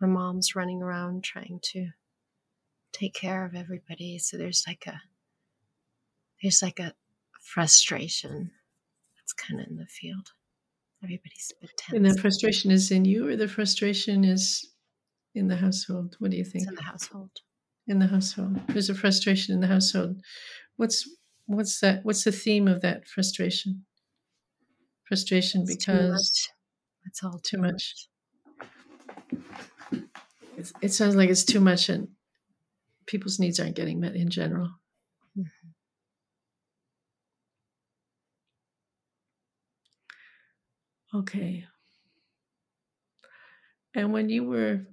my 0.00 0.06
mom's 0.06 0.54
running 0.54 0.82
around 0.82 1.24
trying 1.24 1.60
to 1.62 1.88
take 2.92 3.14
care 3.14 3.44
of 3.44 3.54
everybody. 3.54 4.18
So 4.18 4.36
there's 4.36 4.64
like 4.66 4.84
a 4.86 5.00
there's 6.42 6.62
like 6.62 6.78
a 6.78 6.94
frustration 7.40 8.50
that's 9.16 9.32
kind 9.32 9.60
of 9.60 9.66
in 9.68 9.76
the 9.76 9.86
field. 9.86 10.32
Everybody's 11.02 11.52
a 11.56 11.60
bit 11.60 11.70
tense. 11.76 11.96
And 11.96 12.04
the 12.06 12.20
frustration 12.20 12.70
is 12.70 12.90
in 12.90 13.04
you, 13.04 13.28
or 13.28 13.36
the 13.36 13.48
frustration 13.48 14.24
is 14.24 14.72
in 15.34 15.48
the 15.48 15.56
household? 15.56 16.16
What 16.18 16.30
do 16.30 16.36
you 16.36 16.44
think? 16.44 16.62
It's 16.62 16.68
in 16.70 16.74
the 16.74 16.82
household. 16.82 17.30
In 17.88 17.98
the 17.98 18.06
household, 18.06 18.60
there's 18.68 18.90
a 18.90 18.94
frustration 18.94 19.54
in 19.54 19.60
the 19.60 19.66
household. 19.66 20.20
What's 20.76 21.08
what's 21.46 21.80
that? 21.80 22.04
What's 22.04 22.24
the 22.24 22.32
theme 22.32 22.68
of 22.68 22.80
that 22.82 23.08
frustration? 23.08 23.84
Frustration 25.12 25.60
it's 25.68 25.76
because 25.76 26.48
it's 27.04 27.22
all 27.22 27.38
too, 27.38 27.58
much. 27.58 28.08
much. 29.92 30.00
it 30.80 30.88
sounds 30.90 31.16
like 31.16 31.28
it's 31.28 31.44
too 31.44 31.60
much, 31.60 31.90
and 31.90 32.08
people's 33.04 33.38
needs 33.38 33.60
aren't 33.60 33.76
getting 33.76 34.00
met 34.00 34.16
in 34.16 34.30
general. 34.30 34.70
Mm-hmm. 35.38 35.68
Okay. 41.18 41.66
And 43.94 44.14
when 44.14 44.30
you 44.30 44.44
were 44.44 44.86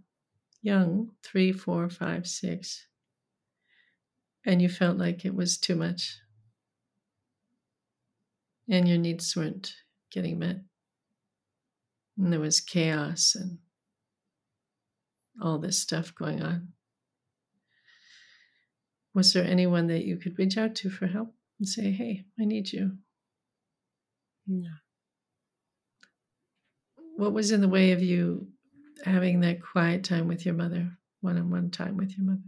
young, 0.61 1.11
three, 1.23 1.53
four, 1.53 1.87
five, 1.89 2.27
six, 2.27 2.87
and 4.45 4.61
you 4.61 4.67
felt 4.67 4.97
like 4.97 5.23
it 5.23 5.33
was 5.33 5.57
too 5.57 5.75
much, 5.75 6.17
and 8.69 8.85
your 8.85 8.97
needs 8.97 9.33
weren't 9.33 9.73
getting 10.11 10.39
met, 10.39 10.57
and 12.17 12.31
there 12.31 12.39
was 12.39 12.59
chaos 12.59 13.35
and 13.35 13.59
all 15.41 15.57
this 15.57 15.79
stuff 15.79 16.13
going 16.15 16.41
on, 16.41 16.69
was 19.13 19.33
there 19.33 19.45
anyone 19.45 19.87
that 19.87 20.05
you 20.05 20.17
could 20.17 20.37
reach 20.37 20.57
out 20.57 20.75
to 20.75 20.89
for 20.89 21.07
help 21.07 21.33
and 21.59 21.67
say, 21.67 21.91
hey, 21.91 22.25
I 22.39 22.45
need 22.45 22.71
you? 22.71 22.97
No 24.47 24.69
what 27.19 27.33
was 27.33 27.51
in 27.51 27.59
the 27.59 27.67
way 27.67 27.91
of 27.91 28.01
you 28.01 28.47
having 29.03 29.41
that 29.41 29.61
quiet 29.61 30.05
time 30.05 30.25
with 30.25 30.45
your 30.45 30.55
mother, 30.55 30.89
one 31.19 31.37
on 31.37 31.49
one 31.49 31.69
time 31.69 31.97
with 31.97 32.17
your 32.17 32.25
mother? 32.25 32.39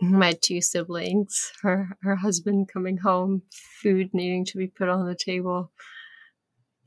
My 0.00 0.32
two 0.32 0.60
siblings, 0.60 1.52
her 1.62 1.96
her 2.02 2.16
husband 2.16 2.68
coming 2.68 2.98
home, 2.98 3.42
food 3.82 4.12
needing 4.12 4.44
to 4.46 4.58
be 4.58 4.66
put 4.66 4.88
on 4.88 5.06
the 5.06 5.14
table, 5.14 5.72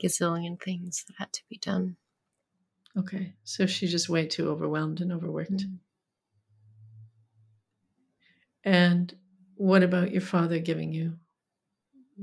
gazillion 0.02 0.62
things 0.62 1.06
that 1.08 1.16
had 1.18 1.34
to 1.34 1.42
be 1.50 1.58
done. 1.58 1.98
Okay, 2.98 3.34
so 3.44 3.66
she's 3.66 3.92
just 3.92 4.10
way 4.10 4.28
too 4.28 4.50
overwhelmed 4.50 5.02
and 5.02 5.12
overworked. 5.12 5.52
Mm-hmm. 5.52 5.76
And 8.64 9.16
what 9.56 9.84
about 9.84 10.12
your 10.12 10.22
father 10.22 10.60
giving 10.60 10.94
you 10.94 11.14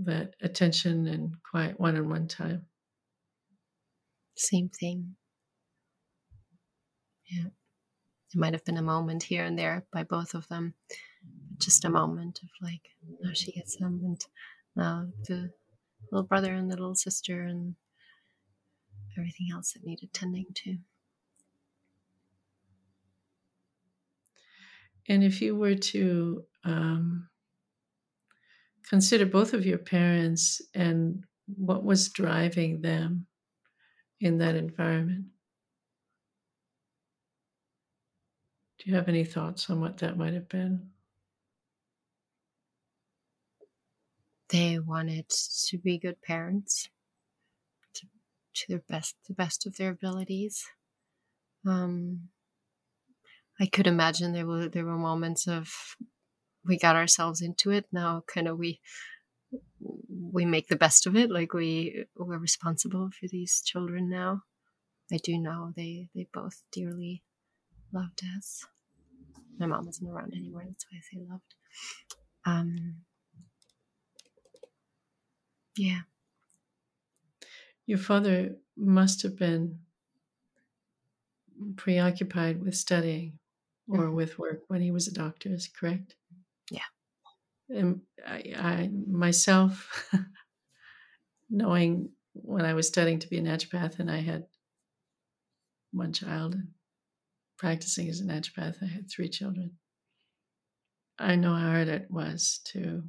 that 0.04 0.34
attention 0.40 1.06
and 1.06 1.34
quiet 1.42 1.80
one 1.80 1.96
on 1.96 2.08
one 2.08 2.28
time? 2.28 2.66
Same 4.36 4.68
thing. 4.68 5.16
Yeah. 7.26 7.48
It 8.34 8.38
might 8.38 8.52
have 8.52 8.64
been 8.64 8.76
a 8.76 8.82
moment 8.82 9.22
here 9.22 9.44
and 9.44 9.58
there 9.58 9.86
by 9.92 10.02
both 10.02 10.34
of 10.34 10.46
them. 10.48 10.74
Just 11.58 11.84
a 11.84 11.90
moment 11.90 12.40
of 12.42 12.48
like, 12.60 12.82
now 13.20 13.30
she 13.32 13.52
gets 13.52 13.76
them, 13.76 14.00
and 14.02 14.20
now 14.74 15.08
the 15.26 15.50
little 16.10 16.26
brother 16.26 16.52
and 16.52 16.70
the 16.70 16.76
little 16.76 16.94
sister, 16.94 17.42
and 17.44 17.76
everything 19.16 19.48
else 19.52 19.72
that 19.72 19.84
needed 19.84 20.12
tending 20.12 20.46
to. 20.54 20.76
And 25.08 25.22
if 25.22 25.40
you 25.40 25.56
were 25.56 25.76
to 25.76 26.44
um, 26.64 27.28
consider 28.88 29.24
both 29.24 29.54
of 29.54 29.64
your 29.64 29.78
parents 29.78 30.60
and 30.74 31.24
what 31.46 31.84
was 31.84 32.08
driving 32.08 32.82
them 32.82 33.26
in 34.20 34.38
that 34.38 34.56
environment? 34.56 35.26
You 38.86 38.94
have 38.94 39.08
any 39.08 39.24
thoughts 39.24 39.68
on 39.68 39.80
what 39.80 39.98
that 39.98 40.16
might 40.16 40.32
have 40.32 40.48
been? 40.48 40.90
They 44.48 44.78
wanted 44.78 45.28
to 45.28 45.78
be 45.78 45.98
good 45.98 46.22
parents 46.22 46.88
to, 47.94 48.06
to 48.54 48.64
their 48.68 48.82
best, 48.88 49.16
the 49.26 49.34
best 49.34 49.66
of 49.66 49.76
their 49.76 49.90
abilities. 49.90 50.64
Um, 51.66 52.28
I 53.58 53.66
could 53.66 53.88
imagine 53.88 54.32
there 54.32 54.46
were 54.46 54.68
there 54.68 54.84
were 54.84 54.96
moments 54.96 55.48
of 55.48 55.96
we 56.64 56.78
got 56.78 56.94
ourselves 56.94 57.42
into 57.42 57.72
it. 57.72 57.86
Now, 57.90 58.22
kind 58.32 58.46
of 58.46 58.56
we 58.56 58.78
we 59.80 60.44
make 60.44 60.68
the 60.68 60.76
best 60.76 61.08
of 61.08 61.16
it. 61.16 61.28
Like 61.28 61.52
we 61.52 62.04
we're 62.16 62.38
responsible 62.38 63.10
for 63.18 63.26
these 63.26 63.62
children 63.62 64.08
now. 64.08 64.42
I 65.12 65.16
do 65.16 65.38
know 65.38 65.72
they 65.74 66.08
they 66.14 66.28
both 66.32 66.62
dearly 66.70 67.24
loved 67.92 68.22
us. 68.38 68.64
My 69.58 69.66
mom 69.66 69.88
isn't 69.88 70.08
around 70.08 70.34
anymore. 70.34 70.64
That's 70.66 70.86
why 70.90 70.98
I 70.98 71.00
say 71.00 71.26
loved. 71.28 71.54
Um, 72.44 72.96
yeah. 75.76 76.00
Your 77.86 77.98
father 77.98 78.56
must 78.76 79.22
have 79.22 79.36
been 79.36 79.78
preoccupied 81.76 82.62
with 82.62 82.74
studying 82.74 83.38
or 83.88 84.04
mm-hmm. 84.04 84.14
with 84.14 84.38
work 84.38 84.62
when 84.68 84.80
he 84.80 84.90
was 84.90 85.06
a 85.08 85.14
doctor, 85.14 85.52
is 85.52 85.68
correct? 85.68 86.16
Yeah. 86.70 86.80
And 87.68 88.00
I, 88.26 88.52
I 88.56 88.90
myself, 89.06 90.10
knowing 91.50 92.10
when 92.34 92.64
I 92.64 92.74
was 92.74 92.88
studying 92.88 93.18
to 93.20 93.28
be 93.28 93.38
a 93.38 93.42
naturopath 93.42 93.98
and 93.98 94.10
I 94.10 94.18
had 94.18 94.46
one 95.92 96.12
child 96.12 96.54
and 96.54 96.68
practicing 97.58 98.08
as 98.08 98.20
a 98.20 98.24
naturopath, 98.24 98.82
I 98.82 98.86
had 98.86 99.10
three 99.10 99.28
children. 99.28 99.72
I 101.18 101.36
know 101.36 101.54
how 101.54 101.70
hard 101.70 101.88
it 101.88 102.10
was 102.10 102.60
to 102.72 103.02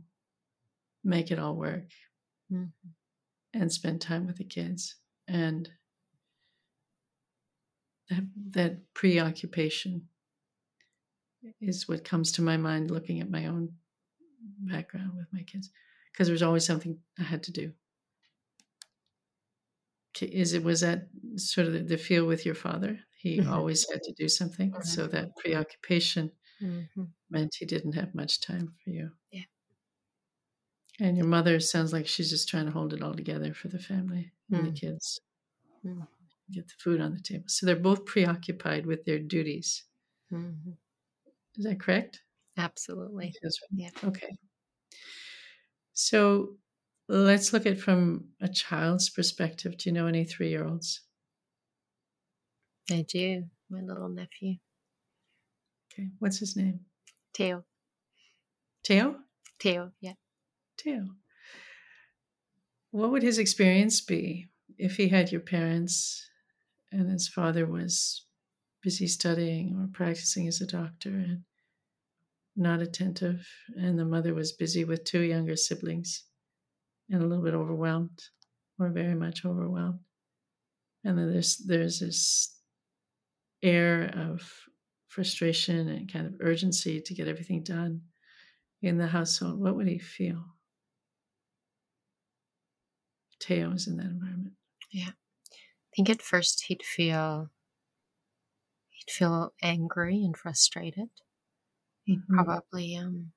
make 1.03 1.31
it 1.31 1.39
all 1.39 1.55
work 1.55 1.91
mm-hmm. 2.51 2.65
and 3.53 3.71
spend 3.71 4.01
time 4.01 4.27
with 4.27 4.37
the 4.37 4.45
kids. 4.45 4.95
And 5.27 5.69
that, 8.09 8.23
that 8.51 8.93
preoccupation 8.93 10.07
is 11.61 11.87
what 11.87 12.03
comes 12.03 12.31
to 12.33 12.41
my 12.41 12.57
mind 12.57 12.91
looking 12.91 13.19
at 13.19 13.29
my 13.29 13.47
own 13.47 13.69
background 14.59 15.11
with 15.15 15.27
my 15.31 15.43
kids 15.43 15.69
because 16.11 16.27
there 16.27 16.33
was 16.33 16.43
always 16.43 16.65
something 16.65 16.97
I 17.19 17.23
had 17.23 17.43
to 17.43 17.51
do. 17.51 17.73
Is 20.21 20.53
it 20.53 20.63
was 20.63 20.81
that 20.81 21.07
sort 21.35 21.67
of 21.67 21.73
the, 21.73 21.79
the 21.79 21.97
feel 21.97 22.25
with 22.25 22.45
your 22.45 22.55
father? 22.55 22.99
He 23.17 23.39
mm-hmm. 23.39 23.51
always 23.51 23.85
had 23.91 24.01
to 24.03 24.13
do 24.13 24.27
something, 24.27 24.73
so 24.81 25.07
that 25.07 25.35
preoccupation 25.37 26.31
mm-hmm. 26.61 27.03
meant 27.29 27.55
he 27.57 27.65
didn't 27.65 27.93
have 27.93 28.13
much 28.13 28.41
time 28.41 28.73
for 28.83 28.91
you. 28.91 29.11
Yeah. 29.31 29.43
And 30.99 31.17
your 31.17 31.27
mother 31.27 31.59
sounds 31.59 31.93
like 31.93 32.07
she's 32.07 32.29
just 32.29 32.49
trying 32.49 32.65
to 32.65 32.71
hold 32.71 32.93
it 32.93 33.03
all 33.03 33.13
together 33.13 33.53
for 33.53 33.67
the 33.67 33.79
family 33.79 34.31
and 34.51 34.67
the 34.67 34.71
mm. 34.71 34.79
kids, 34.79 35.19
mm. 35.85 36.07
get 36.51 36.67
the 36.67 36.73
food 36.79 37.01
on 37.01 37.13
the 37.13 37.21
table. 37.21 37.43
So 37.47 37.65
they're 37.65 37.75
both 37.75 38.05
preoccupied 38.05 38.85
with 38.85 39.05
their 39.05 39.19
duties. 39.19 39.83
Mm-hmm. 40.33 40.71
Is 41.57 41.65
that 41.65 41.79
correct? 41.79 42.21
Absolutely. 42.57 43.33
Yeah. 43.71 43.89
Okay. 44.03 44.37
So 45.93 46.57
let's 47.07 47.53
look 47.53 47.65
at 47.65 47.79
from 47.79 48.25
a 48.41 48.47
child's 48.47 49.09
perspective. 49.09 49.77
Do 49.77 49.89
you 49.89 49.93
know 49.93 50.07
any 50.07 50.25
three 50.25 50.49
year 50.49 50.65
olds? 50.65 51.01
I 52.91 53.05
do. 53.07 53.43
My 53.69 53.81
little 53.81 54.09
nephew. 54.09 54.55
Okay. 55.91 56.09
What's 56.19 56.39
his 56.39 56.55
name? 56.55 56.81
Teo. 57.33 57.63
Teo? 58.83 59.15
Teo, 59.59 59.91
yeah. 59.99 60.13
Teo. 60.77 61.05
What 62.91 63.11
would 63.11 63.23
his 63.23 63.37
experience 63.37 63.99
be 64.01 64.47
if 64.77 64.95
he 64.95 65.09
had 65.09 65.31
your 65.31 65.41
parents 65.41 66.29
and 66.91 67.09
his 67.09 67.27
father 67.27 67.65
was 67.65 68.25
busy 68.81 69.07
studying 69.07 69.75
or 69.77 69.89
practicing 69.91 70.47
as 70.47 70.61
a 70.61 70.67
doctor 70.67 71.09
and 71.09 71.41
not 72.55 72.81
attentive, 72.81 73.45
and 73.75 73.99
the 73.99 74.05
mother 74.05 74.33
was 74.33 74.53
busy 74.53 74.83
with 74.83 75.03
two 75.03 75.21
younger 75.21 75.55
siblings 75.55 76.23
and 77.09 77.21
a 77.21 77.25
little 77.25 77.43
bit 77.43 77.53
overwhelmed, 77.53 78.19
or 78.79 78.89
very 78.89 79.15
much 79.15 79.45
overwhelmed. 79.45 79.99
And 81.03 81.17
then 81.17 81.31
there's 81.31 81.57
there's 81.57 81.99
this 81.99 82.55
air 83.63 84.11
of 84.15 84.41
frustration 85.07 85.87
and 85.89 86.11
kind 86.11 86.27
of 86.27 86.33
urgency 86.41 87.01
to 87.01 87.13
get 87.13 87.27
everything 87.27 87.63
done 87.63 88.01
in 88.81 88.97
the 88.97 89.07
household. 89.07 89.59
What 89.59 89.75
would 89.75 89.87
he 89.87 89.99
feel? 89.99 90.43
Teo 93.39 93.69
was 93.69 93.87
in 93.87 93.97
that 93.97 94.05
environment. 94.05 94.53
Yeah. 94.91 95.09
I 95.09 95.89
think 95.95 96.09
at 96.09 96.21
first 96.21 96.65
he'd 96.67 96.83
feel 96.83 97.49
he'd 98.89 99.11
feel 99.11 99.53
angry 99.61 100.23
and 100.23 100.35
frustrated. 100.35 101.09
He'd 102.03 102.19
mm-hmm. 102.19 102.35
probably 102.35 102.95
um 102.97 103.31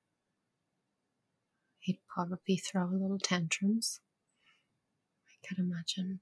he'd 1.81 1.99
probably 2.07 2.57
throw 2.57 2.85
a 2.85 2.93
little 2.93 3.19
tantrums. 3.19 3.99
I 5.27 5.47
could 5.47 5.59
imagine. 5.59 6.19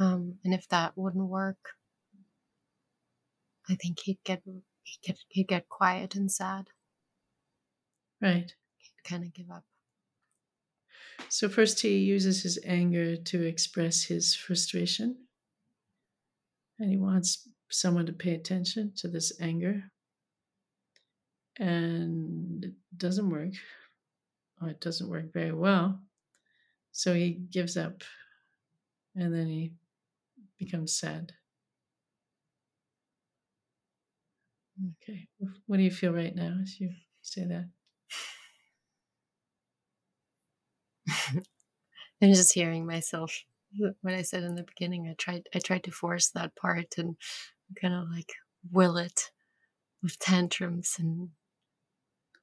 Um, 0.00 0.38
and 0.44 0.54
if 0.54 0.68
that 0.68 0.96
wouldn't 0.96 1.28
work, 1.28 1.74
I 3.68 3.74
think 3.74 4.00
he'd 4.00 4.22
get 4.24 4.42
he'd 4.44 5.02
get 5.02 5.18
he'd 5.28 5.48
get 5.48 5.68
quiet 5.68 6.14
and 6.14 6.30
sad. 6.30 6.68
Right. 8.20 8.52
He'd 8.78 9.04
kind 9.04 9.24
of 9.24 9.34
give 9.34 9.50
up. 9.50 9.64
So 11.28 11.48
first 11.48 11.80
he 11.80 11.98
uses 11.98 12.42
his 12.42 12.58
anger 12.64 13.16
to 13.16 13.42
express 13.42 14.04
his 14.04 14.34
frustration. 14.34 15.16
And 16.78 16.90
he 16.90 16.96
wants 16.96 17.48
someone 17.70 18.06
to 18.06 18.12
pay 18.12 18.34
attention 18.34 18.92
to 18.96 19.08
this 19.08 19.32
anger 19.40 19.90
and 21.58 22.64
it 22.64 22.74
doesn't 22.96 23.30
work, 23.30 23.54
or 24.60 24.68
it 24.68 24.80
doesn't 24.80 25.10
work 25.10 25.32
very 25.32 25.52
well. 25.52 26.00
So 26.92 27.14
he 27.14 27.30
gives 27.30 27.76
up 27.76 28.02
and 29.14 29.34
then 29.34 29.46
he 29.46 29.72
becomes 30.58 30.96
sad. 30.96 31.32
Okay. 35.02 35.26
What 35.66 35.76
do 35.78 35.82
you 35.82 35.90
feel 35.90 36.12
right 36.12 36.34
now 36.34 36.56
as 36.62 36.78
you 36.80 36.90
say 37.22 37.44
that? 37.44 37.68
I'm 42.22 42.32
just 42.34 42.52
hearing 42.54 42.86
myself 42.86 43.42
uh, 43.84 43.90
when 44.02 44.14
I 44.14 44.22
said 44.22 44.44
in 44.44 44.54
the 44.54 44.62
beginning 44.62 45.08
I 45.08 45.14
tried 45.14 45.48
I 45.54 45.58
tried 45.58 45.84
to 45.84 45.90
force 45.90 46.30
that 46.30 46.54
part 46.56 46.94
and 46.98 47.16
kind 47.80 47.94
of 47.94 48.08
like 48.10 48.32
will 48.70 48.96
it 48.96 49.30
with 50.02 50.18
tantrums 50.18 50.96
and 50.98 51.30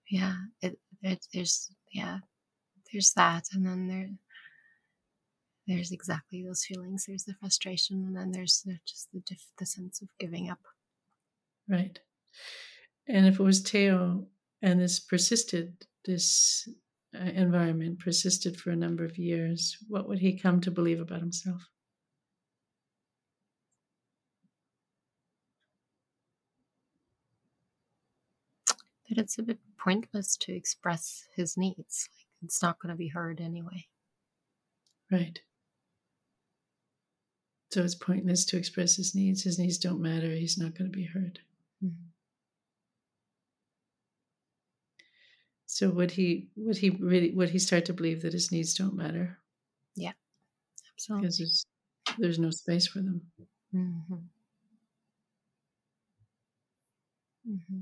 yeah 0.09 0.35
it, 0.61 0.77
it 1.01 1.25
there's 1.33 1.71
yeah 1.91 2.19
there's 2.91 3.13
that 3.15 3.43
and 3.53 3.65
then 3.65 3.87
there 3.87 4.09
there's 5.67 5.91
exactly 5.91 6.43
those 6.43 6.63
feelings 6.65 7.05
there's 7.07 7.23
the 7.23 7.33
frustration 7.39 8.03
and 8.05 8.15
then 8.15 8.31
there's 8.31 8.63
just 8.85 9.09
the 9.11 9.21
the 9.57 9.65
sense 9.65 10.01
of 10.01 10.07
giving 10.19 10.49
up. 10.49 10.59
Right. 11.67 11.97
And 13.07 13.25
if 13.25 13.39
it 13.39 13.43
was 13.43 13.63
teo 13.63 14.27
and 14.61 14.79
this 14.79 14.99
persisted 14.99 15.85
this 16.05 16.67
uh, 17.15 17.31
environment 17.31 17.99
persisted 17.99 18.59
for 18.59 18.71
a 18.71 18.75
number 18.75 19.03
of 19.03 19.17
years 19.17 19.77
what 19.87 20.07
would 20.07 20.19
he 20.19 20.37
come 20.37 20.61
to 20.61 20.71
believe 20.71 20.99
about 20.99 21.21
himself 21.21 21.61
that 29.15 29.21
it's 29.21 29.37
a 29.37 29.43
bit 29.43 29.59
pointless 29.77 30.35
to 30.37 30.53
express 30.53 31.27
his 31.35 31.57
needs. 31.57 32.09
Like 32.11 32.27
it's 32.43 32.61
not 32.61 32.79
going 32.79 32.91
to 32.91 32.97
be 32.97 33.07
heard 33.07 33.41
anyway. 33.41 33.87
Right. 35.11 35.39
So 37.71 37.83
it's 37.83 37.95
pointless 37.95 38.45
to 38.45 38.57
express 38.57 38.95
his 38.95 39.15
needs. 39.15 39.43
His 39.43 39.59
needs 39.59 39.77
don't 39.77 40.01
matter. 40.01 40.29
He's 40.29 40.57
not 40.57 40.77
going 40.77 40.91
to 40.91 40.97
be 40.97 41.05
heard. 41.05 41.39
Mm-hmm. 41.83 42.09
So 45.65 45.89
would 45.89 46.11
he 46.11 46.47
would 46.55 46.77
he 46.77 46.91
really 46.91 47.31
would 47.31 47.49
he 47.49 47.59
start 47.59 47.85
to 47.85 47.93
believe 47.93 48.21
that 48.21 48.31
his 48.31 48.51
needs 48.51 48.73
don't 48.75 48.95
matter? 48.95 49.39
Yeah, 49.95 50.13
absolutely. 50.93 51.23
Because 51.23 51.37
there's 51.37 51.65
there's 52.17 52.39
no 52.39 52.49
space 52.51 52.87
for 52.87 52.99
them. 52.99 53.21
Mm-hmm. 53.73 54.13
Mm-hmm 57.49 57.81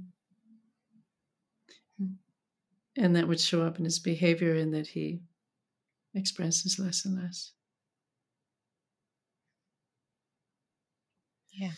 and 2.98 3.16
that 3.16 3.28
would 3.28 3.39
show 3.39 3.64
up 3.64 3.78
in 3.80 3.86
his 3.86 4.00
behavior 4.00 4.56
in 4.56 4.72
that 4.72 4.88
he 4.88 5.22
expresses 6.14 6.80
less 6.80 7.06
and 7.06 7.16
less. 7.22 7.54
Yeah. 11.52 11.72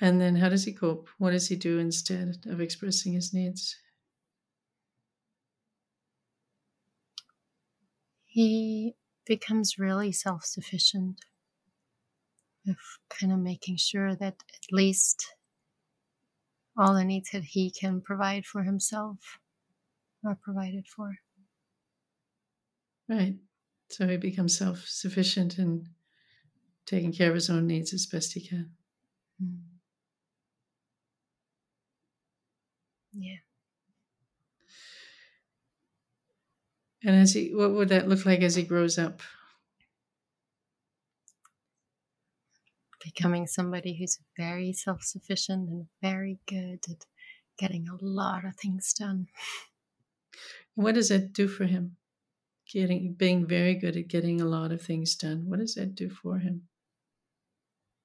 And 0.00 0.20
then 0.20 0.36
how 0.36 0.48
does 0.48 0.64
he 0.64 0.72
cope? 0.72 1.08
What 1.18 1.30
does 1.32 1.48
he 1.48 1.56
do 1.56 1.78
instead 1.78 2.46
of 2.46 2.60
expressing 2.60 3.14
his 3.14 3.32
needs? 3.34 3.76
He 8.26 8.96
becomes 9.24 9.78
really 9.78 10.12
self 10.12 10.44
sufficient, 10.44 11.20
of 12.66 12.76
kind 13.08 13.32
of 13.32 13.38
making 13.38 13.76
sure 13.76 14.16
that 14.16 14.42
at 14.54 14.72
least 14.72 15.34
all 16.76 16.94
the 16.94 17.04
needs 17.04 17.30
that 17.30 17.44
he 17.44 17.70
can 17.70 18.00
provide 18.00 18.44
for 18.44 18.64
himself 18.64 19.38
are 20.24 20.38
provided 20.42 20.86
for. 20.86 21.14
Right. 23.08 23.36
So 23.90 24.08
he 24.08 24.16
becomes 24.16 24.56
self 24.56 24.84
sufficient 24.86 25.58
and 25.58 25.86
taking 26.86 27.12
care 27.12 27.28
of 27.28 27.34
his 27.34 27.50
own 27.50 27.66
needs 27.66 27.92
as 27.92 28.06
best 28.06 28.32
he 28.32 28.46
can. 28.46 28.70
Mm. 29.42 29.58
Yeah. 33.12 33.36
And 37.04 37.16
as 37.16 37.34
he, 37.34 37.54
what 37.54 37.72
would 37.72 37.90
that 37.90 38.08
look 38.08 38.24
like 38.24 38.40
as 38.40 38.54
he 38.54 38.62
grows 38.62 38.98
up? 38.98 39.20
Becoming 43.04 43.46
somebody 43.46 43.98
who's 43.98 44.18
very 44.38 44.72
self 44.72 45.02
sufficient 45.02 45.68
and 45.68 45.86
very 46.00 46.38
good 46.48 46.80
at 46.90 47.04
getting 47.58 47.86
a 47.88 48.02
lot 48.02 48.46
of 48.46 48.56
things 48.56 48.94
done. 48.94 49.28
What 50.74 50.94
does 50.94 51.08
that 51.08 51.32
do 51.32 51.48
for 51.48 51.64
him? 51.64 51.96
Getting, 52.72 53.14
being 53.14 53.46
very 53.46 53.74
good 53.74 53.96
at 53.96 54.08
getting 54.08 54.40
a 54.40 54.46
lot 54.46 54.72
of 54.72 54.82
things 54.82 55.14
done. 55.16 55.44
What 55.48 55.60
does 55.60 55.74
that 55.74 55.94
do 55.94 56.10
for 56.10 56.38
him? 56.38 56.68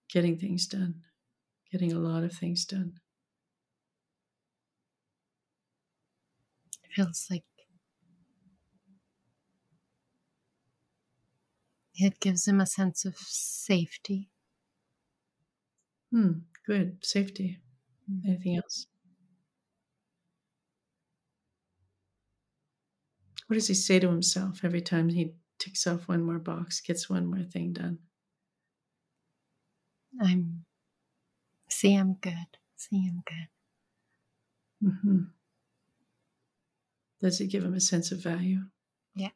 Getting 0.09 0.37
things 0.37 0.67
done, 0.67 1.03
getting 1.71 1.93
a 1.93 1.99
lot 1.99 2.23
of 2.23 2.33
things 2.33 2.65
done. 2.65 2.93
It 6.83 6.93
feels 6.93 7.27
like 7.29 7.43
it 11.95 12.19
gives 12.19 12.47
him 12.47 12.59
a 12.61 12.65
sense 12.65 13.05
of 13.05 13.15
safety. 13.17 14.29
Hmm, 16.11 16.31
good. 16.65 17.05
Safety. 17.05 17.59
Mm. 18.09 18.25
Anything 18.25 18.55
else? 18.57 18.87
What 23.49 23.55
does 23.55 23.67
he 23.67 23.73
say 23.73 23.97
to 23.99 24.07
himself 24.07 24.63
every 24.63 24.79
time 24.79 25.09
he 25.09 25.33
ticks 25.57 25.87
off 25.87 26.07
one 26.07 26.21
more 26.21 26.37
box, 26.37 26.81
gets 26.81 27.09
one 27.09 27.25
more 27.25 27.41
thing 27.41 27.73
done? 27.73 27.97
I'm, 30.21 30.65
see, 31.67 31.95
I'm 31.95 32.13
good. 32.21 32.57
See, 32.75 33.09
I'm 33.09 33.23
good. 33.25 34.93
hmm 35.03 35.21
Does 37.19 37.41
it 37.41 37.47
give 37.47 37.63
him 37.63 37.73
a 37.73 37.79
sense 37.79 38.11
of 38.11 38.21
value? 38.21 38.59
Yeah. 39.15 39.31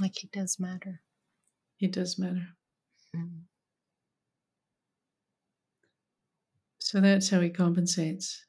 Like 0.00 0.18
he 0.18 0.26
does 0.26 0.58
matter. 0.58 1.02
It 1.78 1.92
does 1.92 2.18
matter. 2.18 2.48
Mm. 3.14 3.42
So 6.80 7.00
that's 7.00 7.30
how 7.30 7.40
he 7.42 7.50
compensates 7.50 8.44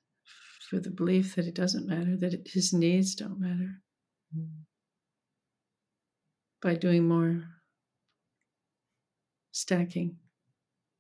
for 0.70 0.80
the 0.80 0.91
belief 0.91 1.36
that 1.36 1.47
it 1.47 1.55
doesn't 1.55 1.88
matter, 1.88 2.15
that 2.15 2.34
it, 2.34 2.47
his 2.47 2.74
needs 2.74 3.15
don't 3.15 3.39
matter, 3.39 3.82
Mm. 4.38 4.65
by 6.61 6.76
doing 6.76 7.07
more 7.07 7.43
stacking. 9.51 10.20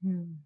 Mm. 0.03 0.37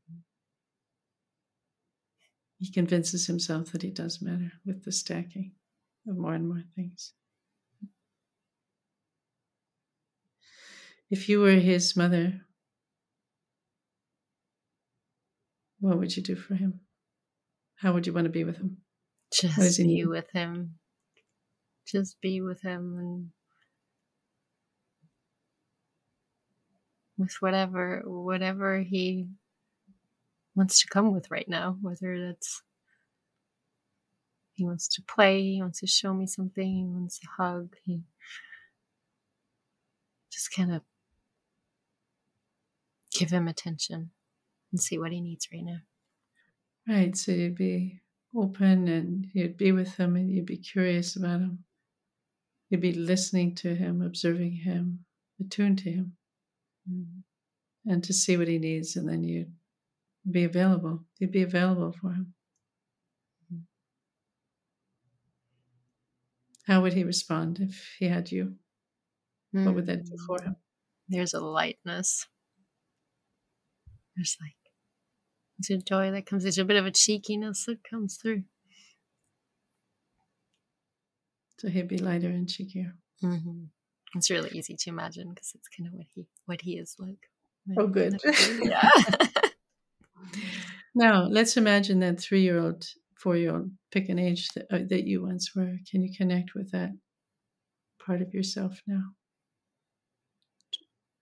He 2.57 2.69
convinces 2.69 3.25
himself 3.25 3.71
that 3.71 3.85
it 3.85 3.93
does 3.93 4.21
matter 4.21 4.51
with 4.65 4.83
the 4.83 4.91
stacking 4.91 5.53
of 6.05 6.17
more 6.17 6.33
and 6.33 6.45
more 6.45 6.63
things. 6.75 7.13
If 11.09 11.29
you 11.29 11.39
were 11.39 11.51
his 11.51 11.95
mother, 11.95 12.41
what 15.79 15.97
would 15.97 16.17
you 16.17 16.23
do 16.23 16.35
for 16.35 16.55
him? 16.55 16.81
How 17.75 17.93
would 17.93 18.05
you 18.07 18.13
want 18.13 18.25
to 18.25 18.29
be 18.29 18.43
with 18.43 18.57
him? 18.57 18.83
Just 19.33 19.79
be 19.79 20.05
with 20.05 20.29
him. 20.31 20.75
Just 21.87 22.21
be 22.21 22.41
with 22.41 22.61
him 22.61 22.97
and 22.97 23.29
with 27.17 27.35
whatever 27.39 28.01
whatever 28.05 28.79
he 28.79 29.27
wants 30.55 30.81
to 30.81 30.87
come 30.87 31.13
with 31.13 31.31
right 31.31 31.47
now, 31.47 31.77
whether 31.81 32.27
that's 32.27 32.61
he 34.53 34.63
wants 34.63 34.87
to 34.87 35.01
play, 35.01 35.41
he 35.41 35.61
wants 35.61 35.79
to 35.79 35.87
show 35.87 36.13
me 36.13 36.27
something, 36.27 36.75
he 36.75 36.85
wants 36.85 37.19
a 37.23 37.41
hug, 37.41 37.75
he 37.83 38.01
just 40.31 40.53
kind 40.53 40.73
of 40.73 40.81
give 43.11 43.31
him 43.31 43.47
attention 43.47 44.11
and 44.71 44.81
see 44.81 44.97
what 44.99 45.11
he 45.11 45.21
needs 45.21 45.47
right 45.51 45.63
now. 45.63 45.79
Right, 46.87 47.15
so 47.15 47.31
you'd 47.31 47.55
be 47.55 48.02
open 48.35 48.87
and 48.87 49.27
you'd 49.33 49.57
be 49.57 49.71
with 49.71 49.95
him 49.95 50.15
and 50.15 50.31
you'd 50.31 50.45
be 50.45 50.57
curious 50.57 51.15
about 51.15 51.41
him. 51.41 51.63
You'd 52.69 52.81
be 52.81 52.93
listening 52.93 53.55
to 53.55 53.75
him, 53.75 54.01
observing 54.01 54.53
him, 54.53 55.05
attuned 55.39 55.79
to 55.79 55.91
him, 55.91 56.17
Mm. 56.89 57.23
and 57.85 58.03
to 58.03 58.13
see 58.13 58.35
what 58.35 58.47
he 58.47 58.57
needs, 58.59 58.95
and 58.95 59.07
then 59.07 59.23
you'd 59.23 59.55
be 60.29 60.43
available. 60.43 61.05
You'd 61.19 61.31
be 61.31 61.43
available 61.43 61.91
for 61.93 62.11
him. 62.13 62.33
Mhm. 63.51 63.63
How 66.65 66.81
would 66.81 66.93
he 66.93 67.03
respond 67.03 67.59
if 67.59 67.95
he 67.99 68.05
had 68.05 68.31
you? 68.31 68.57
What 69.51 69.75
would 69.75 69.85
that 69.85 70.03
do 70.05 70.13
Mm. 70.13 70.25
for 70.25 70.41
him? 70.43 70.55
There's 71.07 71.33
a 71.33 71.39
lightness. 71.41 72.27
There's 74.15 74.37
like 74.41 74.57
there's 75.67 75.81
a 75.81 75.85
joy 75.85 76.11
that 76.11 76.25
comes. 76.25 76.43
There's 76.43 76.57
a 76.57 76.65
bit 76.65 76.77
of 76.77 76.85
a 76.85 76.91
cheekiness 76.91 77.65
that 77.65 77.83
comes 77.83 78.17
through. 78.17 78.43
So 81.59 81.69
he'd 81.69 81.87
be 81.87 81.97
lighter 81.97 82.27
and 82.27 82.47
cheekier. 82.47 82.93
hmm 83.21 83.65
It's 84.15 84.29
really 84.29 84.49
easy 84.53 84.75
to 84.75 84.89
imagine 84.89 85.29
because 85.29 85.53
it's 85.55 85.67
kind 85.69 85.87
of 85.87 85.93
what 85.93 86.07
he 86.13 86.25
what 86.45 86.61
he 86.61 86.77
is 86.77 86.95
like. 86.99 87.29
Oh, 87.77 87.87
good. 87.87 88.19
yeah. 88.61 88.89
Now, 90.95 91.23
let's 91.23 91.57
imagine 91.57 91.99
that 91.99 92.19
three 92.19 92.41
year 92.41 92.59
old, 92.59 92.85
four 93.17 93.35
year 93.35 93.55
old, 93.55 93.71
pick 93.91 94.09
an 94.09 94.19
age 94.19 94.49
that, 94.49 94.65
uh, 94.71 94.79
that 94.89 95.05
you 95.05 95.23
once 95.23 95.55
were. 95.55 95.77
Can 95.89 96.01
you 96.03 96.13
connect 96.15 96.53
with 96.53 96.71
that 96.71 96.91
part 98.05 98.21
of 98.21 98.33
yourself 98.33 98.81
now? 98.85 99.01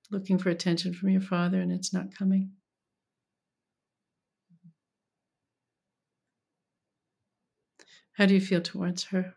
Looking 0.10 0.38
for 0.38 0.50
attention 0.50 0.94
from 0.94 1.10
your 1.10 1.22
father 1.22 1.62
and 1.62 1.72
it's 1.72 1.94
not 1.94 2.14
coming. 2.14 2.52
How 8.22 8.28
do 8.28 8.36
you 8.36 8.40
feel 8.40 8.62
towards 8.62 9.06
her? 9.06 9.34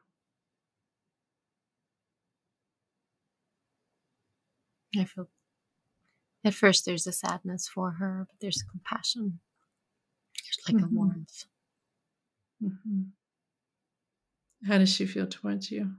I 4.97 5.05
feel 5.07 5.29
at 6.45 6.55
first 6.55 6.85
there's 6.85 7.07
a 7.09 7.13
sadness 7.13 7.67
for 7.67 7.93
her, 7.93 8.27
but 8.29 8.39
there's 8.39 8.63
compassion. 8.63 9.41
There's 10.45 10.61
like 10.69 10.83
Mhm. 10.83 10.91
a 10.91 10.95
warmth. 10.95 11.47
hmm 12.61 13.15
How 14.67 14.79
does 14.79 14.93
she 14.93 15.07
feel 15.07 15.29
towards 15.29 15.71
you? 15.71 15.95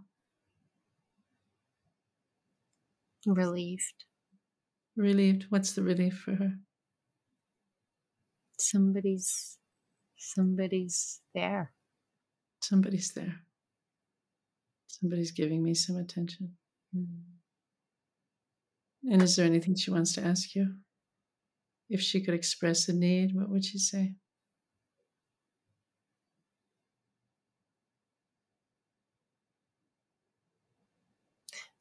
Relieved. 3.27 4.05
Relieved. 4.97 5.43
What's 5.51 5.73
the 5.73 5.83
relief 5.83 6.17
for 6.19 6.36
her? 6.36 6.59
Somebody's 8.57 9.59
somebody's 10.17 11.21
there. 11.36 11.74
Somebody's 12.62 13.14
there. 13.14 13.41
Somebody's 14.88 15.32
giving 15.32 15.64
me 15.64 15.74
some 15.74 15.97
attention. 15.97 16.56
Mm. 16.95 17.22
And 19.12 19.22
is 19.22 19.36
there 19.36 19.45
anything 19.45 19.76
she 19.76 19.91
wants 19.91 20.14
to 20.14 20.24
ask 20.24 20.56
you? 20.56 20.76
If 21.89 22.01
she 22.01 22.22
could 22.22 22.34
express 22.34 22.89
a 22.89 22.93
need, 22.93 23.36
what 23.36 23.49
would 23.49 23.64
she 23.64 23.78
say? 23.78 24.16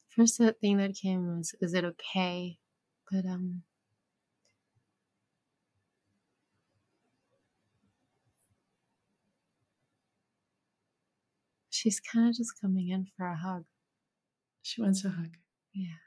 First 0.09 0.39
thing 0.61 0.77
that 0.77 0.95
came 0.95 1.35
was 1.35 1.53
is 1.59 1.73
it 1.73 1.83
okay? 1.83 2.57
But 3.11 3.25
um 3.25 3.63
she's 11.85 11.99
kind 11.99 12.27
of 12.27 12.33
just 12.35 12.59
coming 12.59 12.89
in 12.89 13.05
for 13.15 13.27
a 13.27 13.37
hug. 13.37 13.63
She 14.63 14.81
wants 14.81 15.05
a 15.05 15.09
hug. 15.09 15.37
Yeah. 15.71 15.99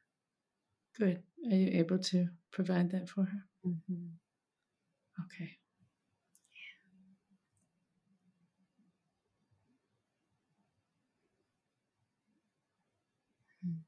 Good. 0.99 1.23
Are 1.49 1.55
you 1.55 1.79
able 1.79 2.01
to 2.01 2.31
provide 2.51 2.91
that 2.91 3.09
for 3.09 3.23
her? 3.27 3.45
hmm 3.63 4.09
Okay. 5.25 5.59
Hmm. 13.63 13.79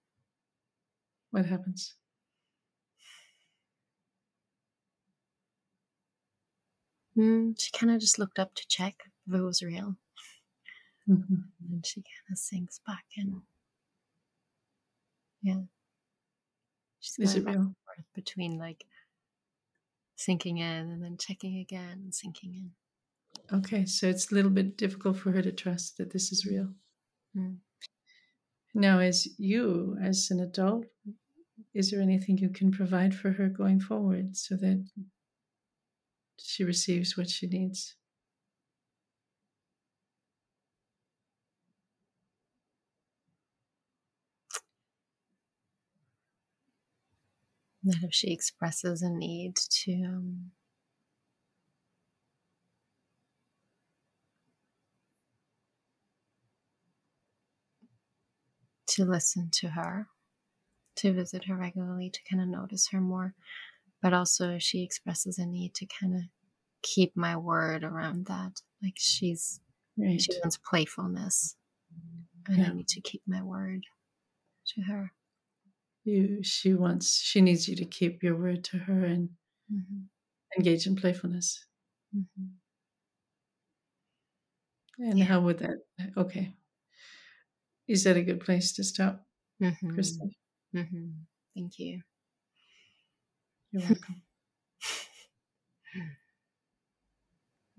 What 1.33 1.47
happens? 1.47 1.97
Mm, 7.17 7.61
she 7.61 7.73
kind 7.73 7.93
of 7.93 8.01
just 8.01 8.21
looked 8.21 8.39
up 8.39 8.55
to 8.55 8.69
check 8.69 8.95
if 9.27 9.35
it 9.35 9.41
was 9.43 9.61
real. 9.61 9.97
Mhm. 11.11 11.51
And 11.61 11.73
then 11.73 11.83
she 11.83 12.03
kind 12.03 12.31
of 12.31 12.39
sinks 12.39 12.79
back 12.87 13.05
in. 13.17 13.43
Yeah. 15.43 15.63
She's 17.01 17.19
Is 17.19 17.35
it 17.37 17.45
back 17.45 17.55
real? 17.55 17.63
and 17.65 17.77
forth 17.85 18.07
between 18.15 18.59
like 18.59 18.87
sinking 20.17 20.59
in 20.59 20.91
and 20.91 21.03
then 21.03 21.17
checking 21.19 21.59
again 21.59 21.99
and 22.05 22.15
sinking 22.15 22.55
in. 22.55 22.75
Okay, 23.53 23.87
so 23.87 24.09
it's 24.09 24.31
a 24.31 24.35
little 24.35 24.51
bit 24.51 24.77
difficult 24.77 25.17
for 25.17 25.33
her 25.33 25.43
to 25.43 25.51
trust 25.51 25.97
that 25.97 26.11
this 26.13 26.31
is 26.31 26.47
real. 26.47 26.75
Mm. 27.35 27.59
Now, 28.75 29.01
as 29.01 29.27
you, 29.39 29.97
as 30.01 30.31
an 30.31 30.41
adult, 30.41 30.87
is 31.75 31.91
there 31.91 32.01
anything 32.01 32.39
you 32.39 32.51
can 32.51 32.71
provide 32.71 33.15
for 33.15 33.33
her 33.33 33.49
going 33.49 33.81
forward 33.81 34.37
so 34.37 34.57
that 34.57 34.89
she 36.39 36.63
receives 36.65 37.17
what 37.17 37.29
she 37.29 37.49
needs? 37.49 37.97
That 47.85 48.03
if 48.03 48.13
she 48.13 48.31
expresses 48.31 49.01
a 49.03 49.09
need 49.09 49.57
to 49.57 49.93
um, 50.05 50.51
to 58.89 59.05
listen 59.05 59.49
to 59.53 59.69
her, 59.69 60.09
to 60.97 61.13
visit 61.13 61.45
her 61.45 61.57
regularly, 61.57 62.11
to 62.11 62.21
kind 62.29 62.43
of 62.43 62.49
notice 62.49 62.89
her 62.91 63.01
more, 63.01 63.35
but 64.03 64.13
also 64.13 64.51
if 64.51 64.63
she 64.63 64.83
expresses 64.83 65.39
a 65.39 65.47
need 65.47 65.75
to 65.75 65.87
kind 65.87 66.15
of 66.17 66.23
keep 66.83 67.17
my 67.17 67.37
word 67.37 67.85
around 67.85 68.27
that. 68.27 68.61
Like 68.83 68.97
she's 68.97 69.61
Right. 69.97 70.21
she 70.21 70.33
wants 70.43 70.57
playfulness, 70.57 71.57
and 72.47 72.59
Yeah. 72.59 72.71
I 72.71 72.73
need 72.75 72.89
to 72.89 73.01
keep 73.01 73.23
my 73.27 73.43
word 73.43 73.85
to 74.69 74.83
her. 74.83 75.13
You, 76.05 76.43
she 76.43 76.75
wants, 76.75 77.19
she 77.19 77.41
needs 77.41 77.69
you 77.69 77.77
to 77.77 77.85
keep 77.85 78.23
your 78.23 78.37
word 78.37 78.65
to 78.65 78.79
her 78.79 79.05
and 79.05 79.31
hmm 79.71 80.03
engage 80.57 80.87
in 80.87 80.97
playfulness. 80.97 81.65
hmm 82.13 82.47
And 84.99 85.19
Yeah. 85.19 85.25
how 85.27 85.41
would 85.41 85.59
that? 85.59 85.79
Okay, 86.17 86.55
is 87.89 88.05
that 88.05 88.17
a 88.17 88.23
good 88.23 88.41
place 88.41 88.73
to 88.75 88.85
stop, 88.85 89.27
hmm 89.61 89.73
Kristen? 89.89 90.31
hmm 90.73 91.11
Thank 91.55 91.79
you. 91.79 92.03
You're 93.73 93.83
welcome. 93.89 94.23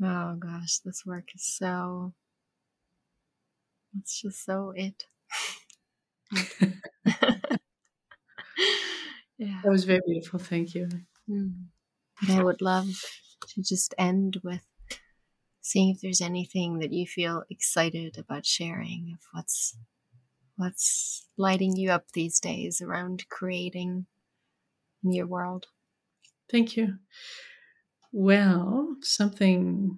Oh 0.03 0.35
gosh, 0.35 0.79
this 0.79 1.05
work 1.05 1.29
is 1.35 1.45
so. 1.45 2.13
It's 3.97 4.21
just 4.21 4.43
so 4.45 4.73
it. 4.75 5.05
yeah. 9.41 9.59
That 9.63 9.71
was 9.71 9.85
very 9.85 10.01
beautiful. 10.05 10.37
Thank 10.37 10.75
you. 10.75 10.87
Mm. 11.27 11.63
I 12.29 12.43
would 12.43 12.61
love 12.61 12.89
to 13.47 13.63
just 13.63 13.95
end 13.97 14.39
with 14.43 14.61
seeing 15.61 15.89
if 15.89 15.99
there's 15.99 16.21
anything 16.21 16.77
that 16.77 16.93
you 16.93 17.07
feel 17.07 17.43
excited 17.49 18.19
about 18.19 18.45
sharing 18.45 19.15
of 19.15 19.19
what's 19.31 19.75
what's 20.57 21.25
lighting 21.39 21.75
you 21.75 21.89
up 21.89 22.11
these 22.13 22.39
days 22.39 22.81
around 22.81 23.25
creating 23.29 24.05
in 25.03 25.11
your 25.11 25.25
world. 25.25 25.65
Thank 26.51 26.77
you. 26.77 26.99
Well, 28.11 28.95
something 29.01 29.97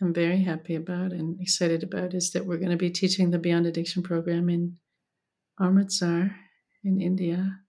I'm 0.00 0.12
very 0.12 0.42
happy 0.42 0.74
about 0.74 1.12
and 1.12 1.40
excited 1.40 1.84
about 1.84 2.14
is 2.14 2.32
that 2.32 2.46
we're 2.46 2.58
going 2.58 2.72
to 2.72 2.76
be 2.76 2.90
teaching 2.90 3.30
the 3.30 3.38
Beyond 3.38 3.66
Addiction 3.66 4.02
program 4.02 4.48
in 4.48 4.78
Amritsar 5.60 6.34
in 6.82 7.00
India. 7.00 7.60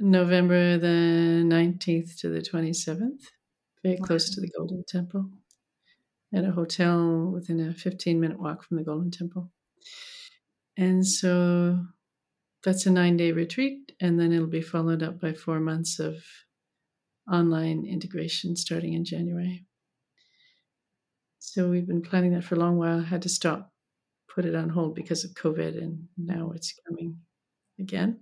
November 0.00 0.78
the 0.78 1.44
19th 1.44 2.16
to 2.20 2.30
the 2.30 2.40
27th, 2.40 3.20
very 3.82 3.98
close 3.98 4.30
to 4.30 4.40
the 4.40 4.50
Golden 4.56 4.82
Temple, 4.88 5.30
at 6.34 6.44
a 6.44 6.52
hotel 6.52 7.30
within 7.30 7.60
a 7.60 7.74
15 7.74 8.18
minute 8.18 8.40
walk 8.40 8.64
from 8.64 8.78
the 8.78 8.82
Golden 8.82 9.10
Temple. 9.10 9.50
And 10.76 11.06
so 11.06 11.84
that's 12.64 12.86
a 12.86 12.90
nine 12.90 13.18
day 13.18 13.32
retreat, 13.32 13.92
and 14.00 14.18
then 14.18 14.32
it'll 14.32 14.46
be 14.46 14.62
followed 14.62 15.02
up 15.02 15.20
by 15.20 15.34
four 15.34 15.60
months 15.60 15.98
of 15.98 16.16
online 17.30 17.84
integration 17.86 18.56
starting 18.56 18.94
in 18.94 19.04
January. 19.04 19.66
So 21.38 21.68
we've 21.68 21.86
been 21.86 22.02
planning 22.02 22.32
that 22.32 22.44
for 22.44 22.54
a 22.54 22.58
long 22.58 22.78
while, 22.78 23.00
had 23.00 23.22
to 23.22 23.28
stop, 23.28 23.72
put 24.28 24.46
it 24.46 24.54
on 24.54 24.70
hold 24.70 24.94
because 24.94 25.24
of 25.24 25.32
COVID, 25.32 25.76
and 25.76 26.08
now 26.16 26.52
it's 26.54 26.74
coming 26.88 27.18
again. 27.78 28.20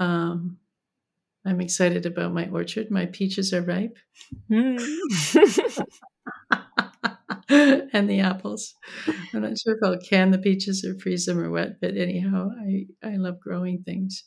Um, 0.00 0.58
I'm 1.46 1.60
excited 1.60 2.06
about 2.06 2.32
my 2.32 2.48
orchard. 2.48 2.90
My 2.90 3.06
peaches 3.06 3.52
are 3.52 3.62
ripe 3.62 3.98
and 7.48 8.08
the 8.08 8.20
apples. 8.20 8.74
I'm 9.32 9.42
not 9.42 9.58
sure 9.58 9.74
if 9.74 9.82
I'll 9.82 9.98
can 9.98 10.30
the 10.30 10.38
peaches 10.38 10.84
or 10.84 10.98
freeze 10.98 11.26
them 11.26 11.38
or 11.38 11.50
what, 11.50 11.80
but 11.80 11.96
anyhow, 11.96 12.50
I, 12.60 12.86
I 13.06 13.16
love 13.16 13.40
growing 13.40 13.82
things. 13.82 14.24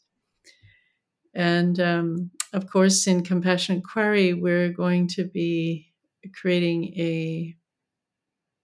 And 1.34 1.80
um, 1.80 2.32
of 2.54 2.70
course, 2.70 3.08
in 3.08 3.24
Compassion 3.24 3.76
Inquiry, 3.76 4.34
we're 4.34 4.70
going 4.70 5.08
to 5.10 5.26
be 5.26 5.94
creating 6.34 6.94
a 6.98 7.56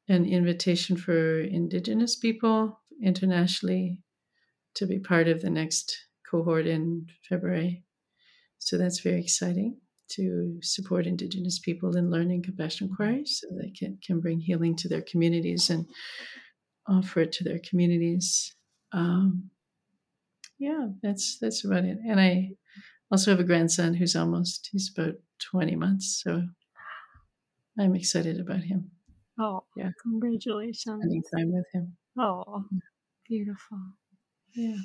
an 0.10 0.26
invitation 0.26 0.98
for 0.98 1.40
Indigenous 1.40 2.18
people 2.18 2.80
internationally 3.02 4.00
to 4.76 4.86
be 4.86 5.00
part 5.00 5.28
of 5.28 5.42
the 5.42 5.50
next 5.50 5.98
cohort 6.34 6.66
in 6.68 7.08
February. 7.30 7.84
So 8.58 8.78
that's 8.78 9.02
very 9.02 9.22
exciting 9.22 9.78
to 10.16 10.60
support 10.62 11.06
Indigenous 11.08 11.60
people 11.60 11.96
in 11.98 12.10
learning 12.12 12.44
compassion 12.44 12.88
inquiry 12.88 13.24
so 13.26 13.48
they 13.62 13.72
can, 13.72 13.98
can 14.06 14.20
bring 14.20 14.40
healing 14.40 14.76
to 14.78 14.88
their 14.90 15.02
communities 15.12 15.70
and 15.70 15.86
offer 16.88 17.22
it 17.22 17.32
to 17.34 17.44
their 17.44 17.60
communities. 17.70 18.56
Um, 18.92 19.50
yeah, 20.60 20.88
that's 21.02 21.38
that's 21.42 21.66
about 21.66 21.84
it. 21.86 21.98
And 22.08 22.20
I 22.20 22.52
also 23.12 23.32
have 23.32 23.40
a 23.40 23.44
grandson 23.52 23.94
who's 23.94 24.16
almost 24.16 24.70
he's 24.72 24.92
about 24.96 25.16
20 25.52 25.76
months, 25.76 26.22
so 26.24 26.32
I'm 27.80 27.96
excited 27.96 28.40
about 28.40 28.62
him, 28.64 28.92
oh, 29.40 29.66
Yeah. 29.76 29.92
congratulations. 30.02 31.02
spending 31.02 31.24
time 31.36 31.52
with 31.52 31.66
him. 31.74 31.98
Oh, 32.18 32.66
beautiful. 33.28 33.80
Yeah. 34.56 34.78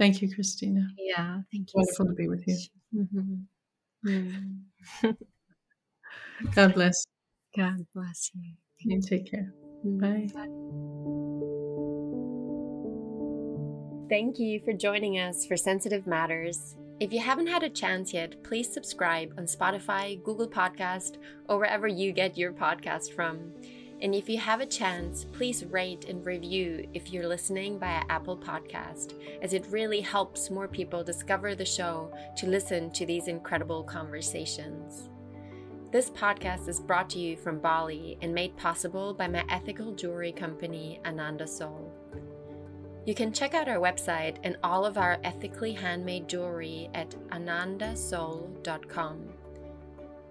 Thank 0.00 0.22
you, 0.22 0.34
Christina. 0.34 0.88
Yeah, 0.96 1.42
thank 1.52 1.68
you. 1.68 1.74
Wonderful 1.74 2.06
to 2.06 2.12
be 2.14 2.26
with 2.26 2.42
you. 2.48 2.58
Mhm. 2.96 3.44
Mm. 4.06 4.62
God 6.54 6.74
bless. 6.74 7.04
God 7.54 7.86
bless 7.94 8.30
you. 8.34 8.54
You 8.78 9.02
take 9.02 9.30
care. 9.30 9.52
Bye. 9.84 10.26
Thank 14.08 14.38
you 14.38 14.60
for 14.64 14.72
joining 14.72 15.18
us 15.18 15.44
for 15.44 15.58
Sensitive 15.58 16.06
Matters. 16.06 16.76
If 16.98 17.12
you 17.12 17.20
haven't 17.20 17.48
had 17.48 17.62
a 17.62 17.68
chance 17.68 18.14
yet, 18.14 18.42
please 18.42 18.72
subscribe 18.72 19.34
on 19.36 19.44
Spotify, 19.44 20.22
Google 20.24 20.48
Podcast, 20.48 21.18
or 21.46 21.58
wherever 21.58 21.86
you 21.86 22.12
get 22.12 22.38
your 22.38 22.54
podcast 22.54 23.12
from. 23.12 23.52
And 24.02 24.14
if 24.14 24.28
you 24.28 24.38
have 24.38 24.60
a 24.60 24.66
chance, 24.66 25.26
please 25.32 25.64
rate 25.64 26.06
and 26.06 26.24
review 26.24 26.88
if 26.94 27.12
you're 27.12 27.28
listening 27.28 27.78
via 27.78 28.02
Apple 28.08 28.36
Podcast, 28.36 29.12
as 29.42 29.52
it 29.52 29.66
really 29.68 30.00
helps 30.00 30.50
more 30.50 30.68
people 30.68 31.04
discover 31.04 31.54
the 31.54 31.66
show 31.66 32.10
to 32.38 32.46
listen 32.46 32.90
to 32.92 33.04
these 33.04 33.28
incredible 33.28 33.84
conversations. 33.84 35.10
This 35.92 36.08
podcast 36.08 36.68
is 36.68 36.80
brought 36.80 37.10
to 37.10 37.18
you 37.18 37.36
from 37.36 37.58
Bali 37.58 38.16
and 38.22 38.32
made 38.32 38.56
possible 38.56 39.12
by 39.12 39.28
my 39.28 39.44
ethical 39.50 39.92
jewelry 39.92 40.32
company, 40.32 41.00
Ananda 41.04 41.46
Soul. 41.46 41.92
You 43.04 43.14
can 43.14 43.32
check 43.32 43.54
out 43.54 43.68
our 43.68 43.78
website 43.78 44.36
and 44.44 44.56
all 44.62 44.86
of 44.86 44.96
our 44.96 45.18
ethically 45.24 45.72
handmade 45.72 46.28
jewelry 46.28 46.88
at 46.94 47.10
anandasoul.com. 47.30 49.39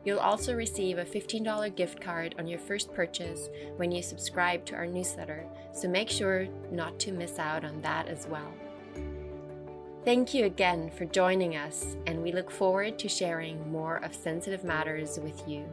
You'll 0.05 0.19
also 0.19 0.55
receive 0.55 0.97
a 0.97 1.05
$15 1.05 1.75
gift 1.75 1.99
card 1.99 2.35
on 2.39 2.47
your 2.47 2.59
first 2.59 2.93
purchase 2.93 3.49
when 3.77 3.91
you 3.91 4.01
subscribe 4.01 4.65
to 4.65 4.75
our 4.75 4.87
newsletter, 4.87 5.45
so 5.73 5.89
make 5.89 6.09
sure 6.09 6.47
not 6.71 6.99
to 6.99 7.11
miss 7.11 7.37
out 7.37 7.65
on 7.65 7.81
that 7.81 8.07
as 8.07 8.25
well. 8.27 8.51
Thank 10.05 10.33
you 10.33 10.45
again 10.45 10.89
for 10.89 11.05
joining 11.05 11.57
us, 11.57 11.97
and 12.07 12.23
we 12.23 12.31
look 12.31 12.49
forward 12.49 12.97
to 12.99 13.09
sharing 13.09 13.69
more 13.71 13.97
of 13.97 14.15
sensitive 14.15 14.63
matters 14.63 15.19
with 15.19 15.47
you. 15.47 15.65